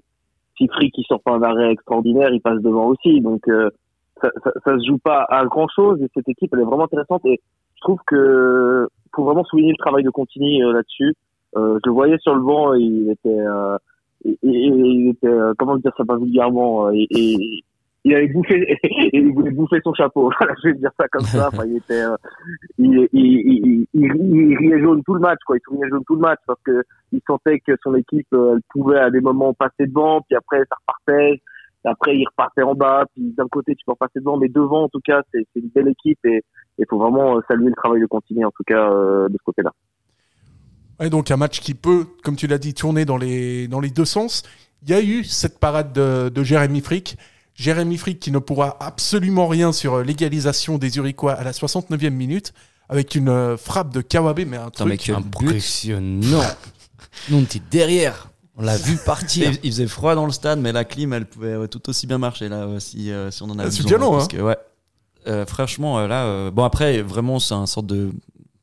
si 0.58 0.70
Frick 0.70 0.94
qui 0.94 1.04
sort 1.04 1.22
pas 1.22 1.34
un 1.34 1.44
arrêt 1.44 1.74
extraordinaire, 1.74 2.30
il 2.32 2.40
passe 2.40 2.62
devant 2.62 2.86
aussi. 2.86 3.20
Donc 3.20 3.46
ça, 4.22 4.30
ça, 4.66 4.78
se 4.78 4.86
joue 4.88 4.98
pas 4.98 5.26
à 5.30 5.46
grand 5.46 5.68
chose 5.68 6.02
et 6.02 6.08
cette 6.14 6.28
équipe 6.30 6.52
elle 6.54 6.62
est 6.62 6.66
vraiment 6.66 6.86
intéressante 6.86 7.26
et 7.26 7.40
je 7.76 7.82
trouve 7.82 8.00
que 8.08 8.88
faut 9.16 9.24
vraiment 9.24 9.44
souligner 9.46 9.72
le 9.72 9.78
travail 9.84 10.04
de 10.04 10.10
Contini 10.10 10.62
euh, 10.64 10.74
là-dessus. 10.74 11.14
Euh, 11.58 11.80
je 11.84 11.90
le 11.90 11.94
voyais 11.94 12.18
sur 12.20 12.36
le 12.36 12.42
banc, 12.42 12.74
il 12.76 13.10
était, 13.10 13.40
euh, 13.40 13.78
il, 14.24 14.38
il- 14.44 15.16
il 15.24 15.28
euh, 15.28 15.54
comment 15.58 15.78
dire 15.78 15.92
ça 15.98 16.06
pas 16.06 16.18
vulgairement, 16.18 16.88
euh, 16.88 16.92
et, 16.94 17.08
et- 17.12 17.64
il 18.06 18.16
avait 18.16 18.28
bouffé, 18.28 18.78
il 19.14 19.34
voulait 19.34 19.52
bouffer 19.52 19.82
son 19.84 19.94
chapeau. 19.94 20.32
Je 20.64 20.70
vais 20.70 20.76
dire 20.76 20.92
ça 20.98 21.06
comme 21.10 21.26
ça. 21.26 21.50
Enfin, 21.52 21.66
il 21.66 21.78
était, 21.78 22.02
euh, 22.02 22.16
il, 22.78 23.10
il, 23.12 23.86
il, 23.94 24.12
il, 24.32 24.58
riait 24.58 24.80
jaune 24.80 25.04
tout 25.04 25.16
le 25.16 25.20
match, 25.20 25.40
quoi. 25.46 25.58
Il 25.58 25.62
souriait 25.66 25.90
jaune 25.90 26.04
tout 26.08 26.16
le 26.16 26.22
match 26.22 26.40
parce 26.48 26.62
que 26.64 26.82
il 27.12 27.20
sentait 27.28 27.60
que 27.60 27.74
son 27.84 27.96
équipe, 27.96 28.28
elle 28.32 28.62
pouvait 28.70 29.00
à 29.00 29.10
des 29.10 29.20
moments 29.20 29.54
passer 29.54 29.86
devant, 29.86 30.22
puis 30.22 30.36
après 30.38 30.60
ça 30.60 30.78
repartait. 30.80 31.42
Après, 31.86 32.18
il 32.18 32.26
repartait 32.26 32.62
en 32.62 32.76
bas, 32.76 33.06
puis 33.14 33.34
d'un 33.38 33.48
côté, 33.48 33.76
tu 33.76 33.86
peux 33.86 33.94
repasser 33.94 34.20
devant, 34.20 34.38
mais 34.38 34.50
devant, 34.50 34.84
en 34.84 34.90
tout 34.90 35.00
cas, 35.04 35.22
c'est 35.34 35.46
une 35.56 35.70
belle 35.70 35.88
équipe 35.88 36.20
et 36.26 36.44
il 36.78 36.86
faut 36.90 36.98
vraiment 36.98 37.38
euh, 37.38 37.42
saluer 37.48 37.70
le 37.70 37.76
travail 37.76 38.02
de 38.02 38.06
Contini, 38.06 38.44
en 38.44 38.52
tout 38.52 38.64
cas, 38.66 38.92
euh, 38.92 39.30
de 39.30 39.34
ce 39.38 39.44
côté-là. 39.44 39.72
Ouais, 41.00 41.10
donc 41.10 41.32
un 41.32 41.38
match 41.38 41.62
qui 41.62 41.74
peut, 41.74 42.06
comme 42.24 42.36
tu 42.36 42.48
l'as 42.48 42.58
dit, 42.58 42.74
tourner 42.74 43.06
dans 43.06 43.18
les, 43.18 43.68
dans 43.70 43.80
les 43.80 43.90
deux 43.90 44.06
sens. 44.06 44.44
il 44.84 44.90
y 44.90 44.94
a 44.94 45.02
eu 45.02 45.24
cette 45.24 45.60
parade 45.60 45.94
de, 45.94 46.30
de 46.30 46.44
Jérémy 46.44 46.82
Frick. 46.82 47.18
Jérémy 47.56 47.98
Frick 47.98 48.20
qui 48.20 48.32
ne 48.32 48.40
pourra 48.40 48.78
absolument 48.82 49.48
rien 49.48 49.72
sur 49.72 49.96
euh, 49.96 50.04
l'égalisation 50.04 50.78
des 50.78 50.98
Uriquois 50.98 51.34
à 51.34 51.44
la 51.44 51.52
69e 51.52 52.10
minute 52.10 52.54
avec 52.90 53.16
une 53.16 53.56
frappe 53.56 53.94
de 53.94 54.02
Kawabe, 54.02 54.42
mais 54.48 54.58
un 54.58 54.66
mais 54.66 54.98
truc. 54.98 55.12
but. 55.12 55.46
Impressionnant. 55.46 56.42
Non, 57.32 57.44
t'es 57.44 57.62
derrière. 57.72 58.30
On 58.60 58.64
l'a 58.64 58.78
vu 58.78 58.98
partir. 58.98 59.52
Il, 59.64 59.72
faisait 59.72 59.88
froid 59.88 60.16
dans 60.16 60.26
le 60.26 60.32
stade, 60.32 60.60
mais 60.60 60.72
la 60.72 60.84
clim, 60.86 61.14
elle 61.14 61.26
pouvait 61.26 61.56
ouais, 61.56 61.68
tout 61.68 61.90
aussi 61.90 62.06
bien 62.08 62.18
marcher 62.18 62.50
là 62.50 62.66
euh, 62.66 62.80
si, 62.80 63.10
euh, 63.12 63.32
si 63.32 63.42
on 63.42 63.48
en 63.48 63.58
avait 63.58 63.70
Ah, 63.70 63.72
c'est 63.72 63.84
besoin. 63.84 63.98
violent, 63.98 64.12
parce 64.12 64.26
hein. 64.26 64.28
que, 64.28 64.42
ouais. 64.42 64.58
Euh, 65.28 65.46
franchement, 65.46 66.00
euh, 66.00 66.08
là, 66.08 66.26
euh, 66.26 66.52
bon 66.52 66.64
après, 66.64 67.02
vraiment, 67.02 67.40
c'est 67.40 67.54
un 67.54 67.66
sorte 67.66 67.88
de 67.88 68.12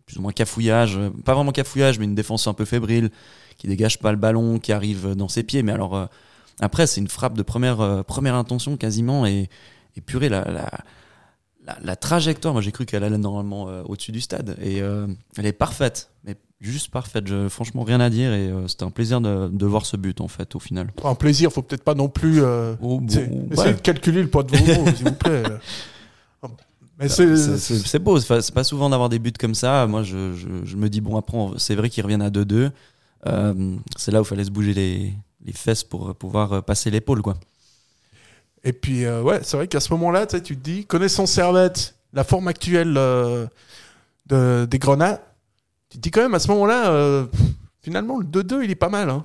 plus 0.06 0.18
ou 0.18 0.22
moins 0.22 0.32
cafouillage, 0.32 0.96
euh, 0.96 1.10
pas 1.24 1.34
vraiment 1.34 1.50
cafouillage, 1.50 1.98
mais 1.98 2.04
une 2.04 2.14
défense 2.14 2.46
un 2.46 2.54
peu 2.54 2.64
fébrile, 2.64 3.10
qui 3.58 3.66
dégage 3.68 3.98
pas 3.98 4.10
le 4.12 4.18
ballon, 4.18 4.58
qui 4.58 4.72
arrive 4.72 5.14
dans 5.14 5.28
ses 5.28 5.42
pieds. 5.42 5.62
Mais 5.62 5.72
alors, 5.72 5.96
euh, 5.96 6.06
après, 6.60 6.86
c'est 6.86 7.00
une 7.00 7.08
frappe 7.08 7.34
de 7.36 7.42
première 7.42 7.80
euh, 7.80 8.02
première 8.02 8.34
intention 8.34 8.76
quasiment, 8.76 9.26
et, 9.26 9.48
et 9.96 10.00
purée, 10.00 10.28
la, 10.28 10.44
la, 10.44 10.70
la, 11.66 11.78
la 11.82 11.96
trajectoire, 11.96 12.54
moi 12.54 12.62
j'ai 12.62 12.72
cru 12.72 12.86
qu'elle 12.86 13.04
allait 13.04 13.18
normalement 13.18 13.68
euh, 13.68 13.82
au-dessus 13.84 14.12
du 14.12 14.20
stade, 14.20 14.56
et 14.62 14.80
euh, 14.82 15.06
elle 15.36 15.46
est 15.46 15.52
parfaite, 15.52 16.10
mais 16.24 16.36
juste 16.60 16.90
parfaite. 16.90 17.26
Je, 17.26 17.48
franchement, 17.48 17.82
rien 17.84 18.00
à 18.00 18.10
dire, 18.10 18.32
et 18.32 18.48
euh, 18.48 18.66
c'était 18.68 18.84
un 18.84 18.90
plaisir 18.90 19.20
de, 19.20 19.48
de 19.48 19.66
voir 19.66 19.84
ce 19.86 19.96
but 19.96 20.20
en 20.20 20.28
fait 20.28 20.54
au 20.54 20.58
final. 20.58 20.92
Un 21.04 21.14
plaisir, 21.14 21.52
faut 21.52 21.62
peut-être 21.62 21.84
pas 21.84 21.94
non 21.94 22.08
plus. 22.08 22.42
euh, 22.42 22.74
Oh, 22.80 23.00
bon, 23.00 23.06
c'est- 23.08 23.28
ouais. 23.28 23.46
Essayez 23.52 23.74
de 23.74 23.80
calculer 23.80 24.22
le 24.22 24.28
poids 24.30 24.42
de 24.42 24.56
vos 24.56 24.64
mots, 24.84 24.86
s'il 24.96 25.06
vous 25.08 25.14
plaît. 25.14 25.42
Mais 26.98 27.08
c'est. 27.08 27.98
Beau, 27.98 28.18
c'est 28.20 28.52
pas- 28.54 28.64
souvent 28.64 28.88
d'avoir 28.88 29.08
des 29.08 29.18
buts 29.18 29.32
comme 29.38 29.54
ça. 29.54 29.86
Moi, 29.86 30.02
je, 30.02 30.34
je, 30.34 30.48
je 30.64 30.76
me 30.76 30.88
dis, 30.88 31.00
bon, 31.02 31.16
après, 31.16 31.36
c'est 31.58 31.74
vrai 31.74 31.90
qu'ils 31.90 32.02
reviennent 32.02 32.22
à 32.22 32.30
2-2. 32.30 32.70
Euh, 33.26 33.76
c'est 33.96 34.10
là 34.12 34.20
où 34.20 34.24
il 34.24 34.26
fallait 34.26 34.44
se 34.44 34.50
bouger 34.50 34.72
les, 34.72 35.12
les 35.44 35.52
fesses 35.52 35.84
pour 35.84 36.14
pouvoir 36.14 36.52
euh, 36.54 36.60
passer 36.62 36.90
l'épaule, 36.90 37.20
quoi. 37.22 37.34
Et 38.64 38.72
puis, 38.72 39.06
ouais, 39.08 39.40
c'est 39.42 39.56
vrai 39.58 39.68
qu'à 39.68 39.78
ce 39.80 39.92
moment-là, 39.92 40.26
tu 40.26 40.40
te 40.40 40.52
dis, 40.54 40.86
connaissant 40.86 41.26
Servette, 41.26 41.94
la 42.12 42.24
forme 42.24 42.48
actuelle 42.48 42.94
de, 42.94 44.64
des 44.64 44.78
Grenats, 44.78 45.20
tu 45.90 45.98
te 45.98 46.02
dis 46.02 46.10
quand 46.10 46.22
même, 46.22 46.34
à 46.34 46.38
ce 46.38 46.48
moment-là, 46.52 46.90
euh, 46.90 47.24
finalement, 47.80 48.18
le 48.18 48.24
2-2, 48.24 48.62
il 48.64 48.70
est 48.70 48.74
pas 48.74 48.88
mal. 48.88 49.08
hein. 49.10 49.24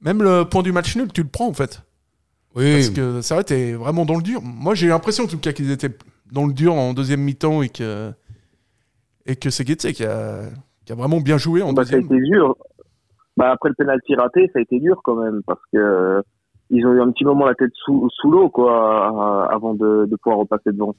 Même 0.00 0.22
le 0.22 0.44
point 0.44 0.62
du 0.62 0.72
match 0.72 0.96
nul, 0.96 1.12
tu 1.12 1.22
le 1.22 1.28
prends, 1.28 1.48
en 1.48 1.52
fait. 1.52 1.82
Oui, 2.54 2.72
Parce 2.74 2.90
que 2.90 3.20
Servette 3.22 3.50
est 3.52 3.72
vraiment 3.74 4.04
dans 4.04 4.16
le 4.16 4.22
dur. 4.22 4.40
Moi, 4.42 4.74
j'ai 4.74 4.86
eu 4.86 4.90
l'impression, 4.90 5.24
en 5.24 5.28
tout 5.28 5.38
cas, 5.38 5.52
qu'ils 5.52 5.70
étaient 5.70 5.96
dans 6.30 6.46
le 6.46 6.52
dur 6.52 6.74
en 6.74 6.92
deuxième 6.92 7.20
mi-temps 7.20 7.62
et 7.62 7.68
que, 7.68 8.12
et 9.26 9.36
que 9.36 9.48
c'est 9.50 9.64
Guetze 9.64 9.92
qui 9.92 10.04
a, 10.04 10.40
qui 10.84 10.92
a 10.92 10.94
vraiment 10.96 11.20
bien 11.20 11.38
joué 11.38 11.62
en 11.62 11.72
Bah, 11.72 11.84
ça 11.84 11.94
a 11.94 12.00
deuxième. 12.00 12.18
été 12.18 12.28
dur. 12.30 12.56
Bah, 13.36 13.52
après 13.52 13.70
le 13.70 13.74
penalty 13.76 14.14
raté, 14.16 14.50
ça 14.52 14.58
a 14.58 14.62
été 14.62 14.78
dur 14.80 15.00
quand 15.04 15.14
même 15.16 15.40
parce 15.46 15.60
que 15.72 15.78
euh, 15.78 16.20
ils 16.68 16.84
ont 16.86 16.92
eu 16.92 17.00
un 17.00 17.10
petit 17.10 17.24
moment 17.24 17.46
la 17.46 17.54
tête 17.54 17.70
sous, 17.74 18.08
sous 18.10 18.30
l'eau 18.30 18.50
quoi 18.50 19.46
euh, 19.48 19.54
avant 19.54 19.72
de, 19.74 20.06
de 20.06 20.16
pouvoir 20.16 20.38
repasser 20.40 20.72
devant. 20.72 20.94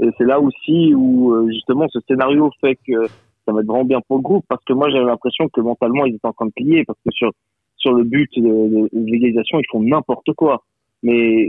Et 0.00 0.10
c'est 0.18 0.24
là 0.24 0.38
aussi 0.40 0.92
où 0.94 1.48
justement 1.50 1.86
ce 1.90 1.98
scénario 2.06 2.50
fait 2.60 2.76
que 2.86 3.06
ça 3.48 3.54
va 3.54 3.60
être 3.60 3.66
vraiment 3.66 3.84
bien 3.84 4.00
pour 4.06 4.18
le 4.18 4.22
groupe 4.22 4.44
parce 4.48 4.62
que 4.64 4.74
moi 4.74 4.90
j'avais 4.90 5.06
l'impression 5.06 5.48
que 5.48 5.60
mentalement 5.60 6.04
ils 6.04 6.16
étaient 6.16 6.28
en 6.28 6.32
train 6.32 6.46
de 6.46 6.52
plier 6.52 6.84
parce 6.84 6.98
que 7.04 7.10
sur 7.12 7.32
sur 7.76 7.92
le 7.92 8.04
but 8.04 8.30
de, 8.36 8.42
de, 8.42 8.88
de 8.92 9.10
l'égalisation 9.10 9.58
ils 9.58 9.70
font 9.70 9.82
n'importe 9.82 10.32
quoi. 10.34 10.62
Mais 11.02 11.48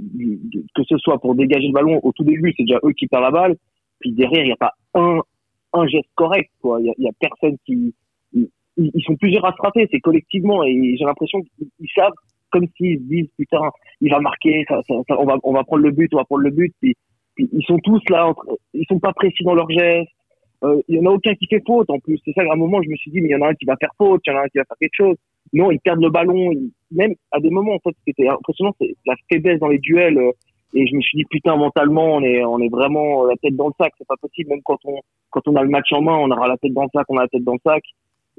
que 0.76 0.84
ce 0.88 0.98
soit 1.00 1.20
pour 1.20 1.36
dégager 1.36 1.68
le 1.68 1.74
ballon 1.74 2.00
au 2.04 2.12
tout 2.14 2.24
début 2.24 2.54
c'est 2.56 2.64
déjà 2.64 2.80
eux 2.84 2.94
qui 2.94 3.08
perdent 3.08 3.24
la 3.24 3.32
balle 3.32 3.56
puis 4.00 4.14
derrière 4.14 4.44
il 4.44 4.48
n'y 4.48 4.54
a 4.54 4.58
pas 4.58 4.74
un 4.94 5.20
un 5.74 5.88
geste 5.88 6.10
correct 6.16 6.50
quoi. 6.62 6.80
Il 6.80 6.86
y 6.86 6.90
a, 6.90 6.94
y 6.98 7.08
a 7.08 7.12
personne 7.20 7.58
qui 7.66 7.94
ils, 8.80 9.04
sont 9.04 9.16
plusieurs 9.16 9.46
à 9.46 9.54
rater, 9.60 9.88
c'est 9.92 10.00
collectivement, 10.00 10.64
et 10.64 10.96
j'ai 10.98 11.06
l'impression 11.06 11.42
qu'ils 11.42 11.68
ils 11.80 11.90
savent 11.96 12.14
comme 12.52 12.66
s'ils 12.78 12.98
se 13.00 13.04
disent 13.04 13.30
putain, 13.38 13.70
il 14.02 14.12
va 14.12 14.20
marquer, 14.20 14.66
ça, 14.68 14.82
ça, 14.88 14.96
ça, 15.08 15.20
on 15.20 15.26
va 15.26 15.38
on 15.44 15.54
va 15.54 15.64
prendre 15.64 15.84
le 15.84 15.92
but, 15.92 16.12
on 16.14 16.18
va 16.18 16.26
prendre 16.26 16.44
le 16.44 16.52
but. 16.52 16.74
Puis, 16.82 16.96
puis 17.36 17.50
ils 17.54 17.64
sont 17.66 17.78
tous 17.80 18.02
là, 18.10 18.34
ils 18.74 18.86
sont 18.90 19.00
pas 19.00 19.14
précis 19.14 19.44
dans 19.44 19.54
leurs 19.54 19.70
gestes. 19.70 20.10
Euh, 20.64 20.82
Il 20.88 20.98
y 20.98 21.00
en 21.00 21.06
a 21.06 21.14
aucun 21.14 21.34
qui 21.36 21.48
fait 21.48 21.64
faute 21.66 21.90
en 21.90 22.00
plus. 22.00 22.20
C'est 22.26 22.34
ça, 22.34 22.42
à 22.42 22.54
un 22.54 22.58
moment, 22.58 22.82
je 22.82 22.90
me 22.90 22.96
suis 22.96 23.12
dit, 23.12 23.22
mais 23.22 23.30
il 23.30 23.32
y 23.32 23.36
en 23.36 23.42
a 23.42 23.50
un 23.50 23.54
qui 23.54 23.66
va 23.66 23.76
faire 23.78 23.92
faute, 23.98 24.22
il 24.26 24.32
y 24.32 24.36
en 24.36 24.40
a 24.40 24.44
un 24.44 24.48
qui 24.48 24.58
va 24.58 24.66
faire 24.66 24.78
quelque 24.80 24.96
chose. 24.96 25.16
Non, 25.54 25.72
ils 25.72 25.80
perdent 25.80 26.02
le 26.02 26.10
ballon. 26.10 26.52
même 26.92 27.14
à 27.32 27.40
des 27.40 27.50
moments, 27.50 27.74
en 27.76 27.80
fait, 27.80 27.96
ce 27.98 28.04
qui 28.04 28.12
était 28.12 28.28
impressionnant, 28.28 28.74
c'est 28.80 28.94
la 29.06 29.16
faiblesse 29.32 29.60
dans 29.60 29.70
les 29.70 29.80
duels. 29.80 30.18
euh, 30.18 30.32
Et 30.74 30.86
je 30.86 30.96
me 30.96 31.02
suis 31.02 31.18
dit, 31.18 31.26
putain, 31.30 31.56
mentalement, 31.56 32.16
on 32.16 32.22
est, 32.24 32.44
on 32.44 32.60
est 32.60 32.70
vraiment 32.70 33.26
la 33.26 33.36
tête 33.38 33.56
dans 33.56 33.68
le 33.68 33.74
sac. 33.80 33.94
C'est 33.98 34.08
pas 34.08 34.18
possible. 34.22 34.50
Même 34.50 34.62
quand 34.64 34.78
on, 34.86 35.00
quand 35.32 35.48
on 35.48 35.56
a 35.56 35.64
le 35.64 35.70
match 35.70 35.92
en 35.94 36.02
main, 36.02 36.18
on 36.18 36.30
aura 36.30 36.48
la 36.48 36.58
tête 36.58 36.74
dans 36.74 36.84
le 36.84 36.90
sac, 36.94 37.06
on 37.10 37.18
a 37.18 37.22
la 37.24 37.28
tête 37.28 37.44
dans 37.44 37.54
le 37.54 37.60
sac. 37.66 37.84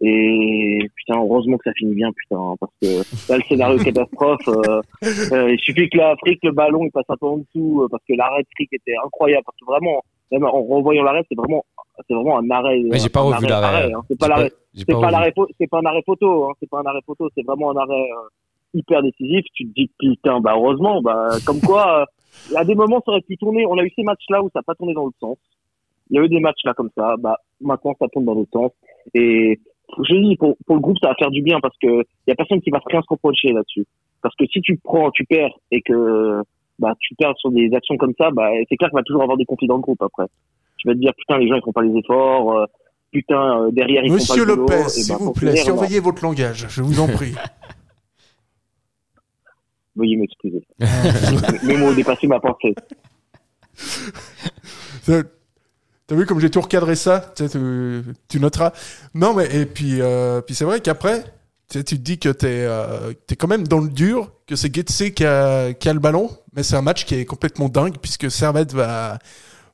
Et 0.03 0.79
putain, 0.97 1.21
heureusement 1.21 1.59
que 1.59 1.65
ça 1.65 1.75
finit 1.77 1.95
bien, 1.95 2.11
putain, 2.13 2.39
parce 2.59 2.73
que 2.81 3.31
là, 3.31 3.37
le 3.37 3.43
scénario 3.43 3.79
catastrophe, 3.85 4.49
euh, 4.49 4.81
euh, 5.33 5.53
il 5.53 5.59
suffit 5.61 5.91
que 5.91 5.99
l'Afrique, 5.99 6.41
le 6.43 6.53
ballon, 6.53 6.85
il 6.85 6.91
passe 6.91 7.05
un 7.11 7.17
peu 7.21 7.27
en 7.27 7.37
dessous, 7.37 7.83
euh, 7.83 7.89
parce 7.91 8.03
que 8.09 8.15
l'arrêt 8.15 8.41
de 8.43 8.49
Frick 8.57 8.73
était 8.73 8.95
incroyable, 9.05 9.43
parce 9.45 9.59
que 9.59 9.67
vraiment, 9.67 10.03
même 10.31 10.45
en 10.45 10.63
revoyant 10.63 11.03
l'arrêt, 11.03 11.25
c'est 11.29 11.35
vraiment, 11.35 11.65
c'est 12.07 12.15
vraiment 12.15 12.39
un 12.39 12.51
arrêt. 12.51 12.81
Mais 12.85 12.99
j'ai 12.99 13.09
pas 13.09 13.21
revu 13.21 13.35
arrêt- 13.35 13.49
l'arrêt. 13.49 13.77
arrêt, 13.83 13.93
hein. 13.93 14.03
C'est 14.09 14.19
pas 14.19 14.29
l'arrêt, 14.29 14.53
c'est 14.75 14.85
pas 14.87 15.11
l'arrêt, 15.11 15.33
c'est 15.59 15.67
pas 15.69 15.79
un 15.79 15.87
arrêt 15.87 16.03
photo, 16.05 16.45
hein. 16.45 16.53
C'est 16.61 16.69
pas 16.71 16.81
un 16.81 16.87
arrêt 16.87 17.01
photo, 17.07 17.29
c'est 17.35 17.45
vraiment 17.45 17.71
un 17.73 17.77
arrêt 17.77 17.95
euh, 18.11 18.29
hyper 18.75 19.03
décisif. 19.03 19.45
Tu 19.55 19.67
te 19.67 19.75
dis 19.75 19.91
putain, 19.99 20.41
bah 20.41 20.53
heureusement, 20.57 21.01
bah 21.03 21.29
comme 21.47 21.61
quoi, 21.61 22.03
euh, 22.53 22.57
à 22.57 22.65
des 22.65 22.75
moments 22.75 23.03
ça 23.05 23.13
aurait 23.13 23.21
pu 23.23 23.37
tourner. 23.37 23.67
On 23.67 23.79
a 23.79 23.83
eu 23.83 23.91
ces 23.97 24.03
matchs-là 24.03 24.43
où 24.43 24.47
ça 24.53 24.61
n'a 24.61 24.63
pas 24.63 24.75
tourné 24.75 24.95
dans 24.95 25.05
l'autre 25.05 25.19
sens. 25.21 25.39
Il 26.11 26.17
y 26.17 26.19
a 26.19 26.25
eu 26.25 26.29
des 26.29 26.41
matchs 26.41 26.65
là 26.65 26.75
comme 26.75 26.91
ça. 26.97 27.15
Bah 27.19 27.37
maintenant 27.61 27.95
ça 27.99 28.09
tourne 28.09 28.25
dans 28.25 28.35
l'autre 28.35 28.51
sens. 28.53 28.73
Et 29.15 29.59
je 30.05 30.15
dis 30.15 30.37
pour, 30.37 30.57
pour 30.67 30.77
le 30.77 30.81
groupe 30.81 30.99
ça 31.01 31.09
va 31.09 31.15
faire 31.17 31.31
du 31.31 31.43
bien 31.43 31.59
parce 31.61 31.77
que 31.83 32.05
y 32.27 32.31
a 32.31 32.35
personne 32.37 32.61
qui 32.61 32.71
va 32.71 32.81
rien 32.87 33.01
se 33.03 33.07
reprocher 33.09 33.53
là-dessus. 33.53 33.87
Parce 34.23 34.35
que 34.37 34.45
si 34.47 34.61
tu 34.61 34.79
prends, 34.83 35.11
tu 35.11 35.25
perds 35.25 35.55
et 35.71 35.81
que 35.83 36.43
bah 36.81 36.95
tu 36.99 37.15
perds 37.15 37.35
sur 37.39 37.53
des 37.53 37.71
actions 37.75 37.97
comme 37.97 38.15
ça, 38.19 38.31
bah 38.33 38.49
c'est 38.69 38.77
clair 38.77 38.91
qu'il 38.91 38.97
va 38.97 39.03
toujours 39.05 39.23
avoir 39.23 39.37
des 39.39 39.45
conflits 39.45 39.69
dans 39.69 39.77
le 39.77 39.83
groupe 39.83 40.03
après. 40.03 40.25
Tu 40.79 40.89
vas 40.89 40.95
te 40.95 40.99
dire 40.99 41.13
putain 41.17 41.39
les 41.39 41.47
gens 41.49 41.55
ils 41.55 41.63
font 41.63 41.73
pas 41.73 41.83
les 41.83 41.97
efforts. 41.97 42.53
euh, 42.59 42.65
putain 43.13 43.63
euh, 43.63 43.71
derrière 43.71 44.03
ils 44.05 44.13
Monsieur 44.13 44.27
font 44.27 44.35
pas 44.35 44.47
le 44.47 44.55
boulot. 44.57 44.69
Lopez, 44.69 44.85
Et 44.87 44.89
s'il 44.89 45.13
bah, 45.13 45.19
vous 45.21 45.33
plaît, 45.33 45.51
bah, 45.53 45.57
surveillez 45.57 46.01
votre 46.01 46.23
langage, 46.25 46.67
je 46.69 46.83
vous 46.83 46.99
en 47.01 47.07
prie. 47.07 47.35
Veuillez 49.97 50.17
m'excuser. 50.17 50.63
Mes 51.65 51.77
mots 51.77 51.89
ont 51.89 51.95
dépassé 51.95 52.27
ma 52.27 52.41
pensée. 52.41 52.75
T'as 56.07 56.17
vu 56.17 56.27
comme 56.27 56.41
j'ai 56.41 56.51
tout 56.51 56.61
recadré 56.61 56.97
ça? 56.97 57.33
Tu, 57.37 57.47
sais, 57.47 57.59
tu- 57.59 58.03
tu 58.29 58.41
noteras. 58.41 58.73
Non, 59.15 59.35
mais 59.35 59.47
et 59.55 59.67
puis, 59.67 60.01
euh, 60.01 60.41
puis 60.41 60.55
c'est 60.55 60.65
vrai 60.65 60.81
qu'après, 60.81 61.23
tu, 61.69 61.79
sais, 61.79 61.85
tu 61.85 61.97
te 61.97 62.01
dis 62.03 62.19
que 62.19 62.29
t'es 62.31 62.65
euh, 62.67 63.13
t'es 63.27 63.37
quand 63.37 63.47
même 63.49 63.67
dans 63.67 63.79
le 63.81 63.89
dur, 63.89 64.33
que 64.47 64.57
c'est 64.57 64.75
Getse 64.75 65.11
qui 65.15 65.25
a, 65.25 65.73
qui 65.73 65.89
a 65.89 65.93
le 65.93 66.01
ballon, 66.01 66.31
mais 66.55 66.63
c'est 66.63 66.77
un 66.77 66.83
match 66.83 67.05
qui 67.05 67.15
est 67.15 67.25
complètement 67.25 67.69
dingue 67.69 67.97
puisque 68.01 68.31
Servette 68.31 68.73
va, 68.73 69.19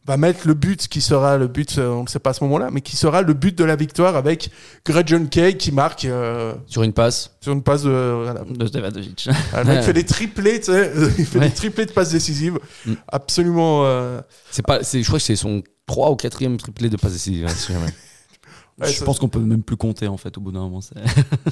va 0.07 0.17
mettre 0.17 0.47
le 0.47 0.55
but 0.55 0.87
qui 0.89 1.01
sera 1.01 1.37
le 1.37 1.49
but, 1.49 1.79
euh, 1.79 1.89
on 1.91 2.03
ne 2.05 2.09
sait 2.09 2.19
pas 2.21 2.31
à 2.31 2.33
ce 2.33 2.45
moment-là, 2.45 2.69
mais 2.71 2.81
qui 2.81 2.97
sera 2.97 3.23
le 3.23 3.33
but 3.35 3.57
de 3.57 3.65
la 3.65 3.75
victoire 3.77 4.15
avec 4.17 4.51
Gretchen 4.85 5.29
Kay 5.29 5.57
qui 5.57 5.73
marque 5.73 6.05
euh, 6.05 6.55
Sur 6.67 6.83
une 6.85 6.93
passe. 6.93 7.37
sur 7.41 7.53
une 7.53 7.63
passe 7.63 7.83
de. 7.83 8.21
voilà. 8.23 8.43
De 8.49 8.67
Stevanovic. 8.67 9.29
Ah, 9.53 9.65
fait 9.83 9.93
des 9.93 10.05
triplés, 10.05 10.61
tu 10.61 10.67
sais, 10.67 10.93
il 11.19 11.27
fait 11.27 11.39
Ouais. 11.39 11.49
des 11.49 11.55
triplés 11.55 11.87
de 11.87 11.93
passes 11.93 12.11
décisives. 12.11 12.59
Mm. 12.85 12.93
Absolument. 13.09 13.83
euh, 13.85 14.21
C'est 14.51 14.65
pas, 14.65 14.83
c'est, 14.85 15.03
je 15.03 15.07
crois 15.07 15.19
que 15.19 15.25
c'est 15.25 15.37
son 15.37 15.63
3 15.87 16.11
ou 16.11 16.17
4 16.17 16.57
triplé 16.59 16.89
de 16.89 16.97
passe 16.97 17.13
décisive. 17.13 17.47
hein, 17.49 17.81
ouais, 18.81 18.93
je 18.93 19.03
pense 19.03 19.19
qu'on 19.19 19.29
peut 19.29 19.41
même 19.41 19.63
plus 19.63 19.77
compter 19.77 20.07
en 20.09 20.17
fait 20.17 20.37
au 20.37 20.41
bout 20.41 20.53
d'un 20.53 20.61
moment. 20.61 20.81
c'est- 20.81 20.95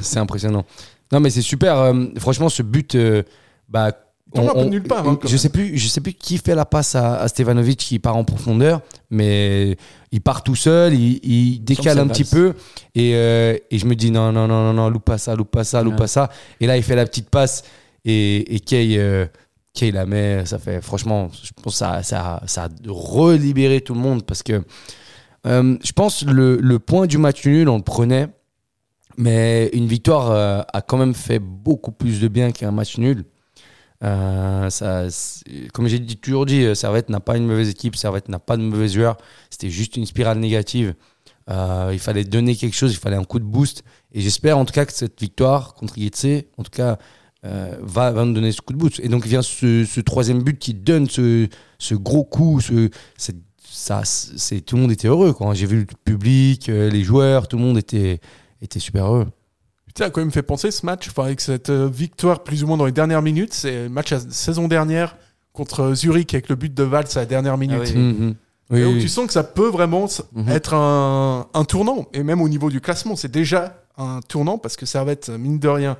c'est 0.00 0.18
impressionnant. 0.18 0.64
Non, 1.12 1.20
mais 1.20 1.30
c'est 1.30 1.42
super. 1.42 1.78
euh, 1.78 2.06
franchement, 2.18 2.48
ce 2.48 2.62
but, 2.62 2.94
euh, 2.94 3.22
bah, 3.68 3.92
nulle 4.68 4.82
part, 4.82 5.08
hein, 5.08 5.18
je 5.24 5.36
sais 5.36 5.48
plus, 5.48 5.76
je 5.78 5.88
sais 5.88 6.00
plus 6.00 6.12
qui 6.12 6.38
fait 6.38 6.54
la 6.54 6.64
passe 6.64 6.94
à, 6.94 7.16
à 7.16 7.28
Stevanovic 7.28 7.78
qui 7.78 7.98
part 7.98 8.16
en 8.16 8.24
profondeur, 8.24 8.80
mais 9.10 9.76
il 10.12 10.20
part 10.20 10.42
tout 10.42 10.54
seul, 10.56 10.94
il, 10.94 11.20
il 11.22 11.64
décale 11.64 11.98
un 11.98 12.08
petit 12.08 12.24
peu 12.24 12.54
et, 12.94 13.12
euh, 13.14 13.56
et 13.70 13.78
je 13.78 13.86
me 13.86 13.94
dis 13.94 14.10
non 14.10 14.32
non 14.32 14.46
non 14.48 14.64
non 14.64 14.72
non, 14.72 14.88
loupe 14.90 15.04
pas 15.04 15.18
ça, 15.18 15.34
loupe 15.36 15.50
pas 15.50 15.64
ça, 15.64 15.82
loupe 15.82 15.94
Ouais. 15.94 15.98
pas 15.98 16.06
ça. 16.08 16.30
Et 16.60 16.66
là, 16.66 16.76
il 16.76 16.82
fait 16.82 16.96
la 16.96 17.06
petite 17.06 17.30
passe 17.30 17.64
et, 18.04 18.54
et 18.54 18.60
Kay, 18.60 18.98
euh, 18.98 19.26
Kay 19.72 19.90
la 19.92 20.06
met. 20.06 20.44
Ça 20.46 20.58
fait 20.58 20.80
franchement, 20.82 21.30
je 21.42 21.50
pense 21.62 21.74
que 21.74 21.78
ça 21.78 22.02
ça 22.02 22.42
ça 22.46 22.64
a 22.64 22.68
relibéré 22.86 23.80
tout 23.80 23.94
le 23.94 24.00
monde 24.00 24.24
parce 24.24 24.42
que 24.42 24.62
euh, 25.46 25.76
je 25.84 25.92
pense 25.92 26.24
le 26.24 26.56
le 26.60 26.78
point 26.78 27.06
du 27.06 27.18
match 27.18 27.44
nul, 27.46 27.68
on 27.68 27.76
le 27.76 27.82
prenait. 27.82 28.28
Mais 29.16 29.68
une 29.72 29.86
victoire 29.86 30.30
euh, 30.32 30.62
a 30.72 30.82
quand 30.82 30.96
même 30.96 31.14
fait 31.14 31.38
beaucoup 31.38 31.92
plus 31.92 32.20
de 32.20 32.26
bien 32.26 32.50
qu'un 32.50 32.72
match 32.72 32.98
nul. 32.98 33.24
Euh, 34.04 34.68
comme 35.72 35.88
j'ai 35.88 36.04
toujours 36.16 36.46
dit, 36.46 36.62
euh, 36.64 36.74
Servette 36.74 37.08
n'a 37.08 37.20
pas 37.20 37.36
une 37.36 37.46
mauvaise 37.46 37.68
équipe, 37.70 37.96
Servette 37.96 38.28
n'a 38.28 38.38
pas 38.38 38.56
de 38.56 38.62
mauvais 38.62 38.88
joueurs. 38.88 39.16
C'était 39.50 39.70
juste 39.70 39.96
une 39.96 40.06
spirale 40.06 40.38
négative. 40.38 40.94
Euh, 41.50 41.90
il 41.92 41.98
fallait 41.98 42.24
donner 42.24 42.56
quelque 42.56 42.74
chose, 42.74 42.92
il 42.92 42.98
fallait 42.98 43.16
un 43.16 43.24
coup 43.24 43.38
de 43.38 43.44
boost. 43.44 43.82
Et 44.12 44.20
j'espère 44.20 44.58
en 44.58 44.64
tout 44.64 44.72
cas 44.72 44.84
que 44.84 44.92
cette 44.92 45.20
victoire 45.20 45.74
contre 45.74 45.98
Getse, 45.98 46.44
en 46.58 46.62
tout 46.62 46.70
cas, 46.70 46.98
va, 47.42 48.10
va 48.10 48.24
nous 48.24 48.32
donner 48.32 48.52
ce 48.52 48.62
coup 48.62 48.72
de 48.72 48.78
boost. 48.78 49.00
Et 49.00 49.08
donc 49.08 49.26
vient 49.26 49.42
ce, 49.42 49.84
ce 49.84 50.00
troisième 50.00 50.42
but 50.42 50.58
qui 50.58 50.72
donne 50.72 51.08
ce, 51.10 51.48
gros 51.92 52.24
coup. 52.24 52.60
Tout 52.62 52.88
le 53.18 54.76
monde 54.76 54.92
était 54.92 55.08
heureux. 55.08 55.34
J'ai 55.52 55.66
vu 55.66 55.80
le 55.80 55.86
public, 56.04 56.68
les 56.68 57.02
joueurs, 57.02 57.46
tout 57.46 57.58
le 57.58 57.62
monde 57.62 57.76
était 57.76 58.20
super 58.78 59.06
heureux. 59.06 59.26
Ça 59.96 60.06
a 60.06 60.10
quand 60.10 60.20
même 60.20 60.32
fait 60.32 60.42
penser 60.42 60.70
ce 60.72 60.84
match, 60.84 61.08
enfin, 61.08 61.24
avec 61.26 61.40
cette 61.40 61.70
euh, 61.70 61.88
victoire 61.88 62.42
plus 62.42 62.64
ou 62.64 62.66
moins 62.66 62.76
dans 62.76 62.86
les 62.86 62.92
dernières 62.92 63.22
minutes. 63.22 63.54
C'est 63.54 63.84
le 63.84 63.88
match 63.88 64.10
la 64.10 64.18
saison 64.28 64.66
dernière 64.66 65.16
contre 65.52 65.80
euh, 65.84 65.94
Zurich 65.94 66.34
avec 66.34 66.48
le 66.48 66.56
but 66.56 66.74
de 66.74 66.82
Valls 66.82 67.06
à 67.14 67.18
la 67.20 67.26
dernière 67.26 67.56
minute. 67.56 67.92
oui. 67.94 67.96
Mhm. 67.96 68.34
Oui, 68.70 68.80
Et 68.80 68.84
où 68.86 68.92
oui. 68.94 68.98
tu 69.00 69.08
sens 69.08 69.26
que 69.26 69.32
ça 69.32 69.44
peut 69.44 69.68
vraiment 69.68 70.06
Mhm. 70.32 70.48
être 70.48 70.74
un, 70.74 71.46
un 71.54 71.64
tournant. 71.64 72.06
Et 72.12 72.22
même 72.24 72.40
au 72.40 72.48
niveau 72.48 72.70
du 72.70 72.80
classement, 72.80 73.14
c'est 73.14 73.30
déjà 73.30 73.84
un 73.96 74.18
tournant 74.26 74.58
parce 74.58 74.74
que 74.76 74.84
Servette, 74.86 75.28
mine 75.28 75.58
de 75.60 75.68
rien, 75.68 75.96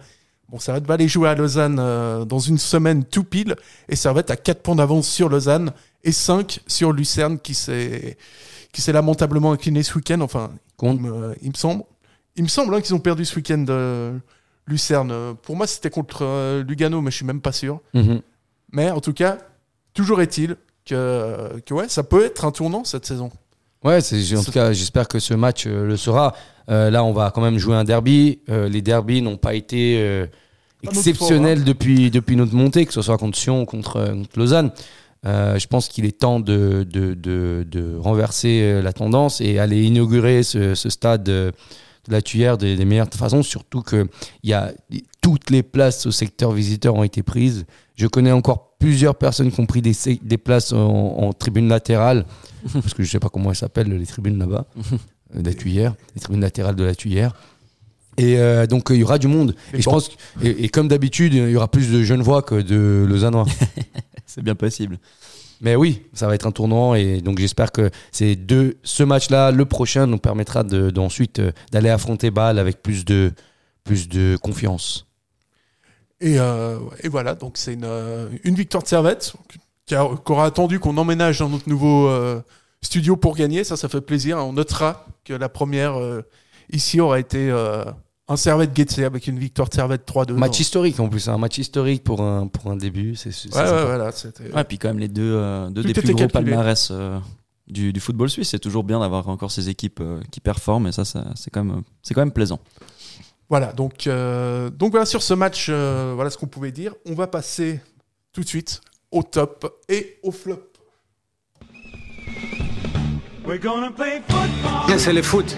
bon, 0.48 0.58
Servette 0.58 0.86
va 0.86 0.94
aller 0.94 1.06
jouer 1.06 1.28
à 1.28 1.34
Lausanne 1.36 1.76
euh, 1.78 2.24
dans 2.24 2.38
une 2.40 2.58
semaine 2.58 3.04
tout 3.04 3.22
pile. 3.22 3.54
Et 3.88 3.94
Servette 3.96 4.30
a 4.30 4.36
4 4.36 4.62
points 4.62 4.74
d'avance 4.76 5.06
sur 5.06 5.28
Lausanne 5.28 5.70
et 6.02 6.10
5 6.10 6.60
sur 6.66 6.90
Lucerne 6.92 7.38
qui 7.38 7.54
s'est 7.54 8.16
qui 8.72 8.80
s'est 8.82 8.92
lamentablement 8.92 9.52
incliné 9.52 9.84
ce 9.84 9.94
week-end. 9.94 10.20
Enfin, 10.20 10.50
Contre- 10.76 10.96
il 10.96 11.02
me, 11.02 11.34
il 11.42 11.48
me 11.50 11.54
semble. 11.54 11.84
Il 12.36 12.42
me 12.42 12.48
semble 12.48 12.74
hein, 12.74 12.80
qu'ils 12.80 12.94
ont 12.94 13.00
perdu 13.00 13.24
ce 13.24 13.36
week-end 13.36 13.64
euh, 13.68 14.16
Lucerne. 14.66 15.34
Pour 15.42 15.56
moi, 15.56 15.66
c'était 15.66 15.90
contre 15.90 16.22
euh, 16.22 16.64
Lugano, 16.64 17.00
mais 17.00 17.10
je 17.10 17.16
suis 17.16 17.26
même 17.26 17.40
pas 17.40 17.52
sûr. 17.52 17.80
Mhm. 17.94 18.20
Mais 18.72 18.90
en 18.90 19.00
tout 19.00 19.12
cas, 19.12 19.38
toujours 19.92 20.20
est-il 20.20 20.56
que, 20.84 21.60
que 21.64 21.74
ouais, 21.74 21.88
ça 21.88 22.02
peut 22.02 22.24
être 22.24 22.44
un 22.44 22.50
tournant 22.50 22.84
cette 22.84 23.06
saison. 23.06 23.30
Ouais, 23.84 23.98
en 23.98 24.42
tout 24.42 24.52
cas, 24.52 24.72
j'espère 24.72 25.08
que 25.08 25.18
ce 25.18 25.34
match 25.34 25.64
euh, 25.66 25.86
le 25.86 25.96
sera. 25.98 26.34
Euh, 26.70 26.90
là, 26.90 27.04
on 27.04 27.12
va 27.12 27.30
quand 27.30 27.42
même 27.42 27.58
jouer 27.58 27.76
un 27.76 27.84
derby. 27.84 28.40
Euh, 28.48 28.68
les 28.68 28.80
derbys 28.80 29.20
n'ont 29.20 29.36
pas 29.36 29.54
été 29.54 30.26
exceptionnels 30.82 31.64
depuis, 31.64 32.10
depuis 32.10 32.36
notre 32.36 32.54
montée, 32.54 32.86
que 32.86 32.92
ce 32.92 33.02
soit 33.02 33.18
contre 33.18 33.38
Sion 33.38 33.62
ou 33.62 33.64
contre, 33.66 34.12
contre 34.12 34.38
Lausanne. 34.38 34.70
Je 35.24 35.66
pense 35.66 35.88
qu'il 35.88 36.04
est 36.06 36.18
temps 36.18 36.40
de, 36.40 36.86
de, 36.90 37.14
de, 37.14 37.66
de 37.70 37.96
renverser 37.96 38.82
la 38.82 38.92
tendance 38.92 39.40
et 39.40 39.58
aller 39.58 39.82
inaugurer 39.82 40.42
ce, 40.42 40.74
ce 40.74 40.90
stade 40.90 41.30
de 42.06 42.12
la 42.12 42.22
Tuyère 42.22 42.58
des, 42.58 42.76
des 42.76 42.84
meilleures 42.84 43.08
façons, 43.12 43.42
surtout 43.42 43.82
que 43.82 44.06
y 44.42 44.52
a, 44.52 44.72
toutes 45.20 45.50
les 45.50 45.62
places 45.62 46.06
au 46.06 46.10
secteur 46.10 46.52
visiteur 46.52 46.94
ont 46.94 47.02
été 47.04 47.22
prises. 47.22 47.64
Je 47.96 48.06
connais 48.06 48.32
encore 48.32 48.76
plusieurs 48.78 49.14
personnes 49.16 49.50
qui 49.50 49.60
ont 49.60 49.66
pris 49.66 49.80
des, 49.82 49.94
des 50.22 50.36
places 50.38 50.72
en, 50.72 50.78
en 50.78 51.32
tribune 51.32 51.68
latérale, 51.68 52.26
parce 52.72 52.92
que 52.94 53.02
je 53.02 53.10
sais 53.10 53.20
pas 53.20 53.28
comment 53.30 53.50
elles 53.50 53.56
s'appellent, 53.56 53.88
les 53.88 54.06
tribunes 54.06 54.38
là-bas, 54.38 54.66
de 55.34 55.42
la 55.48 55.54
Tuyère, 55.54 55.94
les 56.14 56.20
tribunes 56.20 56.42
latérales 56.42 56.76
de 56.76 56.84
la 56.84 56.94
Tuyère. 56.94 57.34
Et 58.16 58.38
euh, 58.38 58.66
donc 58.66 58.88
il 58.90 58.96
y 58.96 59.02
aura 59.02 59.18
du 59.18 59.26
monde. 59.26 59.56
Et 59.72 59.78
Et, 59.78 59.80
je 59.80 59.86
bon. 59.86 59.92
pense 59.92 60.08
que- 60.08 60.14
et, 60.46 60.64
et 60.64 60.68
comme 60.68 60.86
d'habitude, 60.88 61.34
il 61.34 61.50
y 61.50 61.56
aura 61.56 61.68
plus 61.68 61.90
de 61.90 62.02
Genevois 62.04 62.42
que 62.42 62.60
de 62.60 63.04
Lausannois. 63.08 63.46
C'est 64.26 64.42
bien 64.42 64.54
possible. 64.54 64.98
Mais 65.60 65.76
oui, 65.76 66.02
ça 66.12 66.26
va 66.26 66.34
être 66.34 66.46
un 66.46 66.50
tournant 66.52 66.94
et 66.94 67.20
donc 67.20 67.38
j'espère 67.38 67.72
que 67.72 67.90
ces 68.12 68.36
deux, 68.36 68.76
ce 68.82 69.02
match-là, 69.02 69.50
le 69.50 69.64
prochain, 69.64 70.06
nous 70.06 70.18
permettra 70.18 70.62
de, 70.64 70.92
euh, 71.38 71.50
d'aller 71.72 71.88
affronter 71.90 72.30
Bâle 72.30 72.58
avec 72.58 72.82
plus 72.82 73.04
de, 73.04 73.32
plus 73.84 74.08
de 74.08 74.36
confiance. 74.42 75.06
Et, 76.20 76.38
euh, 76.38 76.78
et 77.02 77.08
voilà, 77.08 77.34
donc 77.34 77.56
c'est 77.56 77.74
une, 77.74 77.84
euh, 77.84 78.28
une 78.44 78.54
victoire 78.54 78.82
de 78.82 78.88
Servette 78.88 79.34
qui, 79.86 79.94
a- 79.94 80.08
qui 80.24 80.32
aura 80.32 80.46
attendu 80.46 80.78
qu'on 80.80 80.96
emménage 80.96 81.38
dans 81.38 81.48
notre 81.48 81.68
nouveau 81.68 82.10
studio 82.82 83.16
pour 83.16 83.36
gagner. 83.36 83.64
Ça, 83.64 83.76
ça 83.76 83.88
fait 83.88 84.00
plaisir. 84.00 84.38
On 84.38 84.52
notera 84.52 85.06
que 85.24 85.32
la 85.34 85.48
première 85.48 85.94
ici 86.72 87.00
aura 87.00 87.18
été 87.18 87.50
un 88.28 88.36
Servette 88.36 88.72
Guetze 88.72 89.00
avec 89.00 89.26
une 89.26 89.38
victoire 89.38 89.68
de 89.68 89.74
Servette 89.74 90.06
3-2. 90.06 90.32
Match 90.34 90.52
Non. 90.52 90.58
historique 90.60 90.98
en 91.00 91.08
plus, 91.08 91.28
un 91.28 91.36
match 91.38 91.58
historique 91.58 92.02
pour 92.04 92.22
un, 92.22 92.46
pour 92.46 92.70
un 92.70 92.76
début. 92.76 93.16
C'est, 93.16 93.30
c'est 93.32 93.54
Ouais, 93.54 93.64
voilà. 93.84 94.12
c'était- 94.12 94.50
Ouais, 94.52 94.64
puis 94.64 94.78
quand 94.78 94.88
même 94.88 94.98
les 94.98 95.08
deux, 95.08 95.34
euh, 95.34 95.68
deux 95.70 95.82
des 95.82 95.92
plus 95.92 96.02
gros 96.12 96.18
calculé. 96.26 96.32
palmarès 96.52 96.88
euh, 96.90 97.18
du, 97.66 97.92
du 97.92 98.00
football 98.00 98.30
suisse. 98.30 98.48
C'est 98.50 98.58
toujours 98.58 98.82
bien 98.84 99.00
d'avoir 99.00 99.28
encore 99.28 99.50
ces 99.50 99.68
équipes 99.68 100.00
euh, 100.00 100.20
qui 100.30 100.40
performent 100.40 100.86
et 100.86 100.92
ça, 100.92 101.04
ça 101.04 101.24
c'est 101.34 101.50
quand 101.50 101.64
même, 101.64 101.82
c'est 102.02 102.14
quand 102.14 102.22
même 102.22 102.32
plaisant. 102.32 102.60
Voilà, 103.50 103.72
donc, 103.74 104.06
euh, 104.06 104.70
donc 104.70 104.92
voilà, 104.92 105.04
sur 105.04 105.22
ce 105.22 105.34
match, 105.34 105.66
euh, 105.68 106.12
voilà 106.14 106.30
ce 106.30 106.38
qu'on 106.38 106.46
pouvait 106.46 106.72
dire. 106.72 106.94
On 107.04 107.12
va 107.14 107.26
passer 107.26 107.80
tout 108.32 108.40
de 108.40 108.48
suite 108.48 108.80
au 109.10 109.22
top 109.22 109.80
et 109.90 110.18
au 110.22 110.30
flop. 110.32 110.60
C'est 114.96 115.12
le 115.12 115.22
foot. 115.22 115.54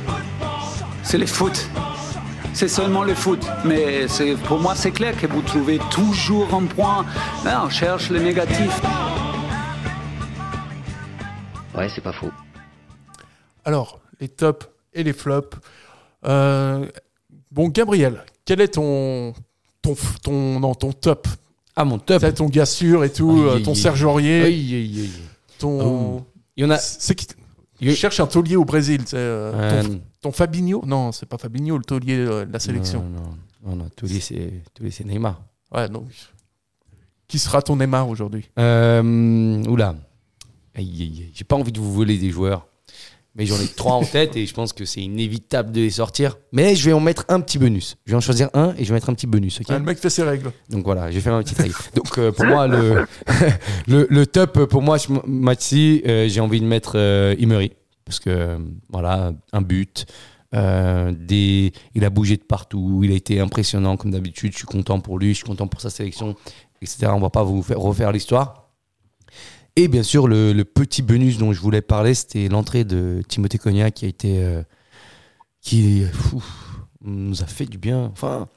C'est 1.05 1.18
le 1.18 1.26
foot. 1.26 1.70
C'est 2.56 2.68
seulement 2.68 3.04
le 3.04 3.14
foot. 3.14 3.44
Mais 3.66 4.06
pour 4.46 4.58
moi, 4.58 4.74
c'est 4.74 4.90
clair 4.90 5.14
que 5.20 5.26
vous 5.26 5.42
trouvez 5.42 5.78
toujours 5.90 6.54
un 6.54 6.64
point. 6.64 7.04
Là, 7.44 7.62
on 7.66 7.68
cherche 7.68 8.08
le 8.08 8.18
négatif. 8.18 8.80
Ouais, 11.76 11.88
c'est 11.94 12.00
pas 12.00 12.12
faux. 12.12 12.30
Alors, 13.66 14.00
les 14.20 14.28
tops 14.28 14.66
et 14.94 15.02
les 15.02 15.12
flops. 15.12 15.58
Euh, 16.26 16.86
bon, 17.50 17.68
Gabriel, 17.68 18.24
quel 18.46 18.62
est 18.62 18.68
ton, 18.68 19.34
ton, 19.82 19.94
ton, 20.22 20.58
non, 20.60 20.74
ton 20.74 20.92
top? 20.92 21.28
Ah, 21.76 21.84
mon 21.84 21.98
top. 21.98 22.22
C'est 22.22 22.32
ton 22.32 22.46
gars 22.46 22.64
sûr 22.64 23.04
et 23.04 23.12
tout, 23.12 23.32
Aïe, 23.32 23.60
euh, 23.60 23.64
ton 23.64 23.72
aïe. 23.72 23.76
Serge 23.76 24.02
Aurier, 24.04 24.42
Aïe, 24.44 24.74
aïe, 24.74 25.00
aïe. 25.00 25.10
ton. 25.58 25.80
Oh. 26.18 26.26
Il 26.56 26.64
y 26.64 26.66
en 26.66 26.70
a. 26.70 26.78
C'est 26.78 27.14
qui? 27.14 27.26
Je 27.82 27.90
a- 27.90 27.94
cherche 27.94 28.18
un 28.20 28.26
taulier 28.26 28.56
au 28.56 28.64
Brésil. 28.64 29.02
euh, 29.12 29.52
Euh, 29.54 29.82
ton, 29.82 30.00
ton 30.26 30.32
Fabinho 30.32 30.82
Non, 30.84 31.12
c'est 31.12 31.26
pas 31.26 31.38
Fabinho, 31.38 31.78
le 31.78 31.84
taulier 31.84 32.16
euh, 32.16 32.44
de 32.44 32.52
la 32.52 32.58
sélection. 32.58 33.02
Non, 33.04 33.20
non, 33.20 33.70
non, 33.70 33.76
non, 33.84 33.90
tous 33.94 34.06
les, 34.06 34.20
c'est, 34.20 35.04
Neymar. 35.04 35.40
Ouais, 35.72 35.88
donc. 35.88 36.08
Qui 37.28 37.38
sera 37.38 37.62
ton 37.62 37.76
Neymar 37.76 38.08
aujourd'hui 38.08 38.48
Euh, 38.58 39.62
oula. 39.66 39.94
J'ai 40.76 41.44
pas 41.46 41.56
envie 41.56 41.72
de 41.72 41.78
vous 41.78 41.92
voler 41.92 42.18
des 42.18 42.30
joueurs. 42.30 42.66
Mais 43.36 43.44
j'en 43.46 43.56
ai 43.60 43.68
trois 43.68 43.92
en 43.94 44.02
tête 44.16 44.34
et 44.36 44.46
je 44.46 44.54
pense 44.54 44.72
que 44.72 44.84
c'est 44.84 45.02
inévitable 45.02 45.70
de 45.70 45.80
les 45.82 45.90
sortir. 45.90 46.38
Mais 46.52 46.74
je 46.74 46.86
vais 46.86 46.92
en 46.92 47.00
mettre 47.00 47.24
un 47.28 47.40
petit 47.40 47.58
bonus. 47.58 47.96
Je 48.06 48.12
vais 48.12 48.16
en 48.16 48.20
choisir 48.20 48.48
un 48.54 48.74
et 48.78 48.82
je 48.84 48.88
vais 48.88 48.94
mettre 48.94 49.10
un 49.10 49.14
petit 49.14 49.26
bonus. 49.26 49.60
ok 49.60 49.66
Ah, 49.68 49.78
Le 49.78 49.84
mec 49.84 49.98
fait 49.98 50.10
ses 50.10 50.22
règles. 50.24 50.50
Donc 50.70 50.84
voilà, 50.84 51.10
j'ai 51.10 51.20
fait 51.20 51.30
ma 51.30 51.38
petite 51.42 51.58
règle. 51.58 51.74
Donc 51.94 52.18
euh, 52.18 52.32
pour 52.32 52.46
moi, 52.46 52.66
le, 52.66 53.06
le, 53.86 54.06
le 54.10 54.26
top, 54.26 54.64
pour 54.64 54.82
moi, 54.82 54.96
match-ci, 55.26 56.02
euh, 56.06 56.28
j'ai 56.28 56.40
envie 56.40 56.60
de 56.60 56.66
mettre 56.66 56.96
Emery. 56.96 57.72
Parce 58.06 58.20
que, 58.20 58.58
voilà, 58.88 59.32
un 59.52 59.62
but. 59.62 60.06
euh, 60.54 61.12
des, 61.12 61.72
il 61.94 62.04
a 62.04 62.10
bougé 62.10 62.38
de 62.38 62.44
partout. 62.44 63.02
Il 63.04 63.12
a 63.12 63.14
été 63.14 63.40
impressionnant 63.40 63.98
comme 63.98 64.12
d'habitude. 64.12 64.52
Je 64.52 64.58
suis 64.58 64.66
content 64.66 65.00
pour 65.00 65.18
lui. 65.18 65.30
Je 65.30 65.38
suis 65.38 65.44
content 65.44 65.66
pour 65.66 65.82
sa 65.82 65.90
sélection, 65.90 66.36
etc. 66.80 67.08
On 67.12 67.20
va 67.20 67.30
pas 67.30 67.42
vous 67.42 67.62
faire 67.62 67.80
refaire 67.80 68.12
l'histoire. 68.12 68.70
Et 69.74 69.88
bien 69.88 70.02
sûr, 70.02 70.26
le, 70.26 70.62
petit 70.62 71.02
bonus 71.02 71.36
dont 71.36 71.52
je 71.52 71.60
voulais 71.60 71.82
parler, 71.82 72.14
c'était 72.14 72.48
l'entrée 72.48 72.84
de 72.84 73.22
Timothée 73.28 73.58
Cognac 73.58 73.92
qui 73.92 74.06
a 74.06 74.08
été. 74.08 74.38
euh, 74.42 74.62
qui 75.66 76.04
nous 77.00 77.42
a 77.42 77.46
fait 77.46 77.66
du 77.66 77.76
bien. 77.76 78.04
Enfin, 78.12 78.48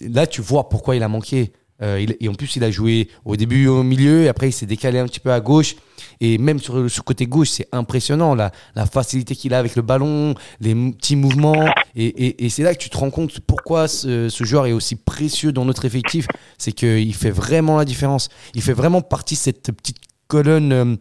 là, 0.00 0.26
tu 0.28 0.40
vois 0.40 0.68
pourquoi 0.68 0.94
il 0.94 1.02
a 1.02 1.08
manqué. 1.08 1.52
Euh, 1.82 2.06
et 2.20 2.28
en 2.28 2.34
plus, 2.34 2.56
il 2.56 2.64
a 2.64 2.70
joué 2.70 3.08
au 3.24 3.36
début 3.36 3.66
au 3.66 3.82
milieu, 3.82 4.24
et 4.24 4.28
après, 4.28 4.48
il 4.48 4.52
s'est 4.52 4.66
décalé 4.66 4.98
un 4.98 5.06
petit 5.06 5.20
peu 5.20 5.32
à 5.32 5.40
gauche. 5.40 5.76
Et 6.20 6.38
même 6.38 6.58
sur 6.58 6.76
le 6.76 6.88
côté 7.04 7.26
gauche, 7.26 7.50
c'est 7.50 7.68
impressionnant 7.72 8.34
la, 8.34 8.52
facilité 8.90 9.34
qu'il 9.34 9.54
a 9.54 9.58
avec 9.58 9.76
le 9.76 9.82
ballon, 9.82 10.34
les 10.60 10.74
petits 10.74 11.16
mouvements. 11.16 11.66
Et, 11.96 12.48
c'est 12.48 12.62
là 12.62 12.74
que 12.74 12.80
tu 12.80 12.90
te 12.90 12.96
rends 12.96 13.10
compte 13.10 13.40
pourquoi 13.40 13.88
ce, 13.88 14.28
joueur 14.40 14.66
est 14.66 14.72
aussi 14.72 14.96
précieux 14.96 15.52
dans 15.52 15.64
notre 15.64 15.84
effectif. 15.84 16.26
C'est 16.58 16.72
qu'il 16.72 17.14
fait 17.14 17.30
vraiment 17.30 17.76
la 17.76 17.84
différence. 17.84 18.28
Il 18.54 18.62
fait 18.62 18.72
vraiment 18.72 19.00
partie 19.00 19.34
de 19.34 19.40
cette 19.40 19.72
petite 19.72 19.98
colonne. 20.28 20.72
euh, 20.72 20.96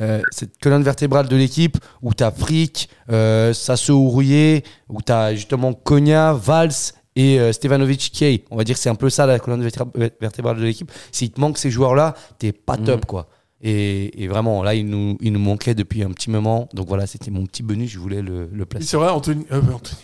euh, 0.00 0.22
cette 0.30 0.56
colonne 0.58 0.82
vertébrale 0.82 1.28
de 1.28 1.36
l'équipe 1.36 1.76
où 2.00 2.14
tu 2.14 2.24
as 2.24 2.30
Frick, 2.30 2.88
euh, 3.10 3.52
Sasso 3.52 3.92
Ourier, 3.92 4.64
où 4.88 5.02
tu 5.02 5.12
as 5.12 5.34
justement 5.34 5.74
Konya, 5.74 6.32
Valls 6.32 6.94
et 7.16 7.38
euh, 7.40 7.52
Stevanovic 7.52 8.12
Kay. 8.12 8.44
On 8.50 8.56
va 8.56 8.64
dire 8.64 8.76
que 8.76 8.80
c'est 8.80 8.88
un 8.90 8.94
peu 8.94 9.10
ça 9.10 9.26
la 9.26 9.38
colonne 9.38 9.68
vertébrale 10.20 10.56
de 10.58 10.64
l'équipe. 10.64 10.90
S'il 11.12 11.30
te 11.30 11.40
manque 11.40 11.58
ces 11.58 11.70
joueurs-là, 11.70 12.14
t'es 12.38 12.52
pas 12.52 12.76
top 12.76 13.06
quoi. 13.06 13.28
Et, 13.62 14.22
et 14.24 14.28
vraiment, 14.28 14.62
là, 14.62 14.74
il 14.74 14.86
nous, 14.86 15.18
il 15.20 15.32
nous 15.32 15.38
manquait 15.40 15.74
depuis 15.74 16.02
un 16.02 16.10
petit 16.12 16.30
moment. 16.30 16.68
Donc 16.72 16.88
voilà, 16.88 17.06
c'était 17.06 17.30
mon 17.30 17.44
petit 17.44 17.62
bonus, 17.62 17.90
je 17.90 17.98
voulais 17.98 18.22
le, 18.22 18.48
le 18.50 18.64
placer. 18.66 18.86
C'est 18.86 18.96
vrai, 18.96 19.10
Anthony. 19.10 19.44
euh, 19.52 19.60
Anthony. 19.60 20.00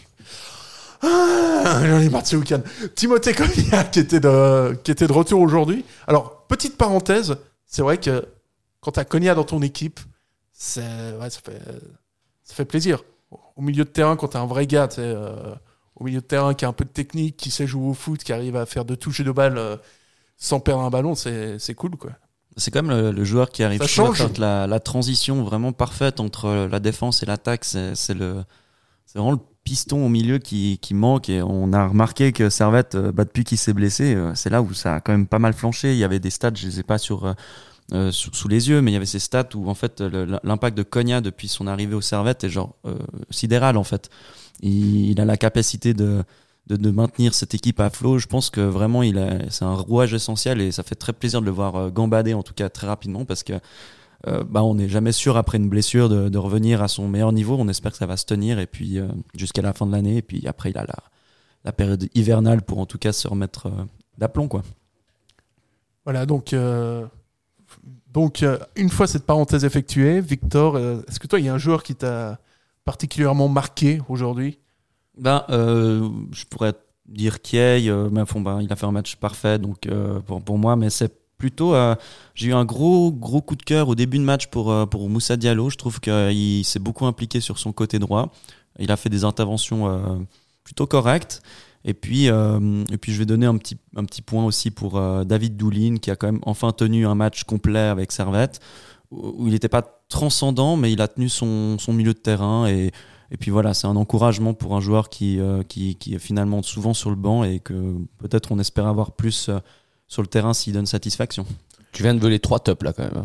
Ah, 1.03 1.81
J'en 1.87 2.01
ai 2.01 2.09
marre 2.09 2.23
de 2.23 2.27
ce 2.27 2.37
week-end. 2.37 2.61
Timothée 2.95 3.35
Cognac 3.35 3.90
qui 3.90 4.01
était 4.01 4.21
de, 4.21 4.75
qui 4.83 4.90
était 4.90 5.07
de 5.07 5.12
retour 5.12 5.40
aujourd'hui. 5.40 5.85
Alors, 6.07 6.46
petite 6.48 6.77
parenthèse, 6.77 7.37
c'est 7.67 7.83
vrai 7.83 7.98
que 7.98 8.27
quand 8.81 8.92
tu 8.92 9.00
as 9.00 9.35
dans 9.35 9.44
ton 9.44 9.63
équipe, 9.63 10.00
ouais, 10.00 10.11
ça, 10.52 11.40
fait, 11.44 11.61
ça 12.44 12.54
fait 12.54 12.65
plaisir. 12.65 13.02
Au 13.57 13.63
milieu 13.63 13.85
de 13.85 13.90
terrain, 13.90 14.17
quand 14.17 14.29
tu 14.29 14.37
as 14.37 14.40
un 14.40 14.46
vrai 14.46 14.67
gars, 14.67 14.88
tu 14.88 14.96
sais, 14.96 15.00
euh, 15.02 15.54
au 15.97 16.05
milieu 16.05 16.21
de 16.21 16.27
terrain 16.27 16.55
qui 16.55 16.65
a 16.65 16.69
un 16.69 16.73
peu 16.73 16.85
de 16.85 16.90
technique, 16.90 17.37
qui 17.37 17.51
sait 17.51 17.67
jouer 17.67 17.88
au 17.88 17.94
foot, 17.94 18.23
qui 18.23 18.33
arrive 18.33 18.57
à 18.57 18.67
faire 18.67 18.85
deux 18.85 18.97
touches 18.97 19.23
de 19.23 19.33
balle 19.33 19.59
euh, 19.59 19.77
sans 20.37 20.61
perdre 20.61 20.83
un 20.83 20.90
ballon, 20.90 21.15
c'est, 21.15 21.59
c'est 21.59 21.75
cool. 21.75 21.97
quoi. 21.97 22.13
C'est 22.59 22.71
quand 22.71 22.83
même 22.83 22.97
le, 22.97 23.11
le 23.11 23.25
joueur 23.25 23.51
qui 23.51 23.63
arrive 23.63 23.83
à 23.83 23.87
faire 23.87 24.13
la, 24.38 24.67
la 24.67 24.81
transition 24.81 25.42
vraiment 25.44 25.73
parfaite 25.73 26.21
entre 26.21 26.69
la 26.71 26.81
défense 26.81 27.23
et 27.23 27.27
l'attaque. 27.27 27.65
C'est 27.65 28.15
le, 28.15 28.44
c'est 29.05 29.19
vraiment 29.19 29.33
le 29.33 29.38
piston 29.65 30.07
au 30.07 30.09
milieu 30.09 30.38
qui, 30.38 30.79
qui 30.79 30.94
manque. 30.94 31.29
Et 31.29 31.42
on 31.42 31.73
a 31.73 31.87
remarqué 31.87 32.33
que 32.33 32.49
Servette, 32.51 32.94
euh, 32.94 33.13
bah, 33.13 33.25
depuis 33.25 33.44
qu'il 33.44 33.59
s'est 33.59 33.75
blessé, 33.75 34.15
euh, 34.15 34.35
c'est 34.35 34.51
là 34.51 34.63
où 34.63 34.73
ça 34.73 34.94
a 34.97 35.01
quand 35.01 35.13
même 35.13 35.27
pas 35.27 35.38
mal 35.38 35.53
flanché. 35.53 35.92
Il 35.92 35.99
y 35.99 36.05
avait 36.05 36.19
des 36.21 36.31
stats, 36.31 36.53
je 36.55 36.67
les 36.67 36.81
ai 36.81 36.83
pas 36.83 36.99
sur, 36.99 37.27
euh, 37.27 37.35
euh, 37.92 38.11
sous, 38.11 38.33
sous 38.33 38.49
les 38.49 38.69
yeux, 38.69 38.81
mais 38.81 38.90
il 38.90 38.94
y 38.94 38.97
avait 38.97 39.07
ces 39.07 39.19
stats 39.19 39.49
où 39.55 39.69
en 39.69 39.75
fait 39.75 40.01
l'impact 40.01 40.77
de 40.77 40.83
Konya 40.83 41.21
depuis 41.21 41.49
son 41.49 41.67
arrivée 41.67 41.94
au 41.94 42.01
Servette 42.01 42.42
est 42.42 42.49
genre 42.51 42.75
euh, 42.87 42.94
sidéral 43.31 43.77
en 43.77 43.85
fait. 43.85 44.09
Il, 44.61 45.21
a 45.21 45.25
la 45.25 45.37
capacité 45.37 45.94
de 45.94 46.25
de, 46.67 46.90
maintenir 46.90 47.35
cette 47.35 47.54
équipe 47.54 47.81
à 47.81 47.90
flot. 47.90 48.19
Je 48.19 48.27
pense 48.27 48.50
que 48.50 48.61
vraiment, 48.61 49.02
il 49.02 49.46
c'est 49.50 49.65
un 49.65 49.75
rouage 49.75 50.15
essentiel 50.15 50.61
et 50.61 50.73
ça 50.73 50.83
fait 50.83 50.94
très 50.94 51.13
plaisir 51.13 51.40
de 51.40 51.46
le 51.46 51.52
voir 51.52 51.77
euh, 51.77 51.90
gambader, 51.90 52.35
en 52.35 52.42
tout 52.42 52.54
cas 52.54 52.69
très 52.69 52.87
rapidement, 52.87 53.25
parce 53.25 53.42
que 53.42 53.54
euh, 54.27 54.42
bah, 54.44 54.65
on 54.65 54.75
n'est 54.75 54.88
jamais 54.88 55.13
sûr 55.13 55.37
après 55.37 55.59
une 55.59 55.69
blessure 55.69 56.09
de, 56.09 56.38
revenir 56.38 56.83
à 56.83 56.88
son 56.88 57.09
meilleur 57.09 57.33
niveau. 57.33 57.57
On 57.59 57.69
espère 57.69 57.92
que 57.92 57.98
ça 57.98 58.07
va 58.07 58.17
se 58.17 58.25
tenir 58.25 58.59
et 58.59 58.67
puis 58.67 58.98
euh, 58.98 59.07
jusqu'à 59.35 59.63
la 59.63 59.73
fin 59.73 59.87
de 59.87 59.92
l'année. 59.92 60.17
Et 60.17 60.23
puis 60.23 60.46
après, 60.48 60.71
il 60.71 60.79
a 60.79 60.87
la, 61.65 61.73
période 61.73 62.09
hivernale 62.15 62.63
pour 62.63 62.79
en 62.79 62.87
tout 62.87 62.98
cas 62.98 63.13
se 63.13 63.27
remettre 63.27 63.71
d'aplomb, 64.19 64.46
quoi. 64.48 64.63
Voilà, 66.04 66.25
donc, 66.25 66.54
donc 68.13 68.44
une 68.77 68.88
fois 68.88 69.09
cette 69.09 69.27
parenthèse 69.27 69.65
effectuée, 69.65 70.21
Victor, 70.21 70.79
est-ce 70.79 71.19
que 71.19 71.27
toi, 71.27 71.40
il 71.40 71.46
y 71.46 71.48
a 71.48 71.54
un 71.54 71.59
joueur 71.59 71.83
qui 71.83 71.96
t'a 71.96 72.38
particulièrement 72.87 73.49
marqué 73.49 74.01
aujourd'hui 74.09 74.59
Ben, 75.19 75.45
euh, 75.51 76.09
je 76.33 76.45
pourrais 76.47 76.73
dire 77.07 77.43
Kiei, 77.43 77.91
euh, 77.91 78.09
ben, 78.11 78.25
il 78.63 78.73
a 78.73 78.77
fait 78.77 78.87
un 78.87 78.93
match 78.93 79.17
parfait 79.17 79.59
donc 79.59 79.87
euh, 79.87 80.21
pour, 80.21 80.59
moi, 80.59 80.77
mais 80.77 80.89
c'est 80.89 81.13
plutôt. 81.37 81.75
euh, 81.75 81.95
J'ai 82.35 82.49
eu 82.49 82.55
un 82.55 82.65
gros 82.65 83.13
gros 83.13 83.43
coup 83.43 83.57
de 83.57 83.63
cœur 83.63 83.89
au 83.89 83.95
début 83.95 84.19
de 84.19 84.25
match 84.25 84.47
pour 84.47 84.89
pour 84.89 85.09
Moussa 85.11 85.37
Diallo. 85.37 85.69
Je 85.69 85.77
trouve 85.77 86.01
qu'il 86.01 86.65
s'est 86.65 86.79
beaucoup 86.79 87.05
impliqué 87.07 87.41
sur 87.41 87.59
son 87.59 87.73
côté 87.73 87.99
droit. 87.99 88.33
Il 88.79 88.91
a 88.91 88.97
fait 88.97 89.11
des 89.11 89.25
interventions 89.25 90.27
plutôt 90.65 90.87
correctes. 90.87 91.43
Et 91.85 91.95
puis, 91.95 92.25
et 92.27 92.99
puis 93.01 93.13
je 93.13 93.19
vais 93.19 93.27
donner 93.27 93.47
un 93.47 93.57
petit, 93.59 93.77
un 93.95 94.05
petit 94.05 94.23
point 94.23 94.45
aussi 94.45 94.71
pour 94.71 95.01
David 95.25 95.57
Doulin, 95.57 95.97
qui 95.99 96.11
a 96.11 96.17
quand 96.17 96.27
même 96.33 96.41
enfin 96.43 96.73
tenu 96.73 97.07
un 97.07 97.15
match 97.15 97.45
complet 97.45 97.79
avec 97.79 98.13
Servette, 98.13 98.61
où 99.11 99.47
il 99.47 99.53
n'était 99.53 99.69
pas 99.69 99.96
transcendant, 100.09 100.77
mais 100.77 100.92
il 100.92 101.00
a 101.00 101.09
tenu 101.09 101.29
son, 101.29 101.79
son 101.79 101.92
milieu 101.92 102.15
de 102.15 102.19
terrain. 102.19 102.67
Et, 102.69 102.90
et 103.31 103.37
puis 103.37 103.50
voilà, 103.50 103.75
c'est 103.75 103.87
un 103.87 103.96
encouragement 103.96 104.54
pour 104.54 104.77
un 104.77 104.81
joueur 104.81 105.09
qui, 105.09 105.40
euh, 105.40 105.63
qui, 105.63 105.96
qui 105.96 106.15
est 106.15 106.19
finalement 106.19 106.63
souvent 106.63 106.94
sur 106.94 107.11
le 107.11 107.17
banc 107.17 107.44
et 107.44 107.61
que 107.61 107.94
peut-être 108.19 108.52
on 108.52 108.59
espère 108.59 108.87
avoir 108.87 109.13
plus 109.13 109.48
euh, 109.48 109.59
sur 110.09 110.23
le 110.23 110.29
terrain 110.29 110.54
s'il 110.54 110.73
donne 110.75 110.87
satisfaction. 110.87 111.44
Tu 111.92 112.02
viens 112.02 112.15
de 112.15 112.21
voler 112.21 112.38
trois 112.38 112.61
tops 112.61 112.83
là 112.85 112.92
quand 112.92 113.02
même. 113.04 113.25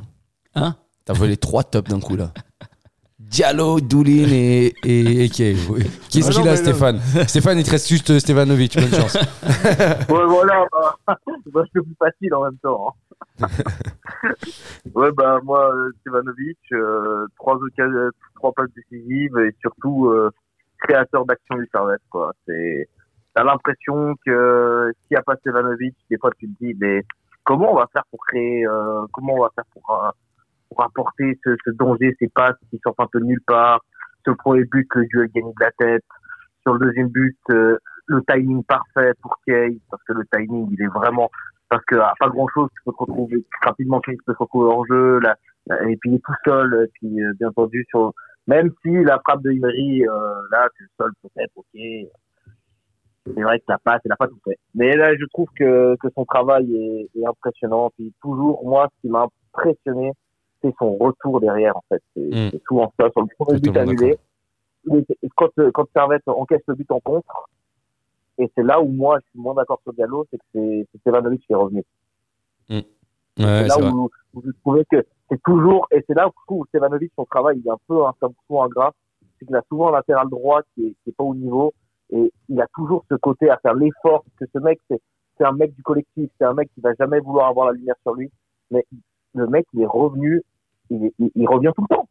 Hein 0.55 0.75
T'as 1.05 1.13
volé 1.13 1.37
trois 1.37 1.63
tops 1.63 1.89
d'un 1.89 1.99
coup 1.99 2.15
là. 2.15 2.31
Diallo, 3.19 3.79
Doulin 3.79 4.27
et, 4.29 4.73
et, 4.83 5.23
et 5.23 5.29
Kay. 5.29 5.55
Ah 5.55 5.69
non, 5.71 6.29
qu'il 6.31 6.47
a, 6.47 6.51
mais 6.51 6.55
Stéphane? 6.57 7.01
Stéphane, 7.27 7.59
il 7.59 7.63
te 7.63 7.71
reste 7.71 7.87
juste 7.87 8.09
euh, 8.09 8.19
Stevanovic. 8.19 8.75
Bonne 8.75 8.89
chance. 8.91 9.13
ouais, 9.43 10.25
voilà, 10.27 10.65
bah, 10.71 10.95
bah, 11.53 11.61
c'est 11.73 11.81
plus 11.81 11.95
facile 11.97 12.33
en 12.33 12.43
même 12.43 12.57
temps. 12.61 12.87
hein. 12.89 13.10
ouais, 14.95 15.11
bah, 15.11 15.39
moi, 15.43 15.73
euh, 15.73 15.91
Stevanovic, 15.99 16.59
euh, 16.73 17.27
trois, 17.37 17.59
trois 18.35 18.51
passes 18.53 18.73
décisives 18.75 19.37
et 19.39 19.55
surtout 19.61 20.07
euh, 20.07 20.29
créateur 20.79 21.25
d'action 21.25 21.55
du 21.55 21.67
Servette, 21.71 22.01
quoi. 22.09 22.33
T'as 22.47 23.43
l'impression 23.43 24.15
que 24.25 24.91
s'il 24.93 25.15
n'y 25.15 25.17
a 25.17 25.23
pas 25.23 25.35
Stevanovic, 25.37 25.95
des 26.09 26.17
fois 26.17 26.31
tu 26.37 26.47
te 26.49 26.63
dis, 26.63 26.75
mais 26.79 27.03
comment 27.43 27.71
on 27.71 27.77
va 27.77 27.87
faire 27.93 28.03
pour 28.11 28.19
créer, 28.27 28.65
euh, 28.65 29.05
comment 29.13 29.35
on 29.35 29.41
va 29.41 29.51
faire 29.55 29.63
pour, 29.73 30.83
apporter 30.83 31.39
ce, 31.43 31.55
ce 31.65 31.71
danger, 31.71 32.15
ces 32.19 32.27
passes 32.27 32.57
qui 32.69 32.79
sortent 32.83 32.99
un 32.99 33.07
peu 33.07 33.19
de 33.19 33.25
nulle 33.25 33.41
part. 33.45 33.81
Le 34.25 34.35
premier 34.35 34.65
but, 34.65 34.87
le 34.95 35.05
duel 35.05 35.29
gagné 35.33 35.51
de 35.51 35.63
la 35.63 35.71
tête. 35.71 36.05
Sur 36.63 36.73
le 36.73 36.79
deuxième 36.79 37.07
but, 37.07 37.37
le 37.47 38.23
timing 38.27 38.63
parfait 38.63 39.13
pour 39.21 39.35
Kay, 39.45 39.79
parce 39.89 40.03
que 40.03 40.13
le 40.13 40.25
timing, 40.31 40.69
il 40.71 40.81
est 40.81 40.87
vraiment, 40.87 41.29
parce 41.71 41.85
que 41.85 41.95
à 41.95 42.13
pas 42.19 42.27
grand 42.27 42.47
chose, 42.53 42.67
tu 42.75 42.81
peux 42.83 42.91
te 42.91 42.97
retrouver 42.97 43.45
rapidement, 43.63 44.01
tu 44.01 44.17
peux 44.25 44.33
te 44.33 44.37
retrouver 44.37 44.73
en 44.73 44.83
jeu, 44.83 45.19
là, 45.19 45.37
et 45.87 45.95
puis 45.95 46.11
il 46.11 46.15
est 46.15 46.23
tout 46.23 46.33
seul, 46.45 46.85
et 46.85 46.91
puis 46.93 47.23
euh, 47.23 47.31
bien 47.39 47.47
entendu 47.47 47.85
sur, 47.89 48.13
même 48.45 48.71
si 48.81 48.91
la 49.05 49.19
frappe 49.19 49.41
de 49.41 49.51
Emery, 49.51 50.05
euh, 50.05 50.11
là, 50.51 50.67
c'est 50.77 50.83
le 50.83 50.89
seul 50.99 51.11
peut-être, 51.21 51.51
ok. 51.55 52.11
C'est 53.25 53.41
vrai 53.41 53.59
que 53.59 53.65
la 53.69 53.77
passe, 53.77 54.01
il 54.03 54.09
n'a 54.09 54.17
pas 54.17 54.27
tout 54.27 54.39
fait. 54.43 54.57
Mais 54.75 54.97
là, 54.97 55.15
je 55.15 55.25
trouve 55.31 55.47
que, 55.55 55.95
que 56.01 56.07
son 56.13 56.25
travail 56.25 56.75
est, 56.75 57.19
est 57.19 57.25
impressionnant. 57.25 57.91
Puis 57.95 58.11
toujours, 58.19 58.67
moi, 58.67 58.89
ce 58.95 59.01
qui 59.01 59.09
m'a 59.09 59.27
impressionné, 59.53 60.11
c'est 60.61 60.73
son 60.79 60.97
retour 60.97 61.39
derrière, 61.39 61.77
en 61.77 61.83
fait. 61.87 62.01
C'est 62.15 62.21
Mm. 62.21 62.49
c'est 62.51 62.61
souvent 62.67 62.91
ça. 62.99 63.09
Sur 63.11 63.21
le 63.21 63.27
premier 63.37 63.59
but 63.59 63.77
annulé, 63.77 64.17
quand, 65.35 65.49
quand 65.71 65.85
Servette 65.95 66.27
encaisse 66.27 66.63
le 66.67 66.73
but 66.73 66.91
en 66.91 66.99
contre, 66.99 67.47
et 68.43 68.51
c'est 68.55 68.63
là 68.63 68.81
où 68.81 68.87
moi, 68.87 69.19
je 69.21 69.29
suis 69.29 69.39
moins 69.39 69.53
d'accord 69.53 69.79
sur 69.83 69.93
Diallo, 69.93 70.25
c'est 70.29 70.37
que 70.37 70.43
c'est 70.53 70.87
c'est 70.91 70.97
Stevanovic 71.01 71.41
qui 71.45 71.53
est 71.53 71.55
revenu. 71.55 71.83
Ouais, 73.37 73.45
c'est 73.45 73.67
là 73.67 73.75
c'est 73.77 73.83
où, 73.85 74.09
où 74.33 74.41
je 74.45 74.51
trouvais 74.61 74.85
que 74.91 75.05
c'est 75.29 75.41
toujours, 75.43 75.87
et 75.91 76.03
c'est 76.07 76.13
là 76.13 76.27
où 76.27 76.31
je 76.31 76.45
trouve 76.47 76.65
Stevanovic, 76.67 77.11
son 77.15 77.25
travail, 77.25 77.59
il 77.59 77.67
est 77.67 77.71
un 77.71 77.77
peu 77.87 78.05
un 78.05 78.13
tabou 78.19 78.61
ingrat, 78.61 78.93
c'est 79.39 79.45
qu'il 79.45 79.55
a 79.55 79.61
souvent 79.69 79.89
un 79.89 79.93
latéral 79.93 80.27
droit 80.29 80.61
qui 80.73 80.87
est, 80.87 80.95
qui 81.03 81.09
est 81.09 81.15
pas 81.15 81.23
au 81.23 81.35
niveau, 81.35 81.73
et 82.11 82.31
il 82.49 82.61
a 82.61 82.67
toujours 82.75 83.05
ce 83.09 83.15
côté 83.15 83.49
à 83.49 83.57
faire 83.57 83.73
l'effort, 83.73 84.23
parce 84.23 84.35
que 84.39 84.45
ce 84.53 84.59
mec, 84.63 84.79
c'est, 84.89 85.01
c'est 85.37 85.45
un 85.45 85.53
mec 85.53 85.73
du 85.75 85.81
collectif, 85.83 86.29
c'est 86.37 86.45
un 86.45 86.53
mec 86.53 86.69
qui 86.75 86.81
va 86.81 86.93
jamais 86.99 87.19
vouloir 87.19 87.47
avoir 87.47 87.67
la 87.67 87.73
lumière 87.73 87.95
sur 88.01 88.13
lui, 88.13 88.29
mais 88.69 88.85
le 89.33 89.47
mec, 89.47 89.65
il 89.73 89.81
est 89.81 89.85
revenu, 89.87 90.41
il, 90.89 91.05
est- 91.05 91.13
il, 91.19 91.31
il 91.35 91.47
revient 91.47 91.71
tout 91.75 91.85
le 91.89 91.95
temps. 91.95 92.07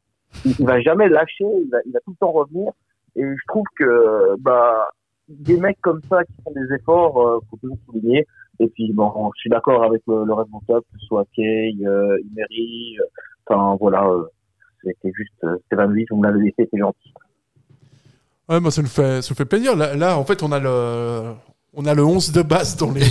Il, 0.46 0.52
il 0.58 0.66
va 0.66 0.80
jamais 0.80 1.08
lâcher, 1.08 1.44
il 1.44 1.68
va, 1.70 1.78
il 1.84 1.92
va 1.92 2.00
tout 2.00 2.12
le 2.12 2.16
temps 2.16 2.32
revenir, 2.32 2.72
et 3.16 3.22
je 3.22 3.46
trouve 3.48 3.66
que, 3.76 4.36
bah, 4.38 4.88
des 5.30 5.56
mecs 5.56 5.80
comme 5.80 6.00
ça 6.08 6.24
qui 6.24 6.32
font 6.44 6.52
des 6.52 6.74
efforts, 6.74 7.20
euh, 7.20 7.38
faut 7.50 7.56
toujours 7.56 7.78
souligner. 7.86 8.26
Et 8.58 8.68
puis 8.68 8.92
bon, 8.92 9.30
je 9.34 9.40
suis 9.40 9.50
d'accord 9.50 9.82
avec 9.84 10.02
le, 10.06 10.24
le 10.24 10.34
reste 10.34 10.50
top, 10.66 10.84
que 10.92 11.00
ce 11.00 11.06
soit 11.06 11.24
Kay, 11.34 11.74
euh, 11.82 12.18
Imery, 12.30 12.98
euh, 13.00 13.04
enfin 13.46 13.76
voilà, 13.80 14.06
euh, 14.06 14.24
c'était 14.84 15.12
juste 15.16 15.32
euh, 15.44 15.56
Stéphane 15.66 15.96
vous 16.10 16.16
me 16.16 16.26
l'avez 16.26 16.44
laissé, 16.44 16.68
c'est 16.70 16.78
gentil. 16.78 17.14
Ouais, 18.48 18.60
moi, 18.60 18.70
ça 18.70 18.82
nous 18.82 18.88
fait, 18.88 19.22
ça 19.22 19.28
nous 19.30 19.36
fait 19.36 19.44
plaisir. 19.44 19.76
Là, 19.76 20.18
en 20.18 20.24
fait, 20.24 20.42
on 20.42 20.50
a 20.50 20.58
le, 20.58 21.32
on 21.72 21.86
a 21.86 21.94
le 21.94 22.04
11 22.04 22.32
de 22.32 22.42
base 22.42 22.76
dans 22.76 22.90
les, 22.90 23.06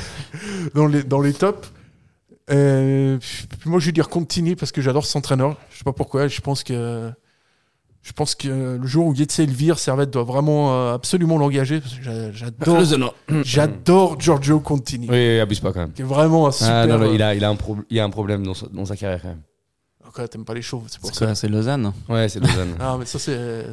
dans 0.74 0.86
les, 0.86 1.02
dans 1.02 1.20
les 1.20 1.32
tops. 1.32 1.72
Moi, 2.48 3.80
je 3.80 3.86
vais 3.86 3.92
dire 3.92 4.08
Contini 4.08 4.54
parce 4.54 4.70
que 4.70 4.80
j'adore 4.80 5.04
cet 5.04 5.16
entraîneur. 5.16 5.56
Je 5.70 5.78
sais 5.78 5.84
pas 5.84 5.92
pourquoi. 5.92 6.28
Je 6.28 6.40
pense 6.40 6.62
que, 6.62 7.10
je 8.02 8.12
pense 8.12 8.34
que 8.34 8.78
le 8.80 8.86
jour 8.86 9.06
où 9.06 9.14
Yetse 9.14 9.38
le 9.40 9.52
vire, 9.52 9.78
Servette 9.78 10.10
doit 10.10 10.24
vraiment 10.24 10.72
euh, 10.74 10.94
absolument 10.94 11.36
l'engager. 11.38 11.80
parce 11.80 11.94
que 11.94 12.02
j'a- 12.02 12.32
J'adore, 12.32 13.14
j'adore 13.44 14.20
Giorgio 14.20 14.60
Contini. 14.60 15.06
Oui, 15.10 15.38
abuse 15.38 15.60
pas 15.60 15.72
quand 15.72 15.80
même. 15.80 15.92
Qui 15.92 16.02
est 16.02 16.04
vraiment 16.04 16.46
un 16.48 16.52
super. 16.52 16.74
Ah, 16.74 16.86
non, 16.86 16.98
non, 16.98 17.04
euh, 17.10 17.14
il, 17.14 17.22
a, 17.22 17.34
il, 17.34 17.44
a 17.44 17.48
un 17.50 17.56
pro- 17.56 17.76
il 17.90 17.98
a 18.00 18.04
un 18.04 18.10
problème 18.10 18.44
dans 18.46 18.54
sa, 18.54 18.66
dans 18.68 18.84
sa 18.86 18.96
carrière 18.96 19.20
quand 19.22 19.28
même. 19.28 19.42
Ok, 20.08 20.28
t'aimes 20.30 20.44
pas 20.44 20.54
les 20.54 20.62
chauves, 20.62 20.84
c'est 20.88 21.00
pour 21.00 21.14
ça. 21.14 21.26
quoi, 21.26 21.34
c'est 21.34 21.48
Lausanne 21.48 21.92
Ouais, 22.08 22.28
c'est 22.28 22.40
Lausanne. 22.40 22.74
Ah, 22.80 22.96
mais 22.98 23.04
ça, 23.06 23.18
c'est. 23.18 23.66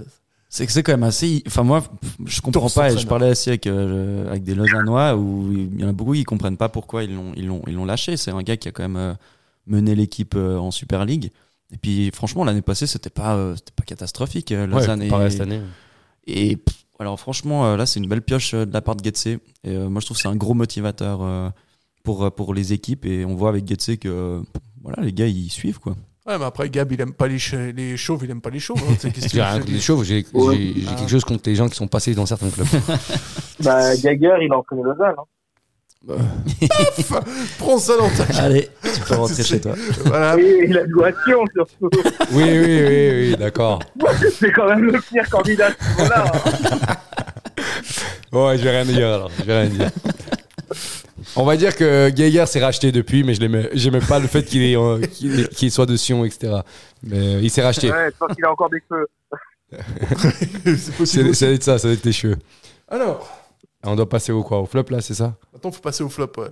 C'est 0.49 0.65
que 0.65 0.71
c'est 0.71 0.81
quand 0.83 0.93
même 0.93 1.03
assez. 1.03 1.43
Enfin, 1.47 1.63
moi, 1.63 1.83
je 2.25 2.39
comprends 2.41 2.69
pas. 2.69 2.91
Et 2.91 2.97
je 2.97 3.05
parlais 3.07 3.31
aussi 3.31 3.49
avec, 3.49 3.67
euh, 3.67 4.29
avec 4.29 4.43
des 4.43 4.55
Lausannois 4.55 5.15
où 5.17 5.51
il 5.51 5.81
y 5.81 5.83
en 5.83 5.89
a 5.89 5.91
beaucoup 5.93 6.13
qui 6.13 6.23
comprennent 6.23 6.55
pas 6.55 6.69
pourquoi 6.69 7.03
ils 7.03 7.13
l'ont, 7.13 7.33
ils 7.35 7.45
l'ont, 7.47 7.61
ils 7.67 7.73
l'ont 7.73 7.83
lâché. 7.85 8.15
C'est 8.15 8.31
un 8.31 8.41
gars 8.43 8.55
qui 8.55 8.69
a 8.69 8.71
quand 8.71 8.83
même 8.83 8.95
euh, 8.95 9.13
mené 9.65 9.93
l'équipe 9.93 10.35
euh, 10.37 10.57
en 10.57 10.71
Super 10.71 11.03
League. 11.05 11.31
Et 11.73 11.77
puis, 11.77 12.11
franchement, 12.13 12.43
l'année 12.45 12.61
passée, 12.61 12.87
c'était 12.87 13.09
pas, 13.09 13.35
euh, 13.35 13.55
c'était 13.55 13.73
pas 13.75 13.83
catastrophique. 13.83 14.51
euh, 14.51 14.67
Lausanne 14.67 14.99
Ouais, 15.01 15.07
et, 15.07 15.09
pareil 15.09 15.31
cette 15.31 15.41
année. 15.41 15.61
Et 16.25 16.55
pff, 16.57 16.75
alors, 16.99 17.19
franchement, 17.19 17.65
euh, 17.67 17.77
là, 17.77 17.85
c'est 17.85 17.99
une 17.99 18.07
belle 18.07 18.21
pioche 18.21 18.53
euh, 18.53 18.65
de 18.65 18.73
la 18.73 18.81
part 18.81 18.95
de 18.95 19.03
Getse. 19.03 19.27
Et 19.27 19.39
euh, 19.67 19.89
moi, 19.89 19.99
je 19.99 20.05
trouve 20.05 20.17
que 20.17 20.21
c'est 20.21 20.29
un 20.29 20.35
gros 20.35 20.53
motivateur 20.53 21.19
euh, 21.21 21.49
pour, 22.03 22.23
euh, 22.23 22.29
pour 22.29 22.53
les 22.53 22.73
équipes. 22.73 23.05
Et 23.05 23.25
on 23.25 23.35
voit 23.35 23.49
avec 23.49 23.67
Getse 23.67 23.97
que 23.99 24.07
euh, 24.07 24.39
voilà, 24.81 25.03
les 25.03 25.11
gars, 25.13 25.27
ils 25.27 25.49
suivent 25.49 25.79
quoi. 25.79 25.95
Ouais, 26.25 26.37
mais 26.37 26.43
après, 26.43 26.69
Gab, 26.69 26.91
il 26.91 26.99
aime 26.99 27.13
pas 27.13 27.27
les, 27.29 27.39
ch- 27.39 27.73
les 27.73 27.95
chauves, 27.95 28.21
il 28.25 28.31
aime 28.31 28.41
pas 28.41 28.49
les 28.49 28.59
chauves. 28.59 28.81
hein. 28.89 28.95
Que 29.01 29.09
contre 29.59 29.71
les 29.71 29.79
chauves, 29.79 30.03
j'ai 30.03 30.25
Ouais. 30.33 30.73
Ah. 30.85 30.95
quelque 30.95 31.07
chose 31.09 31.23
contre 31.23 31.43
les 31.49 31.55
gens 31.55 31.69
qui 31.69 31.75
sont 31.75 31.87
passés 31.87 32.13
dans 32.15 32.25
certains 32.25 32.49
clubs. 32.49 32.67
Bah, 33.63 33.95
Gagger, 33.95 34.35
il 34.41 34.51
a 34.51 34.57
entraîné 34.57 34.83
Lausanne. 34.83 35.15
Hein. 35.17 35.23
Prends 37.59 37.77
ça 37.79 37.97
dans 37.97 38.09
ta 38.09 38.41
Allez, 38.41 38.69
tu 38.81 38.99
peux 39.01 39.15
rentrer 39.15 39.43
chez 39.43 39.59
toi. 39.59 39.73
Voilà. 40.05 40.37
Et 40.39 40.65
il 40.67 40.77
a 40.77 40.87
joué 40.87 41.09
à 41.09 41.23
Sion, 41.25 41.43
surtout. 41.53 41.89
oui, 42.31 42.43
oui, 42.43 42.85
oui, 42.87 43.11
oui, 43.11 43.35
d'accord. 43.37 43.79
c'est 44.39 44.51
quand 44.51 44.67
même 44.69 44.83
le 44.83 45.01
pire 45.01 45.29
candidat 45.29 45.67
à 45.67 45.71
ce 45.71 46.01
niveau-là. 46.01 46.31
hein. 46.33 46.95
Ouais, 48.31 48.57
je 48.57 48.63
vais 48.63 48.71
rien 48.71 48.85
dire 48.85 49.07
alors. 49.07 49.31
Je 49.39 49.43
vais 49.43 49.61
rien 49.61 49.69
dire. 49.69 49.89
On 51.35 51.45
va 51.45 51.55
dire 51.55 51.75
que 51.75 52.09
Geiger 52.09 52.45
s'est 52.45 52.63
racheté 52.63 52.91
depuis, 52.91 53.23
mais 53.23 53.33
je 53.33 53.69
j'aimais 53.73 53.99
pas 53.99 54.19
le 54.19 54.27
fait 54.27 54.43
qu'il 54.43 54.75
euh, 54.75 54.99
soit 55.69 55.85
de 55.85 55.95
Sion, 55.95 56.25
etc. 56.25 56.61
Mais 57.03 57.35
euh, 57.35 57.39
il 57.41 57.49
s'est 57.49 57.61
racheté. 57.61 57.91
Ouais, 57.91 58.09
je 58.11 58.17
pense 58.17 58.35
qu'il 58.35 58.45
a 58.45 58.51
encore 58.51 58.69
des 58.69 58.81
cheveux. 58.89 59.07
c'est 60.77 60.95
possible. 60.95 61.35
Ça 61.35 61.45
doit 61.45 61.55
être 61.55 61.63
ça, 61.63 61.77
ça 61.77 61.87
doit 61.87 61.93
être 61.93 62.01
tes 62.01 62.11
cheveux. 62.11 62.37
Alors, 62.87 63.29
On 63.85 63.95
doit 63.95 64.09
passer 64.09 64.31
au 64.31 64.43
quoi? 64.43 64.59
Au 64.59 64.65
flop 64.65 64.85
là, 64.89 65.01
c'est 65.01 65.13
ça? 65.13 65.35
Maintenant, 65.53 65.71
faut 65.71 65.81
passer 65.81 66.03
au 66.03 66.09
flop. 66.09 66.31
ouais. 66.37 66.47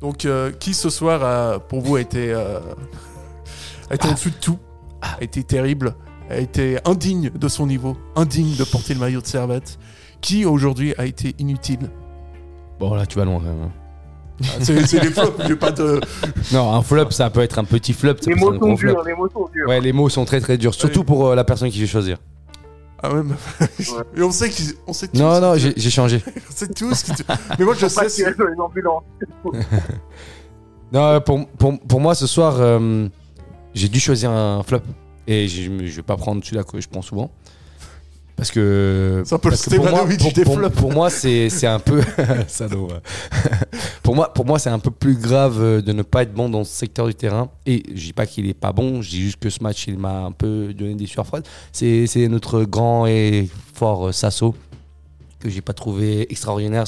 Donc, 0.00 0.24
euh, 0.24 0.50
qui 0.52 0.74
ce 0.74 0.90
soir, 0.90 1.22
a, 1.24 1.58
pour 1.58 1.80
vous, 1.80 1.96
a 1.96 2.00
été, 2.00 2.32
euh, 2.32 2.58
a 3.90 3.94
été 3.94 4.08
en 4.08 4.12
dessous 4.12 4.30
de 4.30 4.34
tout 4.36 4.58
A 5.00 5.22
été 5.22 5.42
terrible 5.44 5.94
A 6.28 6.38
été 6.38 6.78
indigne 6.84 7.30
de 7.30 7.48
son 7.48 7.66
niveau 7.66 7.96
Indigne 8.16 8.54
de 8.56 8.64
porter 8.64 8.92
le 8.94 9.00
maillot 9.00 9.20
de 9.22 9.26
Servette 9.26 9.78
Qui, 10.20 10.44
aujourd'hui, 10.44 10.94
a 10.98 11.06
été 11.06 11.34
inutile? 11.38 11.90
Bon, 12.78 12.94
là, 12.94 13.06
tu 13.06 13.18
vas 13.18 13.24
loin 13.24 13.38
quand 13.38 13.44
même. 13.46 13.62
hein. 13.62 13.72
Ah, 14.42 14.46
C'est 14.60 14.84
c'est 14.86 15.00
les 15.00 15.10
flops, 15.10 15.46
j'ai 15.46 15.54
pas 15.56 15.70
de. 15.70 16.00
Non, 16.52 16.72
un 16.74 16.82
flop, 16.82 17.12
ça 17.12 17.30
peut 17.30 17.40
être 17.40 17.58
un 17.60 17.64
petit 17.64 17.92
flop. 17.92 18.16
ça 18.20 18.28
Les 18.30 18.34
peut 18.36 18.40
être 18.40 18.40
mots 18.40 18.50
un 18.50 18.58
sont 18.58 18.58
gros 18.66 18.76
flop. 18.76 18.92
durs, 18.94 19.04
les 19.04 19.14
mots 19.14 19.28
sont 19.30 19.48
durs. 19.54 19.68
Ouais, 19.68 19.80
les 19.80 19.92
mots 19.92 20.08
sont 20.08 20.24
très 20.24 20.40
très 20.40 20.58
durs, 20.58 20.74
surtout 20.74 21.04
pour 21.04 21.28
euh, 21.28 21.34
la 21.36 21.44
personne 21.44 21.70
qui 21.70 21.78
fait 21.78 21.86
choisir. 21.86 22.18
Ah 23.06 23.12
ouais, 23.14 23.22
Et 24.16 24.22
on 24.22 24.30
sait 24.30 24.48
qu'ils- 24.48 24.72
on 24.86 24.92
sait 24.94 25.08
tous 25.08 25.18
Non, 25.18 25.34
ce 25.36 25.40
non, 25.40 25.54
j'ai 25.56 25.74
j'ai 25.76 25.90
changé. 25.90 26.22
on 26.50 26.52
sait 26.54 26.68
tous 26.68 26.94
ce 26.94 27.04
que 27.12 27.16
tu- 27.16 27.24
Mais 27.58 27.64
moi 27.66 27.74
je 27.74 27.86
sais. 27.86 28.22
ait 28.22 28.34
une 28.54 28.60
ambulance. 28.60 29.02
Non, 30.92 31.20
pour, 31.20 31.46
pour, 31.48 31.78
pour 31.80 32.00
moi, 32.00 32.14
ce 32.14 32.26
soir, 32.26 32.56
euh, 32.60 33.08
j'ai 33.74 33.88
dû 33.88 33.98
choisir 33.98 34.30
un 34.30 34.62
flop. 34.62 34.80
Et 35.26 35.48
je 35.48 35.70
ne 35.70 35.82
vais 35.82 36.02
pas 36.02 36.16
prendre 36.16 36.44
celui-là 36.44 36.62
que 36.62 36.80
je 36.80 36.88
prends 36.88 37.02
souvent. 37.02 37.30
Parce 38.36 38.50
que. 38.50 39.22
C'est 39.24 39.34
un 39.34 39.38
peu 39.38 39.50
le 39.50 39.56
que 39.56 39.76
pour 39.76 39.88
moi, 39.88 40.06
pour, 40.18 40.32
des 40.32 40.70
pour- 40.70 40.92
moi, 40.92 41.08
c'est 41.10 41.48
c'est 41.50 41.68
un 41.68 41.78
peu. 41.78 42.02
Salaud, 42.48 42.88
pour 44.02 44.14
moi, 44.16 44.32
pour 44.32 44.44
moi 44.44 44.58
c'est 44.58 44.70
un 44.70 44.80
peu 44.80 44.90
plus 44.90 45.14
grave 45.16 45.62
euh, 45.62 45.80
de 45.80 45.92
ne 45.92 46.02
pas 46.02 46.22
être 46.22 46.34
bon 46.34 46.48
dans 46.48 46.64
ce 46.64 46.72
secteur 46.72 47.06
du 47.06 47.14
terrain. 47.14 47.48
Et 47.64 47.82
je 47.94 48.06
dis 48.06 48.12
pas 48.12 48.26
qu'il 48.26 48.48
est 48.48 48.54
pas 48.54 48.72
bon, 48.72 49.02
je 49.02 49.10
dis 49.10 49.22
juste 49.22 49.38
que 49.38 49.50
ce 49.50 49.62
match, 49.62 49.86
il 49.86 49.98
m'a 49.98 50.24
un 50.24 50.32
peu 50.32 50.74
donné 50.74 50.94
des 50.94 51.06
sueurs 51.06 51.26
froides. 51.26 51.46
C'est 51.72 52.06
c'est 52.08 52.26
notre 52.26 52.64
grand 52.64 53.06
et 53.06 53.48
fort 53.74 54.08
euh, 54.08 54.12
Sasso, 54.12 54.56
que 55.38 55.48
j'ai 55.48 55.60
pas 55.62 55.72
trouvé 55.72 56.30
extraordinaire 56.30 56.84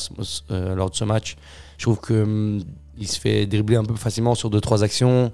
euh, 0.51 0.74
lors 0.74 0.90
de 0.90 0.97
ce 0.97 1.05
match. 1.05 1.36
Je 1.78 1.84
trouve 1.84 2.01
que 2.01 2.22
hum, 2.24 2.61
il 2.99 3.07
se 3.07 3.20
fait 3.20 3.47
dribbler 3.47 3.76
un 3.76 3.84
peu 3.84 3.94
facilement 3.94 4.34
sur 4.34 4.51
deux 4.51 4.61
trois 4.61 4.82
actions. 4.82 5.30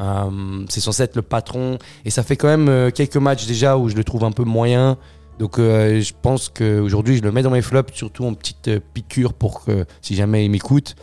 Euh, 0.00 0.64
c'est 0.68 0.80
censé 0.80 1.04
être 1.04 1.14
le 1.14 1.22
patron 1.22 1.78
et 2.04 2.10
ça 2.10 2.24
fait 2.24 2.34
quand 2.34 2.48
même 2.48 2.90
quelques 2.90 3.18
matchs 3.18 3.46
déjà 3.46 3.76
où 3.76 3.88
je 3.88 3.94
le 3.94 4.02
trouve 4.02 4.24
un 4.24 4.32
peu 4.32 4.42
moyen. 4.42 4.98
Donc 5.42 5.58
euh, 5.58 6.00
je 6.00 6.12
pense 6.22 6.48
qu'aujourd'hui 6.48 7.16
je 7.16 7.22
le 7.24 7.32
mets 7.32 7.42
dans 7.42 7.50
mes 7.50 7.62
flops, 7.62 7.92
surtout 7.94 8.24
en 8.24 8.32
petite 8.32 8.68
euh, 8.68 8.78
piqûre 8.94 9.34
pour 9.34 9.64
que 9.64 9.84
si 10.00 10.14
jamais 10.14 10.44
il 10.44 10.52
m'écoute, 10.52 10.94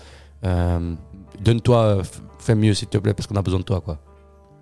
euh, 0.45 0.93
donne-toi, 1.41 2.03
fais 2.39 2.55
mieux 2.55 2.73
s'il 2.73 2.87
te 2.87 2.97
plaît 2.97 3.13
parce 3.13 3.27
qu'on 3.27 3.35
a 3.35 3.41
besoin 3.41 3.59
de 3.59 3.65
toi 3.65 3.81
quoi. 3.81 3.97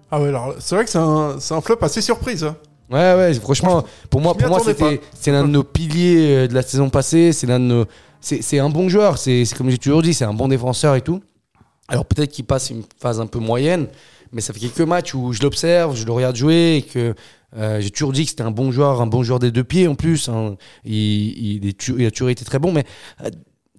Ah 0.10 0.20
ouais, 0.20 0.30
alors 0.30 0.56
c'est 0.58 0.74
vrai 0.74 0.84
que 0.84 0.90
c'est 0.90 0.98
un, 0.98 1.36
c'est 1.40 1.54
un 1.54 1.62
flop 1.62 1.78
assez 1.82 2.02
surprise. 2.02 2.44
hein. 2.44 2.56
Ouais, 2.90 3.14
ouais, 3.14 3.34
franchement, 3.36 3.84
pour 4.10 4.20
moi, 4.20 4.34
je 4.34 4.38
m'y 4.38 4.42
pour 4.46 4.50
moi 4.50 4.58
attendais 4.62 4.74
c'était, 4.74 4.98
pas. 4.98 5.04
c'est 5.14 5.32
l'un 5.32 5.44
de 5.44 5.52
nos 5.52 5.64
piliers 5.64 6.26
euh, 6.26 6.48
de 6.48 6.56
la 6.56 6.64
saison 6.64 6.90
passée. 6.90 7.32
C'est 7.32 7.46
l'un 7.46 7.60
de 7.60 7.66
nos, 7.66 7.86
c'est, 8.20 8.42
c'est 8.42 8.58
un 8.58 8.72
bon 8.72 8.90
joueur. 8.90 9.20
C'est, 9.20 9.46
c'est 9.46 9.56
comme 9.56 9.70
j'ai 9.70 9.78
toujours 9.78 10.02
dit, 10.02 10.16
c'est 10.16 10.26
un 10.26 10.34
bon 10.34 10.48
défenseur 10.48 10.96
et 10.96 11.02
tout. 11.02 11.22
Alors 11.88 12.06
peut-être 12.06 12.32
qu'il 12.32 12.46
passe 12.46 12.72
une 12.72 12.82
phase 13.00 13.20
un 13.22 13.28
peu 13.28 13.38
moyenne, 13.38 13.90
mais 14.32 14.42
ça 14.42 14.54
fait 14.54 14.60
quelques 14.60 14.82
matchs 14.82 15.14
où 15.14 15.34
je 15.34 15.44
l'observe, 15.44 15.96
je 15.96 16.04
le 16.04 16.12
regarde 16.14 16.36
jouer 16.36 16.78
et 16.78 16.82
que 16.82 17.14
euh, 17.56 17.80
j'ai 17.82 17.90
toujours 17.92 18.12
dit 18.12 18.24
que 18.26 18.30
c'était 18.32 18.44
un 18.44 18.52
bon 18.52 18.72
joueur, 18.72 19.02
un 19.02 19.08
bon 19.08 19.24
joueur 19.24 19.40
des 19.40 19.52
deux 19.52 19.64
pieds 19.64 19.88
en 19.88 19.96
plus. 19.96 20.28
hein. 20.30 20.56
Il, 20.84 20.94
il, 20.94 21.66
est 21.68 21.78
tu- 21.78 21.96
il 21.98 22.06
a 22.06 22.12
toujours 22.12 22.30
été 22.30 22.44
très 22.46 22.60
bon, 22.60 22.72
mais 22.72 22.86
euh, 23.24 23.30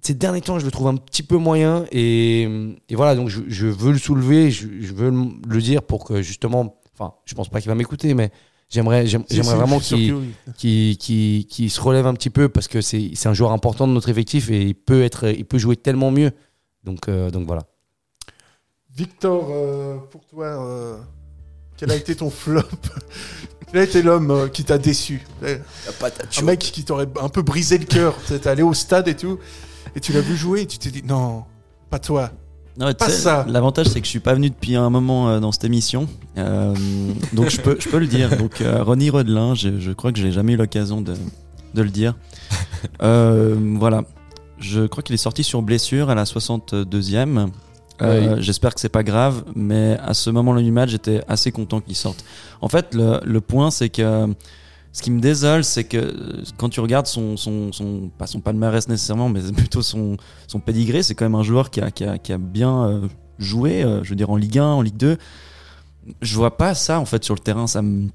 ces 0.01 0.13
derniers 0.13 0.41
temps, 0.41 0.57
je 0.59 0.65
le 0.65 0.71
trouve 0.71 0.87
un 0.87 0.95
petit 0.95 1.23
peu 1.23 1.37
moyen 1.37 1.85
et, 1.91 2.43
et 2.89 2.95
voilà. 2.95 3.15
Donc 3.15 3.29
je, 3.29 3.41
je 3.47 3.67
veux 3.67 3.91
le 3.91 3.97
soulever, 3.99 4.49
je, 4.49 4.67
je 4.79 4.93
veux 4.93 5.11
le 5.11 5.61
dire 5.61 5.83
pour 5.83 6.05
que 6.05 6.21
justement, 6.21 6.79
enfin, 6.97 7.13
je 7.25 7.35
pense 7.35 7.49
pas 7.49 7.59
qu'il 7.61 7.69
va 7.69 7.75
m'écouter, 7.75 8.13
mais 8.13 8.31
j'aimerais, 8.69 9.05
vraiment 9.05 9.79
qu'il 10.57 11.69
se 11.71 11.81
relève 11.81 12.07
un 12.07 12.13
petit 12.13 12.29
peu 12.29 12.49
parce 12.49 12.67
que 12.67 12.81
c'est 12.81 13.11
c'est 13.13 13.29
un 13.29 13.33
joueur 13.33 13.51
important 13.51 13.87
de 13.87 13.93
notre 13.93 14.09
effectif 14.09 14.49
et 14.49 14.61
il 14.63 14.75
peut, 14.75 15.03
être, 15.03 15.27
il 15.29 15.45
peut 15.45 15.57
jouer 15.57 15.75
tellement 15.75 16.11
mieux. 16.11 16.31
Donc, 16.85 17.07
euh, 17.09 17.29
donc 17.29 17.45
voilà. 17.45 17.63
Victor, 18.95 19.49
euh, 19.51 19.97
pour 20.11 20.25
toi, 20.25 20.45
euh, 20.65 20.97
quel 21.77 21.91
a 21.91 21.95
été 21.95 22.15
ton 22.15 22.29
flop? 22.29 22.61
Quel 23.71 23.81
a 23.81 23.83
été 23.83 24.01
l'homme 24.01 24.31
euh, 24.31 24.47
qui 24.47 24.63
t'a 24.63 24.77
déçu 24.77 25.25
Un 26.41 26.45
mec 26.45 26.59
qui 26.59 26.83
t'aurait 26.83 27.07
un 27.21 27.29
peu 27.29 27.41
brisé 27.41 27.77
le 27.77 27.85
cœur. 27.85 28.15
T'es 28.27 28.47
allé 28.47 28.63
au 28.63 28.73
stade 28.73 29.07
et 29.07 29.15
tout, 29.15 29.37
et 29.95 29.99
tu 29.99 30.11
l'as 30.13 30.21
vu 30.21 30.35
jouer 30.35 30.61
et 30.61 30.65
tu 30.67 30.77
t'es 30.79 30.89
dit 30.91 31.03
non, 31.03 31.43
pas 31.89 31.99
toi. 31.99 32.31
Non, 32.77 32.93
Pas 32.93 33.09
ça. 33.09 33.45
L'avantage, 33.49 33.87
c'est 33.87 33.99
que 33.99 34.05
je 34.05 34.09
suis 34.09 34.21
pas 34.21 34.33
venu 34.33 34.49
depuis 34.49 34.75
un 34.77 34.89
moment 34.89 35.29
euh, 35.29 35.39
dans 35.39 35.51
cette 35.51 35.65
émission, 35.65 36.07
Euh, 36.37 36.73
donc 37.33 37.49
je 37.49 37.59
peux, 37.59 37.75
je 37.77 37.89
peux 37.89 37.99
le 37.99 38.07
dire. 38.07 38.37
Donc 38.37 38.61
euh, 38.61 38.81
Ronnie 38.83 39.09
Rodelin, 39.09 39.53
je, 39.53 39.79
je 39.79 39.91
crois 39.91 40.13
que 40.13 40.19
j'ai 40.19 40.31
jamais 40.31 40.53
eu 40.53 40.55
l'occasion 40.55 41.01
de, 41.01 41.13
de 41.73 41.81
le 41.81 41.89
dire. 41.89 42.15
Euh, 43.01 43.57
voilà, 43.75 44.03
je 44.59 44.87
crois 44.87 45.03
qu'il 45.03 45.13
est 45.13 45.17
sorti 45.17 45.43
sur 45.43 45.61
blessure 45.61 46.09
à 46.09 46.15
la 46.15 46.23
62e. 46.23 47.49
Euh, 48.01 48.35
Oui. 48.35 48.41
J'espère 48.43 48.73
que 48.73 48.79
c'est 48.79 48.89
pas 48.89 49.03
grave, 49.03 49.43
mais 49.55 49.97
à 50.01 50.13
ce 50.13 50.29
moment-là 50.29 50.61
du 50.61 50.71
match, 50.71 50.89
j'étais 50.89 51.21
assez 51.27 51.51
content 51.51 51.81
qu'il 51.81 51.95
sorte. 51.95 52.23
En 52.61 52.69
fait, 52.69 52.93
le, 52.93 53.19
le 53.23 53.41
point, 53.41 53.71
c'est 53.71 53.89
que 53.89 54.27
ce 54.91 55.01
qui 55.01 55.11
me 55.11 55.19
désole, 55.19 55.63
c'est 55.63 55.83
que 55.83 55.97
euh, 55.97 56.43
quand 56.57 56.69
tu 56.69 56.79
regardes 56.79 57.07
son, 57.07 57.37
son, 57.37 57.71
son 57.71 58.09
pas 58.17 58.27
son 58.27 58.39
palmarès 58.39 58.87
nécessairement, 58.87 59.29
mais 59.29 59.41
plutôt 59.55 59.81
son, 59.81 60.17
son 60.47 60.59
pédigré, 60.59 61.03
c'est 61.03 61.15
quand 61.15 61.25
même 61.25 61.35
un 61.35 61.43
joueur 61.43 61.69
qui 61.69 61.81
a, 61.81 61.91
qui 61.91 62.03
a, 62.03 62.17
qui 62.17 62.33
a 62.33 62.37
bien 62.37 62.85
euh, 62.85 63.07
joué, 63.37 63.83
euh, 63.83 64.03
je 64.03 64.09
veux 64.09 64.15
dire 64.15 64.29
en 64.29 64.35
Ligue 64.35 64.57
1, 64.59 64.65
en 64.65 64.81
Ligue 64.81 64.97
2. 64.97 65.17
Je 66.21 66.35
vois 66.35 66.57
pas 66.57 66.73
ça 66.73 66.99
en 66.99 67.05
fait 67.05 67.23
sur 67.23 67.35
le 67.35 67.39
terrain, 67.39 67.67
ça 67.67 67.81
me 67.81 68.07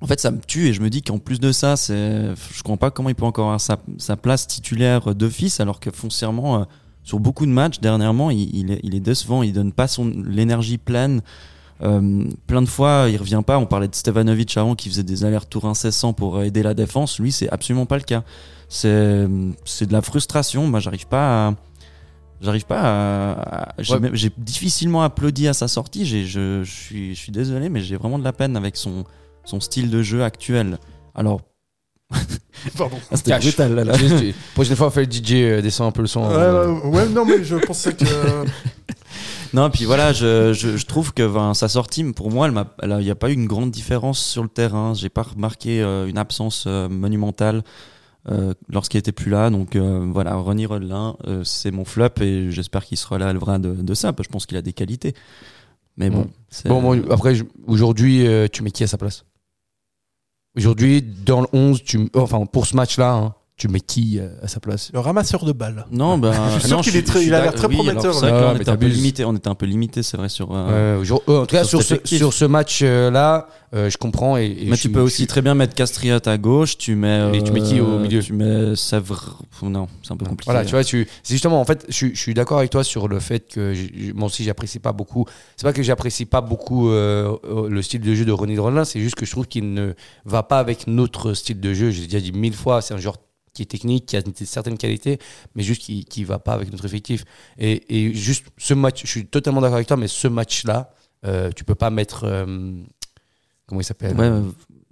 en 0.00 0.06
fait, 0.06 0.20
ça 0.20 0.30
me 0.30 0.38
tue 0.38 0.68
et 0.68 0.72
je 0.72 0.80
me 0.80 0.90
dis 0.90 1.02
qu'en 1.02 1.18
plus 1.18 1.40
de 1.40 1.50
ça, 1.50 1.76
c'est, 1.76 2.28
je 2.52 2.62
comprends 2.62 2.76
pas 2.76 2.92
comment 2.92 3.08
il 3.08 3.16
peut 3.16 3.24
encore 3.24 3.46
avoir 3.46 3.60
sa, 3.60 3.78
sa 3.98 4.16
place 4.16 4.46
titulaire 4.46 5.12
d'office 5.12 5.58
alors 5.58 5.80
que 5.80 5.90
foncièrement, 5.90 6.68
sur 7.08 7.18
beaucoup 7.20 7.46
de 7.46 7.50
matchs 7.50 7.80
dernièrement, 7.80 8.30
il, 8.30 8.54
il 8.54 8.70
est, 8.70 8.80
il 8.82 8.94
est 8.94 9.00
décevant, 9.00 9.42
il 9.42 9.54
donne 9.54 9.72
pas 9.72 9.88
son 9.88 10.12
l'énergie 10.26 10.76
pleine. 10.76 11.22
Euh, 11.82 12.24
plein 12.46 12.60
de 12.60 12.66
fois, 12.68 13.06
il 13.08 13.16
revient 13.16 13.40
pas. 13.46 13.56
On 13.58 13.64
parlait 13.64 13.88
de 13.88 13.94
Stevanovic 13.94 14.56
avant 14.58 14.74
qui 14.74 14.90
faisait 14.90 15.04
des 15.04 15.24
allers-retours 15.24 15.64
incessants 15.64 16.12
pour 16.12 16.42
aider 16.42 16.62
la 16.62 16.74
défense. 16.74 17.18
Lui, 17.18 17.32
c'est 17.32 17.48
absolument 17.48 17.86
pas 17.86 17.96
le 17.96 18.02
cas. 18.02 18.24
C'est, 18.68 19.26
c'est 19.64 19.86
de 19.86 19.92
la 19.92 20.02
frustration. 20.02 20.66
Moi, 20.66 20.80
j'arrive 20.80 21.06
pas 21.06 21.48
à, 21.48 21.54
j'arrive 22.42 22.66
pas 22.66 22.80
à, 22.82 23.68
à- 23.70 23.74
j'ai, 23.78 23.94
Ouais. 23.94 24.10
difficilement 24.36 25.02
applaudi 25.02 25.48
à 25.48 25.54
sa 25.54 25.66
sortie. 25.68 26.04
Je 26.04 26.62
suis, 26.64 27.14
je 27.14 27.18
suis 27.18 27.32
désolé, 27.32 27.68
mais 27.70 27.80
j'ai 27.80 27.96
vraiment 27.96 28.18
de 28.18 28.24
la 28.24 28.32
peine 28.34 28.56
avec 28.56 28.76
son, 28.76 29.04
son 29.44 29.60
style 29.60 29.88
de 29.88 30.02
jeu 30.02 30.24
actuel. 30.24 30.78
Alors, 31.14 31.40
Pardon. 32.76 32.96
Ah, 33.10 33.16
c'était 33.16 33.38
brutal 33.38 33.74
là. 33.74 33.84
là. 33.84 33.96
Juste, 33.96 34.24
prochaine 34.54 34.76
fois, 34.76 34.88
on 34.88 34.90
fait 34.90 35.04
le 35.04 35.12
DJ, 35.12 35.32
euh, 35.34 35.62
descend 35.62 35.88
un 35.88 35.92
peu 35.92 36.00
le 36.02 36.08
son. 36.08 36.22
Ouais, 36.28 36.34
euh, 36.34 36.72
ouais, 36.72 36.88
ouais, 36.96 37.08
non, 37.08 37.24
mais 37.24 37.44
je 37.44 37.56
pensais 37.56 37.94
que. 37.94 38.04
Non, 39.54 39.70
puis 39.70 39.84
voilà, 39.86 40.12
je, 40.12 40.52
je, 40.52 40.76
je 40.76 40.86
trouve 40.86 41.14
que 41.14 41.26
ben, 41.26 41.54
sa 41.54 41.68
sortie, 41.68 42.04
pour 42.04 42.30
moi, 42.30 42.50
il 42.82 42.96
n'y 42.98 43.10
a 43.10 43.14
pas 43.14 43.30
eu 43.30 43.32
une 43.32 43.46
grande 43.46 43.70
différence 43.70 44.18
sur 44.22 44.42
le 44.42 44.48
terrain. 44.48 44.92
J'ai 44.94 45.08
pas 45.08 45.22
remarqué 45.22 45.80
euh, 45.80 46.06
une 46.06 46.18
absence 46.18 46.64
euh, 46.66 46.88
monumentale 46.88 47.62
euh, 48.30 48.52
lorsqu'il 48.68 48.98
était 48.98 49.12
plus 49.12 49.30
là. 49.30 49.48
Donc 49.48 49.74
euh, 49.74 50.06
voilà, 50.12 50.34
Ronnie 50.34 50.66
Rodelin, 50.66 51.16
euh, 51.26 51.44
c'est 51.44 51.70
mon 51.70 51.86
flop 51.86 52.20
et 52.20 52.50
j'espère 52.50 52.84
qu'il 52.84 52.98
se 52.98 53.06
relèvera 53.06 53.58
de, 53.58 53.72
de 53.72 53.94
ça. 53.94 54.12
Parce 54.12 54.26
que 54.26 54.30
je 54.30 54.32
pense 54.34 54.44
qu'il 54.46 54.58
a 54.58 54.62
des 54.62 54.74
qualités. 54.74 55.14
Mais 55.96 56.10
bon, 56.10 56.26
Mm. 56.64 56.68
Bon, 56.68 56.80
bon, 56.82 57.10
après, 57.10 57.34
aujourd'hui, 57.66 58.26
euh, 58.26 58.48
tu 58.50 58.62
mets 58.62 58.70
qui 58.70 58.82
à 58.82 58.86
sa 58.86 58.96
place? 58.96 59.24
Aujourd'hui, 60.58 61.02
dans 61.02 61.42
le 61.42 61.46
11, 61.52 61.84
tu, 61.84 62.10
enfin, 62.16 62.44
pour 62.44 62.66
ce 62.66 62.74
match-là, 62.74 63.12
hein, 63.12 63.34
tu 63.58 63.68
mets 63.68 63.80
qui 63.80 64.18
euh, 64.20 64.28
à 64.40 64.48
sa 64.48 64.60
place 64.60 64.90
Le 64.94 65.00
ramasseur 65.00 65.44
de 65.44 65.52
balles. 65.52 65.84
Non, 65.90 66.16
ben, 66.16 66.32
Je 66.54 66.60
suis 66.60 66.68
sûr 66.68 66.80
qu'il 66.80 66.96
est 66.96 67.02
très- 67.06 67.24
il 67.26 67.34
a 67.34 67.42
l'air 67.42 67.52
très 67.54 67.66
oui, 67.66 67.74
prometteur, 67.74 68.14
C'est 68.14 68.30
vrai 68.30 68.40
Ah, 68.42 68.50
on 68.50 68.54
mais 68.54 68.60
était 68.60 68.70
un 68.70 68.76
peu 68.76 68.86
limité. 68.86 69.24
On 69.24 69.34
était 69.34 69.48
un 69.48 69.54
peu 69.56 69.66
limité, 69.66 70.02
c'est 70.04 70.16
vrai 70.16 70.28
sur. 70.28 70.54
euh, 70.54 71.02
Euh, 71.02 71.04
euh, 71.28 71.40
En 71.42 71.46
tout 71.46 71.56
cas, 71.56 71.64
sur 71.64 71.80
sur, 71.80 71.82
ce, 71.82 71.94
effectif. 71.94 72.18
sur 72.18 72.32
ce 72.32 72.44
match-là, 72.44 73.48
euh, 73.74 73.90
je 73.90 73.98
comprends. 73.98 74.36
Et, 74.36 74.46
et 74.46 74.48
Mais 74.64 74.70
je 74.70 74.70
tu 74.74 74.76
suis- 74.82 74.88
peux 74.90 75.00
aussi 75.00 75.16
suis- 75.16 75.26
très 75.26 75.42
bien 75.42 75.54
mettre 75.54 75.74
Castriot 75.74 76.20
à 76.26 76.38
gauche, 76.38 76.78
tu 76.78 76.94
mets. 76.94 77.36
Et 77.36 77.42
tu 77.42 77.50
mets 77.52 77.60
qui 77.60 77.80
au 77.80 77.98
milieu 77.98 78.22
Tu 78.22 78.32
mets 78.32 78.76
Sèvres. 78.76 79.42
Non, 79.62 79.88
c'est 80.04 80.12
un 80.12 80.16
peu 80.16 80.24
compliqué. 80.24 80.50
Voilà, 80.52 80.64
tu 80.64 80.70
vois, 80.70 80.84
tu, 80.84 81.08
c'est 81.24 81.34
justement, 81.34 81.60
en 81.60 81.64
fait, 81.64 81.84
je, 81.88 81.94
suis- 81.94 82.14
je 82.14 82.20
suis 82.20 82.34
d'accord 82.34 82.58
avec 82.58 82.70
toi 82.70 82.84
sur 82.84 83.08
le 83.08 83.18
fait 83.18 83.48
que 83.52 83.74
moi 84.14 84.26
aussi, 84.26 84.44
j'apprécie 84.44 84.78
pas 84.78 84.92
beaucoup. 84.92 85.24
C'est 85.56 85.64
pas 85.64 85.72
que 85.72 85.82
j'apprécie 85.82 86.26
pas 86.26 86.40
beaucoup 86.40 86.88
le 86.90 87.80
style 87.82 88.02
de 88.02 88.14
jeu 88.14 88.24
de 88.24 88.30
René 88.32 88.54
Drolin, 88.54 88.84
c'est 88.84 89.00
juste 89.00 89.16
que 89.16 89.26
je 89.26 89.32
trouve 89.32 89.48
qu'il 89.48 89.72
ne 89.74 89.94
va 90.24 90.42
pas 90.44 90.60
avec 90.60 90.86
notre 90.86 91.34
style 91.34 91.58
de 91.58 91.74
jeu. 91.74 91.90
J'ai 91.90 92.04
déjà 92.04 92.20
dit 92.20 92.30
mille 92.32 92.54
fois, 92.54 92.80
c'est 92.82 92.94
un 92.94 92.98
joueur 92.98 93.16
qui 93.52 93.62
est 93.62 93.66
technique, 93.66 94.06
qui 94.06 94.16
a 94.16 94.20
une 94.24 94.34
certaine 94.34 94.78
qualité, 94.78 95.18
mais 95.54 95.62
juste 95.62 95.82
qui, 95.82 96.04
qui 96.04 96.24
va 96.24 96.38
pas 96.38 96.52
avec 96.52 96.70
notre 96.72 96.84
effectif. 96.84 97.24
Et, 97.58 97.82
et 97.88 98.14
juste 98.14 98.46
ce 98.56 98.74
match, 98.74 99.02
je 99.04 99.08
suis 99.10 99.26
totalement 99.26 99.60
d'accord 99.60 99.76
avec 99.76 99.88
toi, 99.88 99.96
mais 99.96 100.08
ce 100.08 100.28
match-là, 100.28 100.90
euh, 101.26 101.50
tu 101.54 101.64
peux 101.64 101.74
pas 101.74 101.90
mettre. 101.90 102.24
euh, 102.24 102.72
comment 103.66 103.80
il 103.80 103.84
s'appelle? 103.84 104.16
Ouais, 104.16 104.30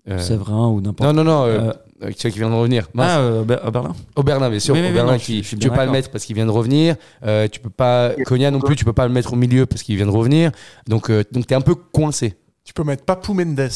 euh, 0.08 0.18
Séverin 0.18 0.68
ou 0.68 0.80
n'importe 0.80 1.06
Non, 1.08 1.12
non, 1.12 1.24
non, 1.24 1.44
Euh, 1.44 1.72
euh, 2.02 2.12
celui 2.16 2.32
qui 2.32 2.38
vient 2.38 2.50
de 2.50 2.54
revenir. 2.54 2.88
Mince. 2.94 3.10
Ah, 3.10 3.18
euh, 3.20 3.42
Ber- 3.42 3.70
Berlin 3.72 3.94
Oberlin, 4.16 4.50
bien 4.50 4.58
sûr. 4.60 4.74
Non, 5.12 5.18
qui, 5.18 5.24
suis- 5.24 5.42
je 5.42 5.48
suis 5.48 5.56
tu 5.58 5.68
peux 5.68 5.74
pas 5.74 5.84
le 5.86 5.90
mettre 5.92 6.10
parce 6.10 6.24
qu'il 6.24 6.36
vient 6.36 6.46
de 6.46 6.50
revenir. 6.50 6.94
Euh, 7.24 7.48
tu 7.48 7.58
peux 7.60 7.70
pas. 7.70 8.12
Konya 8.24 8.50
non 8.50 8.60
plus, 8.60 8.76
tu 8.76 8.84
peux 8.84 8.92
pas 8.92 9.06
le 9.08 9.12
mettre 9.12 9.32
au 9.32 9.36
milieu 9.36 9.66
parce 9.66 9.82
qu'il 9.82 9.96
vient 9.96 10.06
de 10.06 10.10
revenir. 10.10 10.52
Donc, 10.86 11.10
euh, 11.10 11.24
donc 11.32 11.46
t'es 11.46 11.54
un 11.54 11.60
peu 11.60 11.74
coincé. 11.74 12.34
Tu 12.66 12.72
peux 12.74 12.82
mettre 12.82 13.04
Papou 13.04 13.32
Mendes. 13.32 13.70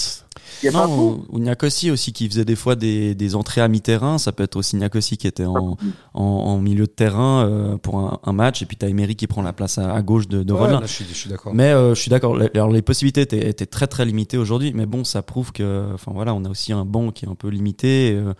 Non, 0.75 0.99
ou, 0.99 1.25
ou 1.31 1.39
Niakossi 1.39 1.93
aussi 1.93 2.13
qui 2.13 2.29
faisait 2.29 2.45
des 2.45 2.57
fois 2.57 2.75
des, 2.75 3.15
des 3.15 3.37
entrées 3.37 3.61
à 3.61 3.69
mi-terrain. 3.69 4.19
Ça 4.19 4.33
peut 4.33 4.43
être 4.43 4.57
aussi 4.57 4.75
Niakossi 4.75 5.17
qui 5.17 5.29
était 5.29 5.45
en, 5.47 5.77
en, 6.13 6.23
en 6.23 6.59
milieu 6.59 6.87
de 6.87 6.91
terrain 6.91 7.47
euh, 7.47 7.77
pour 7.79 7.99
un, 8.01 8.19
un 8.25 8.33
match. 8.33 8.63
Et 8.63 8.67
puis 8.67 8.77
t'as 8.77 8.89
Emery 8.89 9.15
qui 9.15 9.29
prend 9.29 9.43
la 9.43 9.53
place 9.53 9.79
à, 9.79 9.95
à 9.95 10.03
gauche 10.03 10.27
de, 10.27 10.43
de 10.43 10.53
Ouais, 10.53 10.59
Rodelin. 10.59 10.81
là, 10.81 10.87
je 10.87 10.93
suis- 10.93 11.05
je 11.09 11.15
suis 11.15 11.31
d'accord. 11.31 11.55
Mais 11.55 11.71
euh, 11.71 11.95
je 11.95 12.01
suis 12.01 12.11
d'accord. 12.11 12.37
Les- 12.37 12.51
Alors 12.53 12.69
les 12.69 12.83
possibilités 12.83 13.21
étaient, 13.21 13.49
étaient 13.49 13.65
très 13.67 13.87
très 13.87 14.05
limitées 14.05 14.39
aujourd'hui. 14.39 14.73
Mais 14.75 14.87
bon, 14.87 15.05
ça 15.05 15.23
prouve 15.23 15.53
que, 15.53 15.87
enfin 15.95 16.11
voilà, 16.13 16.35
on 16.35 16.45
a 16.45 16.49
aussi 16.51 16.73
un 16.73 16.85
banc 16.85 17.13
qui 17.13 17.27
est 17.27 17.29
un 17.29 17.37
peu 17.37 17.49
limité. 17.49 18.13
euh, 18.15 18.35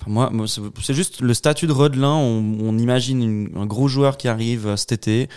Enfin, 0.00 0.30
moi, 0.32 0.46
c'est 0.80 0.94
juste 0.94 1.20
le 1.20 1.34
statut 1.34 1.66
de 1.66 1.72
Rodelin. 1.72 2.14
On, 2.14 2.56
on 2.60 2.78
imagine 2.78 3.20
une- 3.22 3.50
un 3.58 3.66
gros 3.66 3.88
joueur 3.88 4.16
qui 4.16 4.28
arrive 4.28 4.74
cet 4.76 4.92
été 4.92 5.28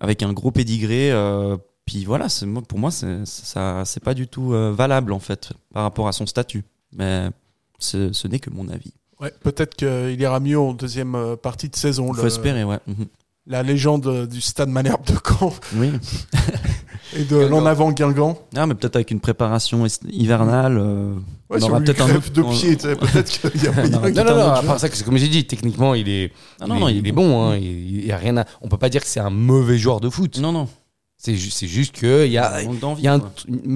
avec 0.00 0.22
un 0.22 0.32
gros 0.32 0.50
pédigré. 0.50 1.12
euh, 1.12 1.56
puis 1.86 2.04
voilà, 2.04 2.26
pour 2.68 2.78
moi, 2.78 2.90
c'est 2.90 3.24
ça, 3.26 3.82
c'est 3.84 4.02
pas 4.02 4.14
du 4.14 4.28
tout 4.28 4.52
euh, 4.54 4.72
valable 4.72 5.12
en 5.12 5.18
fait 5.18 5.52
par 5.72 5.82
rapport 5.82 6.06
à 6.08 6.12
son 6.12 6.26
statut. 6.26 6.64
Mais 6.92 7.28
ce, 7.78 8.12
ce 8.12 8.28
n'est 8.28 8.38
que 8.38 8.50
mon 8.50 8.68
avis. 8.68 8.92
Ouais, 9.20 9.32
peut-être 9.42 9.74
qu'il 9.76 10.20
ira 10.20 10.40
mieux 10.40 10.58
en 10.58 10.72
deuxième 10.72 11.14
euh, 11.14 11.36
partie 11.36 11.68
de 11.68 11.76
saison. 11.76 12.12
Faut 12.14 12.22
le- 12.22 12.26
espérer, 12.28 12.64
ouais. 12.64 12.78
Mhm. 12.86 13.06
La 13.46 13.62
légende 13.62 14.28
du 14.28 14.40
stade 14.40 14.68
Malherbe 14.68 15.04
de 15.06 15.14
Caen 15.26 15.52
Oui. 15.74 15.90
et 17.16 17.24
de 17.24 17.36
l'en 17.36 17.66
avant 17.66 17.90
Guingamp. 17.90 18.38
Ah, 18.54 18.66
mais 18.66 18.74
peut-être 18.74 18.96
avec 18.96 19.10
une 19.10 19.18
préparation 19.18 19.84
hivernale. 20.08 20.78
euh, 20.78 21.14
Ouais, 21.48 21.58
on 21.62 21.68
aura 21.70 21.80
peut-être 21.80 22.02
un 22.02 22.14
autre- 22.14 22.30
de 22.30 22.42
pied, 22.42 22.76
peut-être 22.76 23.28
qu'il 23.50 23.62
y 23.64 23.66
a 23.66 23.72
moyen 23.72 23.90
Non, 23.90 24.00
non, 24.00 24.24
non, 24.24 24.30
autre 24.30 24.52
à 24.58 24.62
part 24.62 24.78
ça, 24.78 24.88
c'est 24.92 25.04
comme 25.04 25.16
j'ai 25.16 25.26
dit, 25.28 25.44
techniquement, 25.46 25.94
il 25.94 26.08
est, 26.08 26.32
Ah 26.60 26.64
il 26.66 26.68
non, 26.68 26.76
est- 26.76 26.80
non, 26.80 26.88
il, 26.88 26.96
il- 26.98 27.08
est 27.08 27.12
bon. 27.12 27.42
Hein, 27.50 27.56
il, 27.56 27.64
il 28.00 28.06
y 28.06 28.12
a 28.12 28.16
rien 28.18 28.36
à, 28.36 28.44
on 28.60 28.68
peut 28.68 28.76
pas 28.78 28.88
dire 28.90 29.00
que 29.00 29.08
c'est 29.08 29.20
un 29.20 29.30
mauvais 29.30 29.78
joueur 29.78 30.00
de 30.00 30.08
foot. 30.10 30.38
Non, 30.38 30.52
non. 30.52 30.68
C'est 31.22 31.34
ju- 31.34 31.50
c'est 31.50 31.66
juste 31.66 32.00
que 32.00 32.24
il 32.24 32.32
y 32.32 32.38
a, 32.38 32.62
Il 32.62 33.00
y 33.02 33.06
a 33.06 33.12
un, 33.14 33.20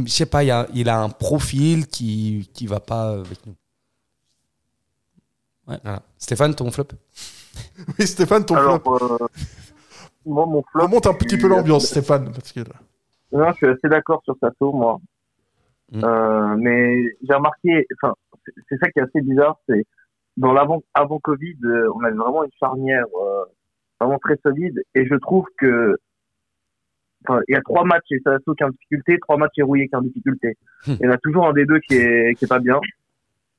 je 0.07 0.11
sais 0.11 0.25
pas, 0.25 0.43
il, 0.45 0.51
a, 0.51 0.67
il 0.73 0.89
a 0.89 0.99
un 0.99 1.11
profil 1.11 1.87
qui 1.87 2.49
qui 2.55 2.67
va 2.67 2.81
pas 2.81 3.11
avec 3.19 3.45
nous. 3.45 3.55
Ouais. 5.69 5.77
Voilà. 5.83 6.01
Stéphane, 6.17 6.55
ton 6.55 6.71
flop? 6.71 6.89
Oui, 7.99 8.07
Stéphane, 8.07 8.47
ton 8.47 8.55
Alors, 8.57 8.81
flop. 8.81 8.97
euh, 9.21 9.27
moi, 10.25 10.47
mon 10.47 10.63
flop. 10.63 10.85
Remonte 10.85 11.07
un 11.07 11.13
petit 11.15 11.37
peu 11.37 11.49
l'ambiance, 11.49 11.87
Stéphane. 11.87 12.33
Parce 12.33 12.51
que... 12.51 12.61
Non, 13.31 13.51
je 13.51 13.57
suis 13.57 13.67
assez 13.67 13.89
d'accord 13.91 14.23
sur 14.25 14.37
Sasso, 14.41 14.73
moi. 14.73 14.99
Mm. 15.93 16.03
Euh, 16.03 16.57
mais 16.57 17.03
j'ai 17.29 17.35
remarqué, 17.35 17.87
enfin, 18.03 18.15
c'est- 18.71 18.79
ça 18.79 18.91
qui 18.91 19.01
est 19.01 19.03
assez 19.03 19.21
bizarre, 19.21 19.59
c'est 19.69 19.85
dans 20.39 20.53
l'avant 20.55 20.83
avant 20.95 21.19
Covid, 21.19 21.57
euh, 21.65 21.91
on 21.95 22.03
avait 22.05 22.17
vraiment 22.17 22.43
une 22.43 22.51
charnière 22.59 23.05
euh, 23.23 23.45
vraiment 24.01 24.19
très 24.19 24.39
solide, 24.43 24.83
et 24.95 25.07
je 25.07 25.15
trouve 25.17 25.45
que, 25.59 25.97
enfin, 27.27 27.41
il 27.49 27.55
y 27.55 27.57
a 27.57 27.63
trois 27.63 27.85
matchs 27.85 28.11
et 28.11 28.21
Sasso 28.21 28.55
qui 28.55 28.63
est 28.63 28.67
en 28.67 28.71
difficulté, 28.71 29.19
trois 29.21 29.37
matchs 29.37 29.59
et 29.59 29.63
Rouillé 29.63 29.89
qui 29.89 29.95
est 29.95 29.99
en 29.99 30.03
difficulté. 30.03 30.57
Il 30.87 31.01
y 31.01 31.07
en 31.07 31.13
a 31.13 31.19
toujours 31.19 31.47
un 31.49 31.53
des 31.53 31.67
deux 31.67 31.81
qui 31.81 31.95
est 31.95 32.35
qui 32.35 32.45
est 32.45 32.49
pas 32.49 32.59
bien, 32.59 32.81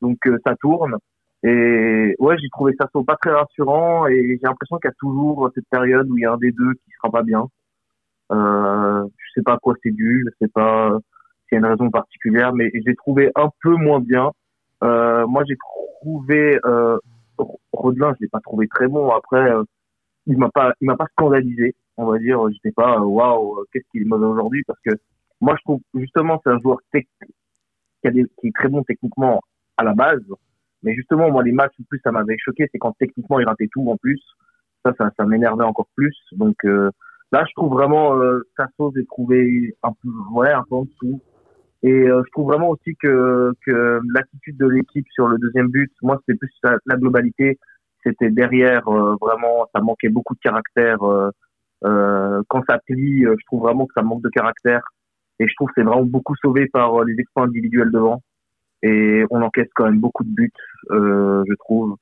donc 0.01 0.17
euh, 0.27 0.37
ça 0.45 0.55
tourne. 0.55 0.97
Et 1.43 2.15
ouais, 2.19 2.37
j'ai 2.39 2.49
trouvé 2.49 2.73
Sasso 2.79 3.03
pas 3.03 3.17
très 3.17 3.31
rassurant, 3.31 4.07
et 4.07 4.37
j'ai 4.39 4.47
l'impression 4.47 4.77
qu'il 4.77 4.89
y 4.89 4.91
a 4.91 4.95
toujours 4.99 5.51
cette 5.53 5.67
période 5.69 6.09
où 6.09 6.17
il 6.17 6.21
y 6.21 6.25
a 6.25 6.33
un 6.33 6.37
des 6.37 6.51
deux 6.51 6.73
qui 6.73 6.91
sera 6.97 7.11
pas 7.11 7.23
bien. 7.23 7.45
Euh, 8.31 9.05
je 9.17 9.31
sais 9.35 9.43
pas 9.43 9.53
à 9.53 9.57
quoi 9.57 9.75
c'est 9.83 9.91
dû, 9.91 10.25
je 10.25 10.45
sais 10.45 10.51
pas 10.51 10.97
s'il 11.47 11.55
y 11.55 11.55
a 11.55 11.59
une 11.59 11.71
raison 11.71 11.89
particulière, 11.91 12.53
mais 12.53 12.71
je 12.73 12.89
l'ai 12.89 12.95
trouvé 12.95 13.31
un 13.35 13.49
peu 13.61 13.75
moins 13.75 13.99
bien. 13.99 14.31
Euh, 14.83 15.27
moi, 15.27 15.43
j'ai 15.47 15.57
trouvé 16.01 16.59
euh, 16.65 16.97
Rodelin, 17.71 18.13
je 18.15 18.23
l'ai 18.23 18.29
pas 18.29 18.39
trouvé 18.39 18.67
très 18.67 18.87
bon. 18.87 19.09
Après, 19.11 19.51
euh, 19.51 19.63
il 20.25 20.37
m'a 20.37 20.49
pas, 20.49 20.73
il 20.81 20.87
m'a 20.87 20.97
pas 20.97 21.07
scandalisé, 21.11 21.75
on 21.97 22.05
va 22.05 22.19
dire. 22.19 22.39
J'étais 22.51 22.71
pas, 22.71 22.97
euh, 22.97 23.05
waouh, 23.05 23.65
qu'est-ce 23.71 23.85
qu'il 23.91 24.03
est 24.03 24.05
mauvais 24.05 24.25
aujourd'hui, 24.25 24.63
parce 24.67 24.79
que 24.85 24.91
moi, 25.41 25.55
je 25.57 25.63
trouve 25.63 25.81
justement 25.93 26.41
c'est 26.43 26.51
un 26.51 26.59
joueur 26.59 26.79
tech, 26.91 27.05
qui, 28.01 28.07
est 28.47 28.55
très 28.55 28.69
bon 28.69 28.83
techniquement 28.83 29.41
à 29.77 29.83
la 29.83 29.93
base, 29.93 30.23
mais 30.83 30.95
justement, 30.95 31.31
moi, 31.31 31.43
les 31.43 31.51
matchs 31.51 31.73
où 31.79 31.83
plus 31.89 31.99
ça 32.03 32.11
m'avait 32.11 32.37
choqué, 32.37 32.67
c'est 32.71 32.77
quand 32.77 32.95
techniquement 32.97 33.39
il 33.39 33.45
ratait 33.45 33.69
tout 33.71 33.89
en 33.89 33.97
plus. 33.97 34.21
Ça, 34.85 34.93
ça, 34.97 35.09
ça 35.17 35.25
m'énervait 35.25 35.63
encore 35.63 35.87
plus. 35.95 36.15
Donc 36.33 36.63
euh, 36.65 36.91
là, 37.31 37.43
je 37.47 37.53
trouve 37.55 37.73
vraiment 37.73 38.15
euh, 38.17 38.47
Sasso, 38.55 38.93
j'ai 38.95 39.05
trouvé 39.05 39.75
un 39.81 39.91
peu, 39.91 40.09
ouais, 40.31 40.51
un 40.51 40.63
peu 40.69 40.75
en 40.75 40.83
dessous. 40.83 41.21
Et 41.81 41.91
euh, 41.91 42.23
je 42.25 42.31
trouve 42.31 42.47
vraiment 42.47 42.69
aussi 42.69 42.95
que, 42.95 43.51
que 43.65 43.99
l'attitude 44.13 44.57
de 44.57 44.67
l'équipe 44.67 45.05
sur 45.09 45.27
le 45.27 45.37
deuxième 45.37 45.67
but, 45.67 45.91
moi, 46.01 46.19
c'était 46.19 46.37
plus 46.37 46.51
la, 46.63 46.77
la 46.85 46.97
globalité. 46.97 47.57
C'était 48.03 48.29
derrière, 48.29 48.87
euh, 48.87 49.15
vraiment, 49.19 49.67
ça 49.73 49.81
manquait 49.81 50.09
beaucoup 50.09 50.35
de 50.35 50.39
caractère. 50.39 51.03
euh, 51.03 51.31
euh, 51.85 52.41
quand 52.47 52.63
ça 52.67 52.79
plie, 52.85 53.25
euh, 53.25 53.35
je 53.39 53.45
trouve 53.45 53.61
vraiment 53.61 53.85
que 53.85 53.93
ça 53.95 54.03
manque 54.03 54.23
de 54.23 54.29
caractère. 54.29 54.81
Et 55.39 55.47
je 55.47 55.53
trouve 55.55 55.67
que 55.69 55.73
c'est 55.77 55.83
vraiment 55.83 56.05
beaucoup 56.05 56.35
sauvé 56.41 56.67
par 56.67 56.95
euh, 56.95 57.05
les 57.05 57.15
exploits 57.19 57.45
individuels 57.45 57.91
devant. 57.91 58.21
Et 58.83 59.23
on 59.31 59.41
encaisse 59.41 59.69
quand 59.75 59.85
même 59.85 59.99
beaucoup 59.99 60.23
de 60.23 60.29
buts, 60.29 60.51
euh, 60.91 61.43
je 61.47 61.53
trouve. 61.55 61.95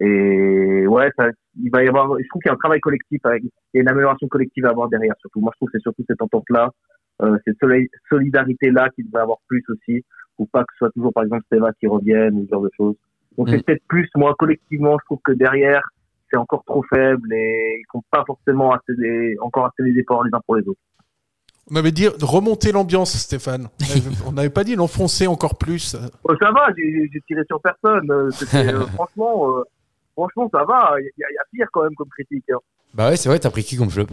Et 0.00 0.86
ouais, 0.86 1.10
ça, 1.18 1.28
il 1.60 1.70
va 1.70 1.82
y 1.82 1.88
avoir, 1.88 2.06
je 2.18 2.28
trouve 2.28 2.40
qu'il 2.40 2.50
y 2.50 2.52
a 2.52 2.54
un 2.54 2.56
travail 2.56 2.80
collectif, 2.80 3.20
avec, 3.24 3.42
il 3.42 3.50
y 3.74 3.78
a 3.78 3.82
une 3.82 3.88
amélioration 3.88 4.28
collective 4.28 4.64
à 4.66 4.70
avoir 4.70 4.88
derrière 4.88 5.14
surtout. 5.20 5.40
Moi, 5.40 5.50
je 5.54 5.58
trouve 5.58 5.68
que 5.70 5.78
c'est 5.78 5.82
surtout 5.82 6.04
cette 6.06 6.22
entente-là, 6.22 6.70
euh, 7.22 7.36
cette 7.44 7.56
soli- 7.58 7.88
solidarité-là 8.08 8.90
qu'il 8.90 9.06
devrait 9.06 9.22
avoir 9.22 9.38
plus 9.48 9.64
aussi, 9.68 10.04
ou 10.38 10.46
pas 10.46 10.62
que 10.62 10.72
ce 10.74 10.78
soit 10.78 10.90
toujours 10.92 11.12
par 11.12 11.24
exemple 11.24 11.42
Steva 11.46 11.72
qui 11.72 11.88
revienne 11.88 12.38
ou 12.38 12.44
ce 12.44 12.50
genre 12.50 12.62
de 12.62 12.70
choses. 12.76 12.94
Donc 13.36 13.48
Mm. 13.48 13.50
c'est 13.50 13.64
peut-être 13.64 13.82
plus, 13.88 14.08
moi, 14.14 14.34
collectivement, 14.38 14.96
je 15.00 15.04
trouve 15.06 15.20
que 15.24 15.32
derrière, 15.32 15.82
c'est 16.30 16.36
encore 16.36 16.64
trop 16.64 16.82
faible 16.92 17.32
et 17.32 17.80
ils 17.80 17.84
font 17.92 18.02
pas 18.10 18.24
forcément 18.26 18.72
assez 18.72 18.94
des, 18.96 19.36
encore 19.40 19.66
assez 19.66 19.82
les 19.82 19.98
efforts 20.00 20.24
les 20.24 20.30
uns 20.34 20.40
pour 20.46 20.56
les 20.56 20.66
autres. 20.68 20.80
On 21.70 21.76
avait 21.76 21.92
dit 21.92 22.08
remonter 22.22 22.72
l'ambiance, 22.72 23.14
Stéphane. 23.16 23.68
On 23.80 23.84
avait- 23.90 24.16
On 24.28 24.32
n'avait 24.32 24.50
pas 24.50 24.64
dit 24.64 24.74
l'enfoncer 24.74 25.26
encore 25.26 25.58
plus. 25.58 25.96
Oh, 26.24 26.34
ça 26.40 26.50
va, 26.50 26.68
j'ai 26.76 27.10
tiré 27.26 27.42
sur 27.46 27.60
personne. 27.60 28.10
euh, 28.10 28.30
euh, 28.54 28.86
franchement, 28.94 29.58
euh, 29.58 29.62
franchement, 30.14 30.48
ça 30.50 30.64
va. 30.64 30.94
Il 30.98 31.04
y, 31.18 31.24
a- 31.24 31.28
il 31.30 31.34
y 31.34 31.38
a 31.38 31.44
pire 31.52 31.66
quand 31.72 31.82
même 31.82 31.94
comme 31.94 32.08
critique. 32.08 32.44
hein. 32.50 32.58
Bah 32.94 33.10
ouais, 33.10 33.16
c'est 33.16 33.28
vrai, 33.28 33.38
t'as 33.38 33.50
pris 33.50 33.64
qui 33.64 33.76
comme 33.76 33.90
flop? 33.90 34.06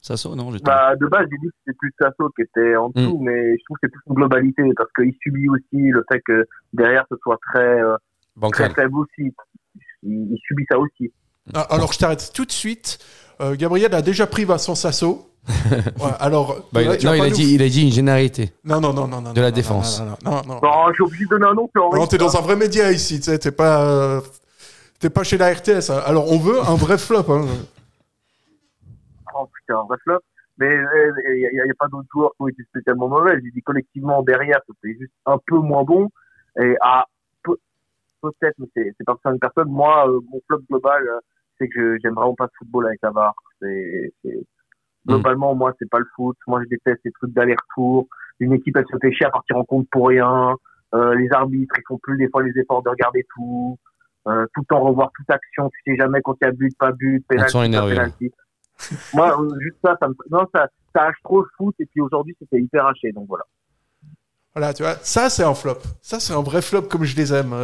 Sasso, 0.00 0.34
non 0.36 0.50
Bah, 0.64 0.94
de 0.96 1.06
base, 1.06 1.26
j'ai 1.30 1.36
dit 1.38 1.48
que 1.48 1.54
c'était 1.66 1.76
plus 1.76 1.92
Sasso 2.00 2.30
qui 2.30 2.42
était 2.42 2.76
en 2.76 2.88
dessous, 2.90 3.18
mais 3.20 3.56
je 3.58 3.64
trouve 3.64 3.76
que 3.76 3.80
c'est 3.82 3.88
plus 3.92 4.00
une 4.06 4.14
globalité 4.14 4.62
parce 4.76 4.90
qu'il 4.92 5.12
subit 5.20 5.48
aussi 5.48 5.90
le 5.90 6.04
fait 6.10 6.20
que 6.24 6.46
derrière 6.72 7.04
ce 7.10 7.16
soit 7.22 7.38
très, 7.52 7.82
euh, 7.82 7.96
très 8.52 8.70
faible 8.74 8.96
aussi. 9.00 9.34
Il, 10.02 10.28
il 10.32 10.38
subit 10.46 10.64
ça 10.70 10.78
aussi. 10.78 11.12
Ah, 11.54 11.66
Alors 11.70 11.92
je 11.92 11.98
t'arrête 11.98 12.30
tout 12.34 12.44
de 12.44 12.52
suite. 12.52 12.98
Euh, 13.40 13.54
Gabriel 13.56 13.94
a 13.94 14.02
déjà 14.02 14.26
pris 14.26 14.44
Vincent 14.44 14.74
Sasso. 14.74 15.24
Ouais, 15.48 16.10
alors, 16.20 16.68
Bah, 16.72 16.82
il, 16.82 16.88
non, 17.06 17.14
il 17.14 17.20
a 17.22 17.28
nous- 17.28 17.34
dit, 17.34 17.54
il 17.54 17.62
a 17.62 17.68
dit 17.68 17.82
une 17.84 17.90
généralité. 17.92 18.52
Non, 18.64 18.80
non, 18.80 18.92
non, 18.92 19.08
non, 19.08 19.22
non. 19.22 19.32
De 19.32 19.40
la 19.40 19.48
non, 19.50 19.54
défense. 19.56 20.00
Non, 20.00 20.16
non, 20.24 20.42
non, 20.46 20.60
non, 20.62 21.04
obligé 21.04 21.24
de 21.24 21.30
donner 21.30 21.46
un 21.46 21.54
nom. 21.54 21.70
Non, 21.74 22.06
t'es 22.06 22.18
dans 22.18 22.36
un 22.36 22.40
vrai 22.42 22.54
média 22.56 22.92
ici, 22.92 23.16
tu 23.18 23.24
sais, 23.24 23.38
t'es 23.38 23.50
pas, 23.52 23.82
euh, 23.82 24.20
t'es 25.00 25.08
pas 25.08 25.22
chez 25.24 25.38
la 25.38 25.52
RTS. 25.54 25.88
hein. 25.90 26.02
Alors 26.04 26.30
on 26.30 26.38
veut 26.38 26.60
un 26.60 26.74
vrai 26.76 26.98
flop. 26.98 27.24
Hein. 27.30 27.46
Oh 29.34 29.46
putain, 29.54 29.78
un 29.80 29.84
vrai 29.84 29.96
flop. 30.02 30.18
Mais 30.58 30.66
il 30.66 31.38
n'y 31.38 31.46
a, 31.46 31.50
il 31.52 31.68
y 31.68 31.70
a 31.70 31.74
pas 31.78 31.86
d'autres 31.88 32.08
joueurs 32.12 32.30
qui 32.36 32.42
ont 32.42 32.48
été 32.48 32.62
spécialement 32.64 33.08
mauvais. 33.08 33.34
J'ai 33.44 33.50
dit 33.52 33.62
collectivement 33.62 34.22
derrière, 34.22 34.58
c'était 34.66 34.98
juste 34.98 35.12
un 35.26 35.38
peu 35.46 35.56
moins 35.58 35.84
bon. 35.84 36.08
Et 36.60 36.74
à 36.80 37.06
peut-être, 38.22 38.54
mais 38.58 38.66
c'est 38.74 39.04
pour 39.06 39.18
ça 39.22 39.30
une 39.30 39.38
personne. 39.38 39.68
Moi, 39.68 40.08
euh, 40.08 40.20
mon 40.30 40.40
flop 40.46 40.60
global, 40.70 41.02
euh, 41.08 41.20
c'est 41.58 41.68
que 41.68 41.96
je- 41.96 42.00
j'aime 42.02 42.14
vraiment 42.14 42.34
pas 42.34 42.46
ce 42.48 42.52
football 42.58 42.86
avec 42.86 42.98
la 43.02 43.10
VAR. 43.10 43.34
C'est 43.60 44.12
c'est- 44.22 44.42
globalement, 45.06 45.54
moi, 45.54 45.72
c'est 45.78 45.88
pas 45.88 45.98
le 46.00 46.06
foot. 46.14 46.36
Moi, 46.46 46.62
je 46.64 46.68
déteste 46.68 47.00
ces 47.02 47.12
trucs 47.12 47.32
d'aller-retour. 47.32 48.06
Une 48.40 48.52
équipe, 48.52 48.76
elle 48.76 48.84
se 48.90 48.96
fait 49.00 49.12
chier 49.12 49.26
à 49.26 49.30
partir 49.30 49.56
en 49.56 49.64
compte 49.64 49.88
pour 49.90 50.08
rien. 50.08 50.54
Euh, 50.94 51.14
les 51.14 51.30
arbitres, 51.32 51.74
ils 51.78 51.82
font 51.88 51.98
plus 52.02 52.16
des 52.18 52.28
fois 52.28 52.42
les 52.42 52.52
efforts 52.58 52.82
de 52.82 52.90
regarder 52.90 53.24
tout. 53.34 53.78
Euh, 54.26 54.44
tout 54.54 54.60
le 54.60 54.66
temps 54.66 54.80
revoir 54.80 55.10
toute 55.16 55.30
action. 55.30 55.70
Tu 55.70 55.80
sais 55.92 55.96
jamais 55.96 56.20
quand 56.22 56.36
il 56.42 56.44
y 56.44 56.48
a 56.48 56.52
but, 56.52 56.76
pas 56.78 56.92
but, 56.92 57.24
sent 57.48 57.70
pas 57.78 57.86
pénalty. 57.94 58.32
Moi, 59.14 59.36
juste 59.60 59.76
ça, 59.82 59.96
ça 60.00 60.08
me, 60.08 60.14
non, 60.30 60.46
ça, 60.54 60.68
ça 60.94 61.04
hache 61.04 61.16
trop 61.24 61.40
le 61.40 61.48
foot. 61.56 61.74
Et 61.78 61.86
puis 61.86 62.00
aujourd'hui, 62.02 62.36
c'était 62.38 62.60
hyper 62.60 62.86
haché. 62.86 63.10
Donc 63.12 63.26
voilà. 63.28 63.44
Voilà, 64.54 64.74
tu 64.74 64.82
vois, 64.82 64.94
ça 64.96 65.30
c'est 65.30 65.44
un 65.44 65.54
flop. 65.54 65.78
Ça 66.02 66.20
c'est 66.20 66.32
un 66.34 66.42
vrai 66.42 66.60
flop 66.62 66.82
comme 66.82 67.04
je 67.04 67.16
les 67.16 67.32
aime. 67.32 67.54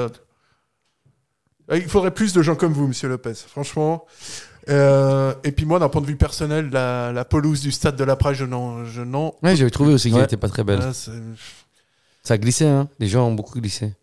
Euh. 1.71 1.77
Il 1.79 1.89
faudrait 1.89 2.13
plus 2.13 2.33
de 2.33 2.43
gens 2.43 2.55
comme 2.57 2.73
vous, 2.73 2.87
Monsieur 2.89 3.09
Lopez, 3.09 3.35
franchement. 3.35 4.05
Euh, 4.71 5.35
et 5.45 5.53
puis 5.53 5.67
moi, 5.67 5.79
d'un 5.79 5.89
point 5.91 6.01
de 6.01 6.07
vue 6.07 6.17
personnel, 6.17 6.71
la, 6.71 7.13
la 7.13 7.25
pelouse 7.25 7.61
du 7.61 7.71
stade 7.73 7.97
de 7.97 8.05
la 8.05 8.17
Praille, 8.17 8.35
je 8.35 8.45
n'en, 8.45 8.85
je 8.85 9.03
n'en. 9.03 9.35
Ouais, 9.43 9.57
j'avais 9.57 9.71
trouvé 9.71 9.93
aussi 9.93 10.09
qu'elle 10.11 10.21
Ouais. 10.21 10.25
était 10.25 10.37
pas 10.39 10.49
très 10.49 10.65
belle. 10.65 10.81
C'est- 10.95 11.11
Ça 12.23 12.39
glissait, 12.39 12.67
hein. 12.69 12.89
Les 12.99 13.07
gens 13.09 13.29
ont 13.29 13.35
beaucoup 13.35 13.61
glissé. 13.61 13.95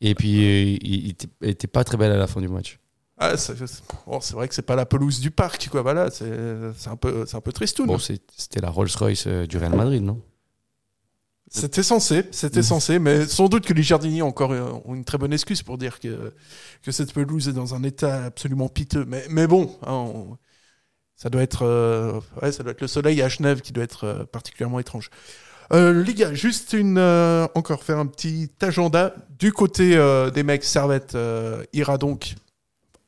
Et 0.00 0.14
puis, 0.14 0.36
euh, 0.44 0.78
il, 0.82 1.06
il 1.06 1.10
était, 1.10 1.26
elle 1.42 1.48
était 1.50 1.66
pas 1.66 1.82
très 1.82 1.96
belle 1.96 2.12
à 2.12 2.16
la 2.16 2.26
fin 2.28 2.40
du 2.40 2.48
match. 2.48 2.78
Ah, 3.18 3.36
c'est, 3.36 3.56
c'est- 3.66 3.82
bon, 4.06 4.20
c'est 4.20 4.34
vrai 4.34 4.46
que 4.48 4.54
c'est 4.54 4.62
pas 4.62 4.76
la 4.76 4.86
pelouse 4.86 5.18
du 5.20 5.30
parc, 5.32 5.68
quoi. 5.70 5.82
Voilà, 5.82 6.10
c'est, 6.10 6.30
c'est 6.76 6.88
un 6.90 6.96
peu, 6.96 7.24
c'est 7.26 7.36
un 7.36 7.40
peu 7.40 7.52
tristoun. 7.52 7.86
Bon, 7.86 7.98
c'est- 7.98 8.22
c'était 8.36 8.60
la 8.60 8.70
Rolls-Royce 8.70 9.24
euh, 9.26 9.46
du 9.46 9.56
Real 9.56 9.74
Madrid, 9.74 10.02
non? 10.02 10.20
C'était 11.56 11.84
censé, 11.84 12.24
c'était 12.32 12.62
censé, 12.64 12.98
mais 12.98 13.26
sans 13.26 13.48
doute 13.48 13.64
que 13.64 13.72
les 13.72 13.82
jardiniers 13.84 14.22
ont 14.22 14.28
encore 14.28 14.50
euh, 14.52 14.72
ont 14.84 14.94
une 14.94 15.04
très 15.04 15.18
bonne 15.18 15.32
excuse 15.32 15.62
pour 15.62 15.78
dire 15.78 16.00
que, 16.00 16.34
que 16.82 16.90
cette 16.90 17.12
pelouse 17.12 17.48
est 17.48 17.52
dans 17.52 17.74
un 17.76 17.82
état 17.84 18.24
absolument 18.24 18.68
piteux. 18.68 19.04
Mais, 19.06 19.24
mais 19.30 19.46
bon, 19.46 19.76
hein, 19.86 19.92
on- 19.92 20.36
ça 21.16 21.30
doit 21.30 21.42
être, 21.42 21.62
euh, 21.64 22.20
ouais, 22.42 22.50
ça 22.50 22.64
doit 22.64 22.72
être 22.72 22.80
le 22.80 22.88
soleil 22.88 23.22
à 23.22 23.28
Genève 23.28 23.60
qui 23.60 23.72
doit 23.72 23.84
être 23.84 24.04
euh, 24.04 24.24
particulièrement 24.24 24.80
étrange. 24.80 25.10
Euh, 25.72 26.02
les 26.02 26.12
gars, 26.14 26.34
juste 26.34 26.72
une, 26.72 26.98
euh, 26.98 27.46
encore 27.54 27.84
faire 27.84 27.98
un 27.98 28.06
petit 28.06 28.50
agenda 28.60 29.14
du 29.38 29.52
côté 29.52 29.96
des 30.34 30.42
mecs. 30.42 30.64
Servette 30.64 31.16
ira 31.72 31.98
donc, 31.98 32.34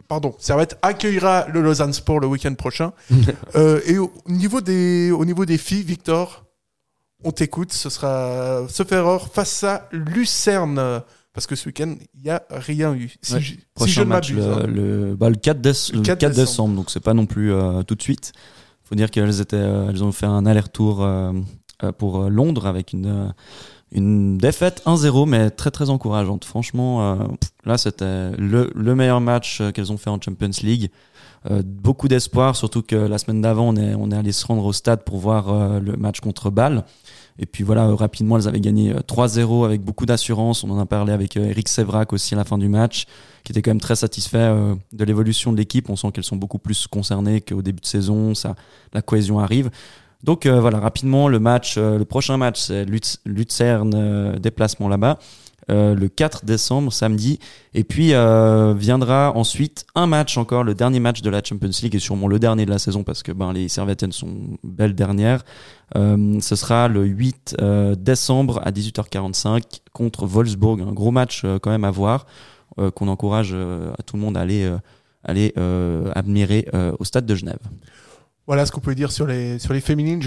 pardon, 0.09 0.36
Servette 0.38 0.78
accueillera 0.82 1.49
le 1.49 1.61
Lausanne 1.62 1.92
Sport 1.92 2.20
le 2.20 2.28
week-end 2.28 2.55
prochain. 2.55 2.92
Euh, 3.57 3.80
et 3.86 3.99
au 3.99 4.12
niveau 4.28 4.61
des, 4.61 5.11
au 5.11 5.24
niveau 5.24 5.44
des 5.47 5.59
filles, 5.59 5.82
Victor, 5.82 6.45
on 7.24 7.30
t'écoute. 7.32 7.72
Ce 7.72 7.90
sera 7.90 8.66
sauf 8.68 8.90
erreur 8.92 9.28
face 9.32 9.64
à 9.64 9.88
Lucerne. 9.92 11.02
Parce 11.32 11.46
que 11.46 11.54
ce 11.54 11.68
week-end, 11.68 11.94
il 12.14 12.22
n'y 12.22 12.30
a 12.30 12.42
rien 12.50 12.94
eu. 12.94 13.14
Si, 13.20 13.34
Ouais. 13.34 13.40
je, 13.40 13.46
si 13.52 13.58
Prochain 13.74 13.92
je 13.92 14.00
ne 14.00 14.04
match, 14.06 14.32
le, 14.32 14.42
hein. 14.42 14.66
le, 14.66 15.14
bah, 15.16 15.28
le 15.28 15.36
4, 15.36 15.60
déce- 15.60 15.92
Le 15.92 15.98
le 15.98 16.02
4 16.04 16.18
4 16.18 16.30
décembre. 16.30 16.46
décembre. 16.46 16.74
donc 16.76 16.90
c'est 16.90 17.00
pas 17.00 17.12
non 17.12 17.26
plus 17.26 17.52
euh, 17.52 17.82
tout 17.82 17.94
de 17.94 18.00
suite. 18.02 18.32
faut 18.84 18.94
dire 18.94 19.10
qu'elles 19.10 19.40
étaient, 19.42 19.56
euh, 19.56 19.90
elles 19.90 20.02
ont 20.02 20.12
fait 20.12 20.24
un 20.26 20.46
aller-retour 20.46 21.04
euh, 21.04 21.32
pour 21.98 22.30
Londres 22.30 22.66
avec 22.66 22.94
une, 22.94 23.34
Une 23.92 24.38
défaite 24.38 24.82
1-0, 24.86 25.26
mais 25.28 25.50
très 25.50 25.70
très 25.70 25.90
encourageante. 25.90 26.44
Franchement, 26.46 27.18
là 27.66 27.76
c'était 27.78 28.30
le, 28.38 28.72
le 28.74 28.94
meilleur 28.94 29.20
match 29.20 29.60
qu'elles 29.74 29.92
ont 29.92 29.98
fait 29.98 30.10
en 30.10 30.18
Champions 30.20 30.50
League. 30.62 30.90
Euh, 31.51 31.62
beaucoup 31.64 32.09
d'espoir, 32.09 32.57
surtout 32.57 32.82
que 32.82 32.97
la 32.97 33.18
semaine 33.18 33.40
d'avant, 33.40 33.68
on 33.68 33.76
est, 33.76 33.94
on 33.94 34.11
est 34.11 34.16
allé 34.16 34.32
se 34.32 34.47
rendre 34.47 34.64
au 34.64 34.72
stade 34.72 35.05
pour 35.05 35.18
voir 35.18 35.49
euh, 35.49 35.80
le 35.80 35.97
match 35.97 36.20
contre 36.20 36.51
Bâle. 36.51 36.84
Et 37.38 37.47
puis 37.47 37.62
voilà, 37.62 37.86
euh, 37.86 37.94
rapidement, 37.94 38.36
elles 38.36 38.49
avaient 38.49 38.61
gagné 38.61 38.92
euh, 38.92 39.01
3-0 39.01 39.64
avec 39.64 39.82
beaucoup 39.82 40.07
d'assurance. 40.07 40.64
On 40.64 40.70
en 40.70 40.78
a 40.78 40.86
parlé 40.86 41.12
avec 41.12 41.36
Eric 41.36 41.68
Sévrac 41.68 42.12
aussi 42.12 42.34
à 42.34 42.36
la 42.36 42.44
fin 42.44 42.59
du 42.59 42.68
match, 42.68 43.07
qui 43.44 43.53
était 43.53 43.62
quand 43.62 43.70
même 43.70 43.80
très 43.80 43.97
satisfait 43.97 44.53
de 44.92 45.05
l'évolution 45.05 45.53
de 45.53 45.57
l'équipe. 45.57 45.88
On 45.88 45.97
sent 45.97 46.11
qu'elles 46.12 46.24
sont 46.24 46.36
beaucoup 46.36 46.59
plus 46.59 46.86
concernées 46.86 47.40
qu'au 47.40 47.62
début 47.62 47.80
de 47.80 47.86
saison. 47.86 48.34
Ça, 48.34 48.57
la 48.92 49.03
cohésion 49.03 49.38
arrive. 49.38 49.70
Donc 50.24 50.47
voilà, 50.49 50.80
rapidement, 50.80 51.28
le 51.28 51.38
match, 51.38 51.78
le 51.78 52.05
prochain 52.05 52.36
match, 52.38 52.59
c'est 52.59 52.84
Lucerne, 53.24 54.36
déplacement 54.40 54.88
là-bas, 54.88 55.18
euh, 55.68 55.94
le 55.94 56.08
4 56.08 56.44
décembre, 56.44 56.92
samedi. 56.92 57.38
Et 57.74 57.82
puis 57.84 58.14
euh, 58.14 58.72
viendra 58.76 59.32
ensuite 59.36 59.84
un 59.94 60.06
match 60.06 60.36
encore, 60.38 60.62
le 60.62 60.74
dernier 60.74 61.00
match 61.00 61.22
de 61.22 61.30
la 61.30 61.42
Champions 61.42 61.70
League 61.82 61.94
et 61.94 61.98
sûrement 61.98 62.28
le 62.28 62.38
dernier 62.38 62.64
de 62.66 62.70
la 62.70 62.78
saison 62.78 63.02
parce 63.02 63.22
que 63.22 63.32
ben, 63.32 63.52
les 63.52 63.68
Servetten 63.68 64.12
sont 64.12 64.58
belles 64.62 64.94
dernières. 64.94 65.44
Euh, 65.96 66.40
ce 66.40 66.56
sera 66.56 66.88
le 66.88 67.04
8 67.04 67.56
euh, 67.60 67.94
décembre 67.96 68.60
à 68.64 68.70
18h45 68.70 69.62
contre 69.92 70.26
Wolfsburg. 70.26 70.80
Un 70.82 70.92
gros 70.92 71.10
match 71.10 71.44
quand 71.62 71.70
même 71.70 71.84
à 71.84 71.90
voir, 71.90 72.26
qu'on 72.94 73.08
encourage 73.08 73.54
à 73.54 74.02
tout 74.02 74.16
le 74.16 74.22
monde 74.22 74.36
à 74.36 74.40
aller, 74.40 75.54
admirer 76.14 76.68
au 76.98 77.04
stade 77.04 77.26
de 77.26 77.34
Genève. 77.34 77.58
Voilà 78.46 78.64
ce 78.64 78.70
qu'on 78.70 78.80
peut 78.80 78.94
dire 78.94 79.10
sur 79.10 79.26
les, 79.26 79.58
sur 79.58 79.72
les 79.72 79.80
féminines. 79.80 80.22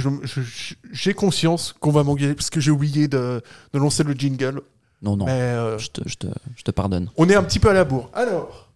J'ai 0.92 1.14
conscience 1.14 1.74
qu'on 1.80 1.92
va 1.92 2.04
m'engueuler 2.04 2.36
parce 2.36 2.50
que 2.50 2.60
j'ai 2.60 2.72
oublié 2.72 3.08
de, 3.08 3.42
de 3.74 3.80
lancer 3.80 4.04
le 4.04 4.14
jingle. 4.14 4.62
Non, 5.02 5.16
non, 5.16 5.26
Mais, 5.26 5.32
euh, 5.32 5.78
je, 5.78 5.90
te, 5.90 6.02
je, 6.06 6.16
te, 6.16 6.28
je 6.58 6.64
te 6.64 6.72
pardonne. 6.72 7.10
on 7.18 7.30
est 7.30 7.36
un 7.36 7.44
petit 7.44 7.60
peu 7.60 7.70
à 7.70 7.74
la 7.74 7.86
bourre. 7.86 8.10
Alors, 8.14 8.68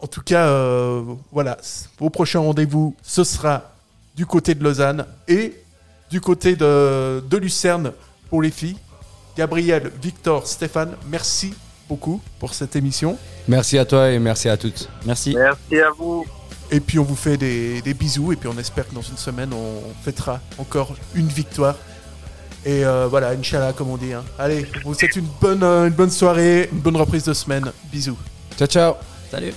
en 0.00 0.06
tout 0.06 0.22
cas, 0.22 0.46
euh, 0.48 1.02
voilà, 1.32 1.56
vos 1.98 2.10
prochains 2.10 2.40
rendez-vous, 2.40 2.94
ce 3.02 3.24
sera 3.24 3.72
du 4.14 4.26
côté 4.26 4.54
de 4.54 4.62
Lausanne 4.64 5.06
et 5.28 5.54
du 6.10 6.20
côté 6.20 6.56
de, 6.56 7.20
de 7.28 7.36
Lucerne 7.36 7.92
pour 8.30 8.42
les 8.42 8.50
filles. 8.50 8.76
Gabriel, 9.36 9.90
Victor, 10.02 10.46
Stéphane, 10.46 10.96
merci 11.08 11.54
beaucoup 11.88 12.20
pour 12.38 12.54
cette 12.54 12.74
émission. 12.76 13.18
Merci 13.48 13.78
à 13.78 13.84
toi 13.84 14.10
et 14.10 14.18
merci 14.18 14.48
à 14.48 14.56
toutes. 14.56 14.88
Merci. 15.04 15.34
Merci 15.36 15.78
à 15.80 15.90
vous. 15.90 16.24
Et 16.70 16.80
puis 16.80 16.98
on 16.98 17.04
vous 17.04 17.14
fait 17.16 17.36
des, 17.36 17.80
des 17.82 17.94
bisous 17.94 18.32
et 18.32 18.36
puis 18.36 18.48
on 18.48 18.58
espère 18.58 18.88
que 18.88 18.94
dans 18.94 19.02
une 19.02 19.16
semaine 19.16 19.52
on 19.52 19.80
fêtera 20.02 20.40
encore 20.58 20.94
une 21.14 21.28
victoire. 21.28 21.76
Et 22.66 22.84
euh, 22.84 23.06
voilà, 23.08 23.28
Inch'Allah 23.30 23.72
comme 23.72 23.90
on 23.90 23.96
dit. 23.96 24.12
hein. 24.12 24.24
Allez, 24.38 24.66
on 24.84 24.88
vous 24.88 24.94
souhaite 24.94 25.14
une 25.14 25.28
bonne, 25.40 25.62
euh, 25.62 25.86
une 25.86 25.94
bonne 25.94 26.10
soirée, 26.10 26.68
une 26.72 26.80
bonne 26.80 26.96
reprise 26.96 27.22
de 27.24 27.32
semaine. 27.32 27.70
Bisous. 27.92 28.18
Ciao, 28.58 28.66
ciao. 28.66 28.94
Salut. 29.30 29.52